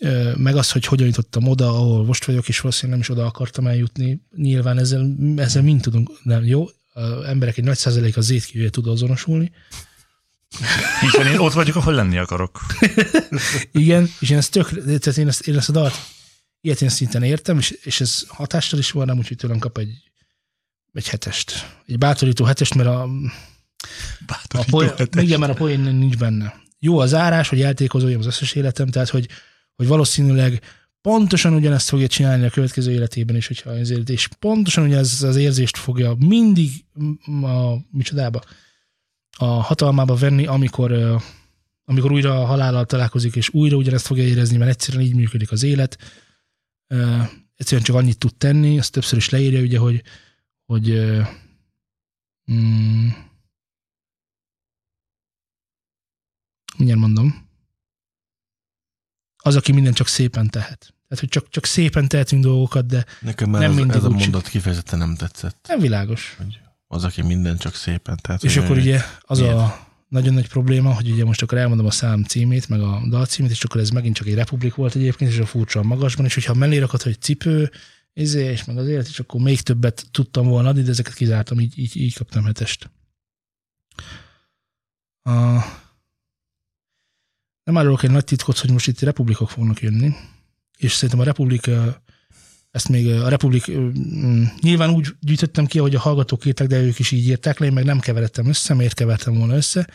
[0.00, 3.26] ö, meg az, hogy hogyan jutottam oda, ahol most vagyok, és valószínűleg nem is oda
[3.28, 4.26] akartam eljutni.
[4.36, 8.86] Nyilván ezzel, ezzel mind tudunk, nem jó, a emberek egy nagy százalék az étkívül tud
[8.86, 9.52] azonosulni.
[11.00, 12.60] Hiszen én ott vagyok, ahol lenni akarok.
[13.72, 15.94] Igen, és én ezt tök, tehát én ezt, én ezt a dalt
[16.60, 20.10] ilyet én szinten értem, és, és ez hatással is van, nem úgyhogy tőlem kap egy,
[20.92, 21.78] egy hetest.
[21.86, 23.08] Egy bátorító hetest, mert a, a
[24.26, 25.22] Bátorító poén, hetes.
[25.22, 26.54] igen, mert a poén nincs benne.
[26.78, 29.28] Jó az árás, hogy eltékozoljam az összes életem, tehát hogy,
[29.76, 30.62] hogy valószínűleg
[31.00, 35.36] pontosan ugyanezt fogja csinálni a következő életében is, hogyha az élet, és pontosan ugyanez az
[35.36, 36.70] érzést fogja mindig
[37.42, 38.42] a, micsodába,
[39.36, 40.92] a hatalmába venni, amikor,
[41.84, 45.62] amikor újra a halállal találkozik, és újra ugyanezt fogja érezni, mert egyszerűen így működik az
[45.62, 45.98] élet.
[47.56, 50.02] Egyszerűen csak annyit tud tenni, azt többször is leírja, ugye, hogy,
[50.64, 50.90] hogy
[52.52, 53.08] mm,
[56.76, 57.48] mindjárt mondom,
[59.36, 60.94] az, aki mindent csak szépen tehet.
[61.08, 64.10] Tehát, hogy csak, csak szépen tehetünk dolgokat, de Nekem már Nem ez, mindig ez a
[64.10, 65.64] mondat kifejezetten nem tetszett.
[65.68, 66.34] nem világos.
[66.38, 66.60] Hogy
[66.92, 68.18] az, aki minden csak szépen.
[68.22, 69.54] Tehát, És akkor ugye az Miért?
[69.54, 73.26] a nagyon nagy probléma, hogy ugye most akkor elmondom a szám címét, meg a dal
[73.26, 76.24] címét, és akkor ez megint csak egy republik volt egyébként, és a furcsa a magasban,
[76.24, 77.70] és hogyha mellé rakod, hogy cipő,
[78.12, 81.60] izé, és meg az élet, és akkor még többet tudtam volna adni, de ezeket kizártam,
[81.60, 82.90] így, így, így kaptam hetest.
[85.22, 85.32] A...
[87.64, 90.14] Nem árulok egy nagy titkot, hogy most itt republikok fognak jönni,
[90.76, 91.70] és szerintem a republik
[92.70, 96.98] ezt még a republik mm, nyilván úgy gyűjtöttem ki, hogy a hallgatók írták, de ők
[96.98, 99.88] is így írták le, én meg nem keveredtem össze, miért kevertem volna össze.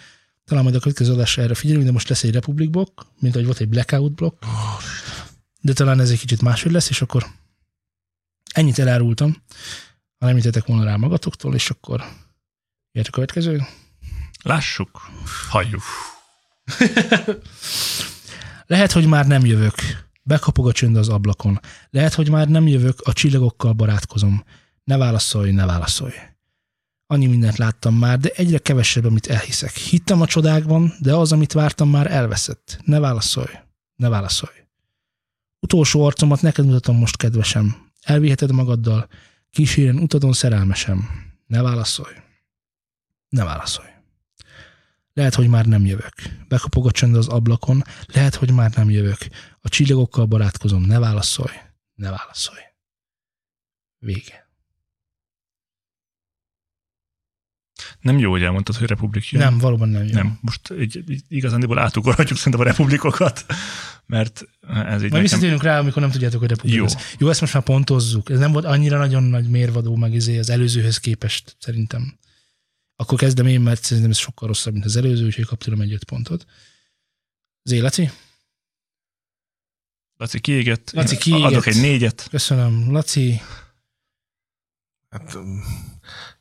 [0.45, 3.45] Talán majd a következő adásra erre figyelünk, de most lesz egy republik blokk, mint ahogy
[3.45, 4.43] volt egy blackout blokk,
[5.61, 7.26] de talán ez egy kicsit máshogy lesz, és akkor
[8.53, 9.43] ennyit elárultam,
[10.18, 11.99] ha nem jöttetek volna rá magatoktól, és akkor
[12.91, 13.61] jöhet a következő.
[14.43, 15.02] Lássuk,
[15.49, 15.84] halljuk.
[18.68, 20.05] Lehet, hogy már nem jövök.
[20.27, 21.60] Bekapog a csönd az ablakon.
[21.89, 24.43] Lehet, hogy már nem jövök, a csillagokkal barátkozom.
[24.84, 26.14] Ne válaszolj, ne válaszolj.
[27.07, 29.76] Annyi mindent láttam már, de egyre kevesebb, amit elhiszek.
[29.76, 32.80] Hittem a csodákban, de az, amit vártam, már elveszett.
[32.84, 33.53] Ne válaszolj,
[33.95, 34.56] ne válaszolj.
[35.60, 37.76] Utolsó arcomat neked mutatom most, kedvesem.
[38.02, 39.07] Elviheted magaddal,
[39.52, 41.10] kíséren utadon szerelmesem.
[41.47, 42.14] Ne válaszolj.
[43.30, 43.89] Ne válaszolj.
[45.14, 46.14] Lehet, hogy már nem jövök.
[46.47, 47.84] Bekapog a csönd az ablakon.
[48.06, 49.18] Lehet, hogy már nem jövök.
[49.66, 50.84] A csillagokkal barátkozom.
[50.84, 51.56] Ne válaszolj.
[51.96, 52.62] Ne válaszolj.
[53.98, 54.50] Vége.
[58.00, 59.42] Nem jó, hogy elmondtad, hogy republik jön.
[59.42, 60.14] Nem, valóban nem jön.
[60.14, 63.46] Nem, most így, így igazándiból átugorhatjuk szerintem a republikokat,
[64.06, 65.22] mert ez így Majd nekem...
[65.22, 66.84] visszatérünk rá, amikor nem tudjátok, hogy republik Jó.
[66.84, 67.16] lesz.
[67.20, 68.30] Jó, ezt most már pontozzuk.
[68.30, 72.18] Ez nem volt annyira nagyon nagy mérvadó, meg izé az előzőhöz képest, szerintem.
[72.96, 75.94] Akkor kezdem én, mert szerintem ez sokkal rosszabb, mint az előző, úgyhogy kap tőlem egy
[75.94, 76.46] öt pontot.
[77.64, 78.12] Az életi?
[80.18, 80.92] Laci kiégett.
[80.94, 81.52] Laci kiégett.
[81.52, 82.28] Adok egy négyet.
[82.30, 83.42] Köszönöm, Laci.
[85.10, 85.38] Hát,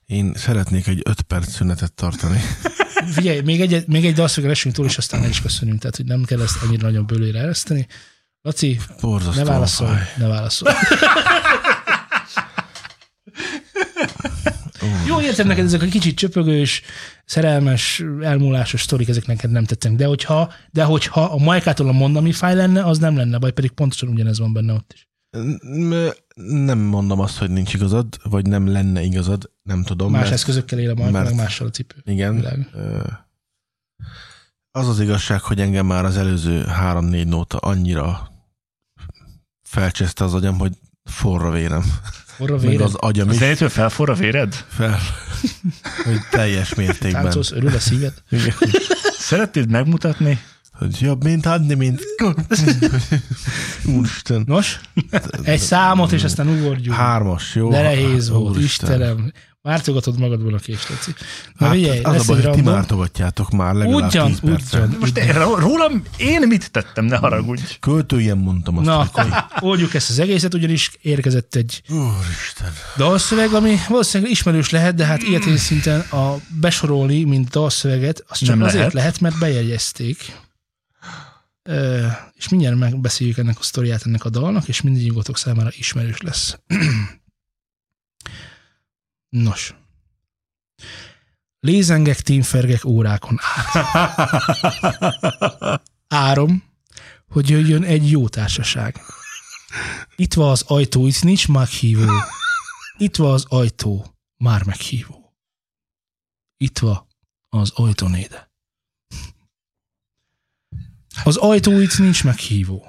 [0.07, 2.41] én szeretnék egy öt perc szünetet tartani.
[3.13, 6.05] Figyelj, még egy, még egy dalszögre esünk túl, és aztán el is köszönünk, tehát hogy
[6.05, 7.87] nem kell ezt annyira nagyon bőlére ereszteni.
[8.43, 9.43] Laci, Borzasztó.
[9.43, 10.75] ne válaszolj, ne válaszolj.
[15.07, 16.83] Jó, értem neked ezek a kicsit csöpögős,
[17.25, 19.99] szerelmes, elmúlásos sztorik, ezek neked nem tetszenek.
[19.99, 23.71] De hogyha, de hogyha a Majkától a mondami fáj lenne, az nem lenne baj, pedig
[23.71, 25.09] pontosan ugyanez van benne ott is.
[26.35, 30.11] Nem mondom azt, hogy nincs igazad, vagy nem lenne igazad, nem tudom.
[30.11, 31.97] Más mert- eszközökkel él a Majka, meg mással a cipő.
[32.05, 32.35] Igen.
[32.35, 32.67] Világos.
[32.73, 32.99] Ö,
[34.71, 38.31] Az az igazság, hogy engem már az előző három-négy nóta annyira
[39.63, 40.73] felcseszte az agyam, hogy
[41.05, 41.85] forra vérem.
[42.37, 44.65] Forra Meg véred, az agyam is zenétől felforra a véred?
[44.69, 44.99] fel,
[46.05, 47.23] hogy teljes mértékben.
[47.23, 48.13] táncolsz, örül a szíved.
[48.31, 48.55] Igen.
[49.19, 50.41] Szeretnéd megmutatni?
[50.73, 52.03] Hogy jobb, mint adni, mint...
[53.97, 54.43] Úristen.
[54.47, 54.81] Nos,
[55.43, 56.99] egy számot, és aztán ugorjunk.
[56.99, 57.71] Hármas, jó?
[57.71, 58.91] De nehéz volt, Úristen.
[58.91, 59.33] Istenem.
[59.69, 61.15] Mártogatod magadból a kést, Laci.
[61.59, 64.83] Na Hát, figyelj, az a baj, hogy ti mártogatjátok már legalább Ugyan, 10 percen.
[64.89, 64.97] ugyan.
[65.01, 67.63] Most én, rólam én mit tettem, ne haragudj.
[67.81, 68.87] Költőjen mondtam azt.
[68.87, 72.73] Na, hogy- akkor oldjuk ezt az egészet, ugyanis érkezett egy Úristen.
[72.97, 78.49] dalszöveg, ami valószínűleg ismerős lehet, de hát ilyetén szinten a besorolni, mint dalszöveget, az csak
[78.49, 78.93] Nem azért lehet.
[78.93, 79.21] lehet.
[79.21, 80.37] mert bejegyezték.
[81.63, 86.59] Ö, és mindjárt megbeszéljük ennek a sztoriát ennek a dalnak, és mindegyikotok számára ismerős lesz.
[89.35, 89.75] Nos.
[91.61, 93.75] Lézengek, tímfergek órákon át.
[96.09, 96.65] Árom,
[97.29, 99.01] hogy jöjjön egy jó társaság.
[100.17, 102.11] Itt van az ajtó, itt nincs meghívó.
[102.97, 105.35] Itt van az ajtó, már meghívó.
[106.57, 107.07] Itt van
[107.49, 108.51] az ajtónéde.
[111.25, 112.87] Az ajtó itt nincs meghívó.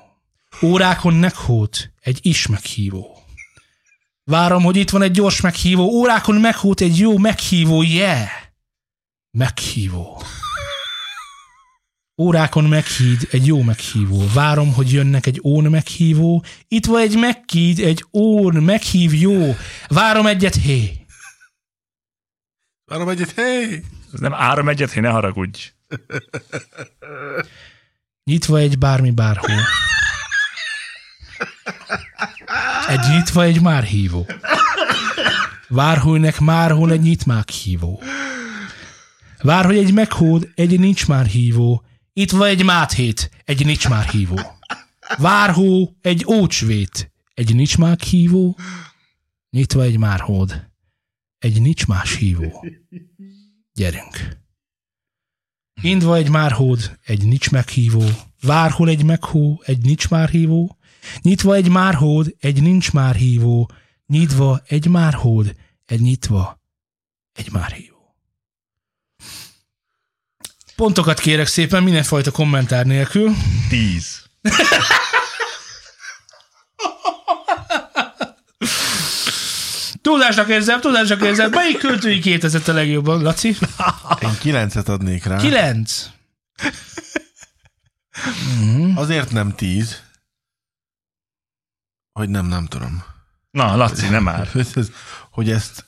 [0.62, 3.15] Órákon meghót egy is meghívó.
[4.32, 5.84] Várom, hogy itt van egy gyors meghívó.
[5.84, 8.28] Órákon meghót egy jó meghívó, yeah!
[9.32, 10.22] Meghívó.
[12.22, 14.28] Órákon meghíd egy jó meghívó.
[14.34, 16.44] Várom, hogy jönnek egy ón meghívó.
[16.68, 19.56] Itt van egy meghíd, egy ón meghív jó.
[19.88, 21.06] Várom egyet, hé.
[22.86, 23.84] Várom egyet, hey!
[24.14, 25.74] Ez nem áram egyet, hogy ne haragudj.
[28.24, 29.62] Nyitva egy bármi bárhol.
[32.88, 34.26] Egy nyitva egy már hívó.
[35.68, 38.02] Várhújnek már hol egy nyit már hívó.
[39.42, 41.84] Vár, hogy egy meghód, egy nincs már hívó.
[42.14, 44.40] Itt van egy máthét, egy nincs már hívó.
[45.18, 48.58] Várhó, egy ócsvét, egy nincs már hívó.
[49.50, 50.70] Nyitva egy márhód,
[51.38, 52.66] egy nincs más hívó.
[53.74, 54.44] Gyerünk.
[55.82, 58.04] Indva egy márhód, egy nincs meghívó.
[58.42, 60.78] Várhol egy meghó, egy nincs már hívó.
[61.22, 63.72] Nyitva egy márhód, egy nincs már hívó.
[64.08, 65.56] Nyitva egy márhód,
[65.86, 66.62] egy nyitva,
[67.34, 68.16] egy már hívó.
[70.76, 73.32] Pontokat kérek szépen, mindenfajta kommentár nélkül.
[73.70, 74.24] Tíz.
[80.02, 81.50] Túlzásnak érzem, túlzásnak érzem.
[81.50, 83.56] Melyik költői kétezett a legjobban, Laci?
[84.22, 85.38] Én kilencet adnék rá.
[85.38, 86.10] Kilenc.
[88.96, 90.02] Azért nem tíz,
[92.20, 93.04] hogy nem, nem tudom.
[93.52, 94.50] Na, Laci, nem már.
[94.76, 94.92] Ez-
[95.32, 95.86] hogy ezt,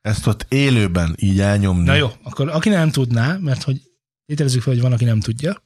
[0.00, 1.84] ezt ott élőben így elnyomni.
[1.84, 3.80] Na jó, akkor aki nem tudná, mert hogy
[4.26, 5.62] létezzük fel, hogy van, aki nem tudja.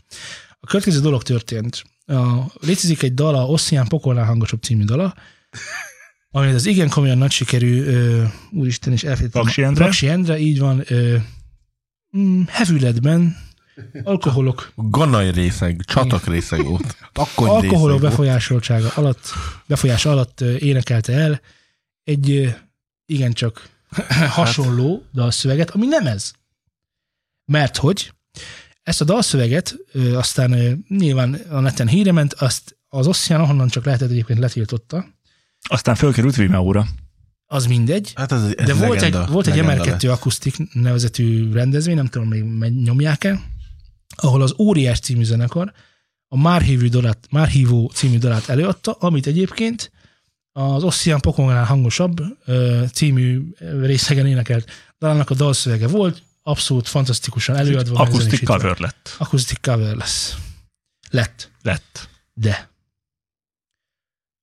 [0.61, 1.85] A következő dolog történt.
[2.07, 5.15] A, létezik egy dala, Ossian Pokolnál hangosabb című dala,
[6.31, 9.43] ami az igen komolyan nagy sikerű, ö, úristen, és elfelejtettem.
[9.43, 9.85] Paksi Endre?
[9.85, 11.17] Paksi Endre, így van, ö,
[12.17, 13.37] mm, hevületben,
[14.03, 16.97] alkoholok, Ganaj részeg, csatak részeg volt.
[17.13, 18.11] Takony alkoholok volt.
[18.11, 19.29] befolyásoltsága alatt,
[19.67, 21.41] befolyása alatt énekelte el
[22.05, 22.55] egy
[23.07, 23.69] igencsak
[24.31, 26.33] hasonló dalszöveget, ami nem ez.
[27.45, 28.13] Mert hogy
[28.83, 29.77] ezt a dalszöveget
[30.15, 35.07] aztán nyilván a neten híre ment, azt az Ossian, ahonnan csak lehetett egyébként letiltotta,
[35.69, 36.87] Aztán fölkerült Vimeo-ra.
[37.47, 40.03] az mindegy, Hát ez, ez de volt legenda, egy, volt egy legenda MR2 lett.
[40.05, 43.41] akusztik nevezetű rendezvény, nem tudom, még nyomják-e,
[44.15, 45.73] ahol az Óriás című zenekar
[46.29, 49.93] a Már, hívő dalát, Már hívó című dalát előadta, amit egyébként
[50.53, 52.21] az Ossian Pokongánál hangosabb
[52.93, 57.99] című részegen énekelt dalának a dalszövege volt, abszolút fantasztikusan előadva.
[57.99, 59.15] Akusztik cover lett.
[59.19, 60.37] Akusztik cover lesz.
[61.11, 61.51] Lett.
[61.63, 62.09] Lett.
[62.33, 62.71] De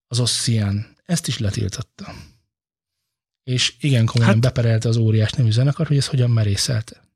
[0.07, 2.13] az Ossian ezt is letiltotta.
[3.43, 7.08] És igen komolyan hát, Hát- beperelte az óriás nevű zenekar, hogy ez hogyan merészelte.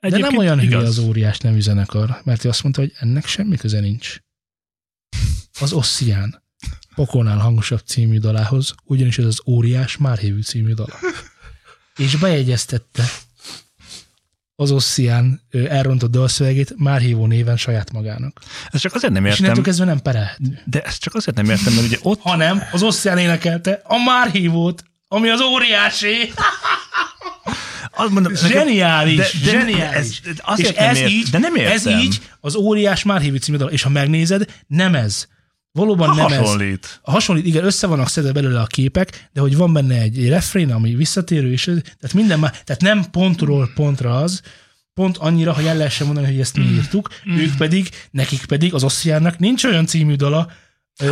[0.00, 0.98] De nem olyan hülye igaz.
[0.98, 4.16] az óriás nevű zenekar, mert ő azt mondta, hogy ennek semmi köze nincs.
[5.60, 6.42] az Ossian
[6.94, 10.94] Pokolnál hangosabb című dalához, ugyanis ez az Óriás Márhévű című dala.
[11.96, 13.04] És bejegyeztette
[14.54, 18.40] az Ossian ö, elrontott dalszövegét Márhívó néven saját magának.
[18.70, 20.38] Ez csak azért nem És értem, innentől kezdve nem perelt.
[20.64, 24.84] de ezt csak azért nem értem, mert ugye ott Hanem az Ossian énekelte a Márhívót,
[25.08, 26.32] ami az óriásé.
[27.96, 29.96] Azt mondom, Zseniális, de- de- zseniális.
[29.96, 32.00] ez- azért és nem ez ért- így, de nem ez értem.
[32.00, 33.68] így az óriás Márhívű című dal.
[33.70, 35.26] És ha megnézed, nem ez.
[35.72, 36.36] Valóban nem ez.
[36.36, 37.00] hasonlít.
[37.02, 40.70] A hasonlít, igen, össze vannak szedve belőle a képek, de hogy van benne egy refrén,
[40.72, 44.40] ami visszatérő, és tehát minden már, tehát nem pontról pontra az,
[44.94, 48.84] pont annyira, hogy el lehessen mondani, hogy ezt mi írtuk, ők pedig, nekik pedig, az
[48.84, 50.50] Ossiánnak nincs olyan című dala,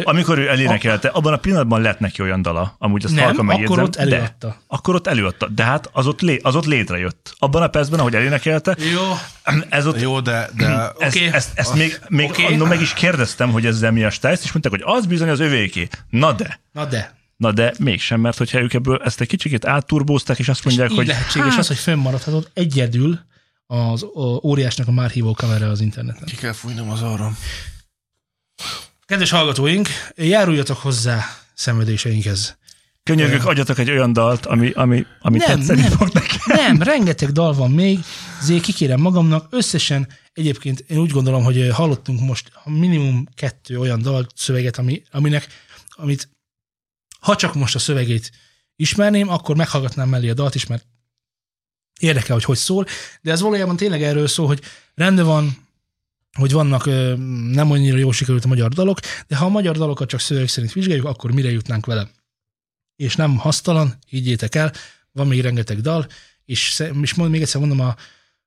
[0.05, 3.59] Amikor ő elénekelte, abban a pillanatban lett neki olyan dala, amúgy azt nem, halkan akkor
[3.59, 4.47] megjegyzem, ott előadta.
[4.47, 7.35] De, akkor ott előadta, de hát az ott, lé, az ott létrejött.
[7.39, 9.02] Abban a percben, ahogy elénekelte, Jó,
[9.69, 10.66] ez ott Jó, de, de
[10.98, 11.27] Ez, Oké.
[11.32, 12.44] ezt, ezt még, még okay.
[12.44, 15.40] annól meg is kérdeztem, hogy ezzel mi a stájsz, és mondták, hogy az bizony az
[15.40, 15.89] övéké.
[16.11, 17.15] Na de, na de.
[17.36, 20.97] na de mégsem, mert hogyha ők ebből ezt egy kicsikét átturbózták, és azt mondják, Így
[20.97, 21.59] hogy lehetséges hát.
[21.59, 23.20] az, hogy fönnmaradhatod egyedül
[23.66, 24.06] az
[24.43, 26.24] óriásnak a már hívó kamera az interneten.
[26.24, 27.36] Ki kell fújnom az arram.
[29.06, 31.24] Kedves hallgatóink, járuljatok hozzá
[31.55, 32.56] szenvedéseinkhez.
[33.02, 35.90] könyörgök, adjatok egy olyan dalt, ami, ami, ami Nem, tetszeni nem.
[35.90, 36.36] fog neki.
[36.44, 37.98] Nem, rengeteg dal van még,
[38.40, 39.47] ezért kikérem magamnak.
[39.51, 45.47] Összesen egyébként én úgy gondolom, hogy hallottunk most minimum kettő olyan dal szöveget, ami, aminek,
[45.89, 46.28] amit
[47.20, 48.31] ha csak most a szövegét
[48.76, 50.86] ismerném, akkor meghallgatnám mellé a dalt is, mert
[52.01, 52.86] érdekel, hogy hogy szól,
[53.20, 54.60] de ez valójában tényleg erről szól, hogy
[54.94, 55.63] rendben van,
[56.35, 56.85] hogy vannak
[57.51, 60.73] nem annyira jól sikerült a magyar dalok, de ha a magyar dalokat csak szöveg szerint
[60.73, 62.09] vizsgáljuk, akkor mire jutnánk vele?
[62.97, 64.73] És nem hasztalan, higgyétek el,
[65.12, 66.06] van még rengeteg dal,
[66.44, 67.94] és, és még egyszer mondom, a,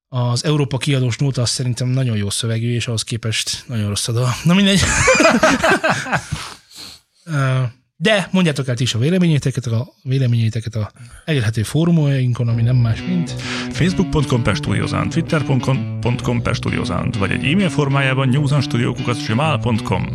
[0.07, 4.11] az Európa kiadós nóta az szerintem nagyon jó szövegű, és ahhoz képest nagyon rossz a
[4.11, 4.29] dal.
[4.43, 4.81] Na mindegy.
[7.99, 10.91] De mondjátok el ti is a véleményéteket, a véleményéteket a
[11.25, 13.31] elérhető fórumainkon, ami nem más, mint
[13.71, 20.05] Facebook.com per Studiozant, Twitter.com per Studiozant, vagy egy e-mail formájában newsanstudiókukat.gmail.com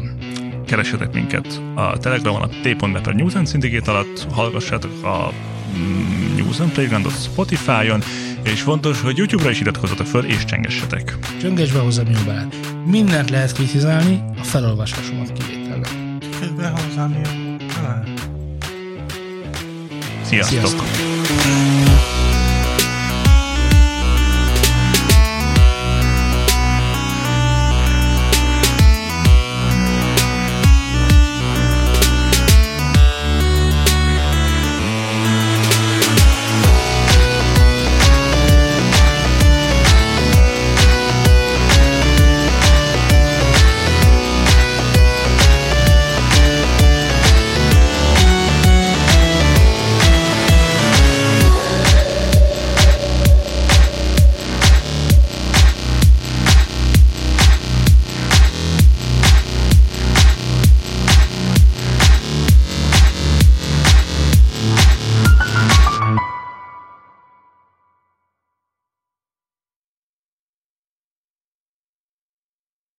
[0.66, 5.32] Keressetek minket a Telegramon a t.me per Newsan szindigét alatt, hallgassátok a
[5.78, 8.02] mm, Newsan Playgroundot Spotify-on,
[8.44, 11.18] és fontos, hogy YouTube-ra is iratkozzatok föl, és csengessetek.
[11.40, 12.56] Csöngesbe hozzám jó barát.
[12.86, 15.88] Mindent lehet kritizálni, a felolvasásomat kivételre.
[16.40, 17.51] Közben hozzám jön.
[20.24, 20.58] Sziasztok!
[20.60, 21.91] Sziasztok!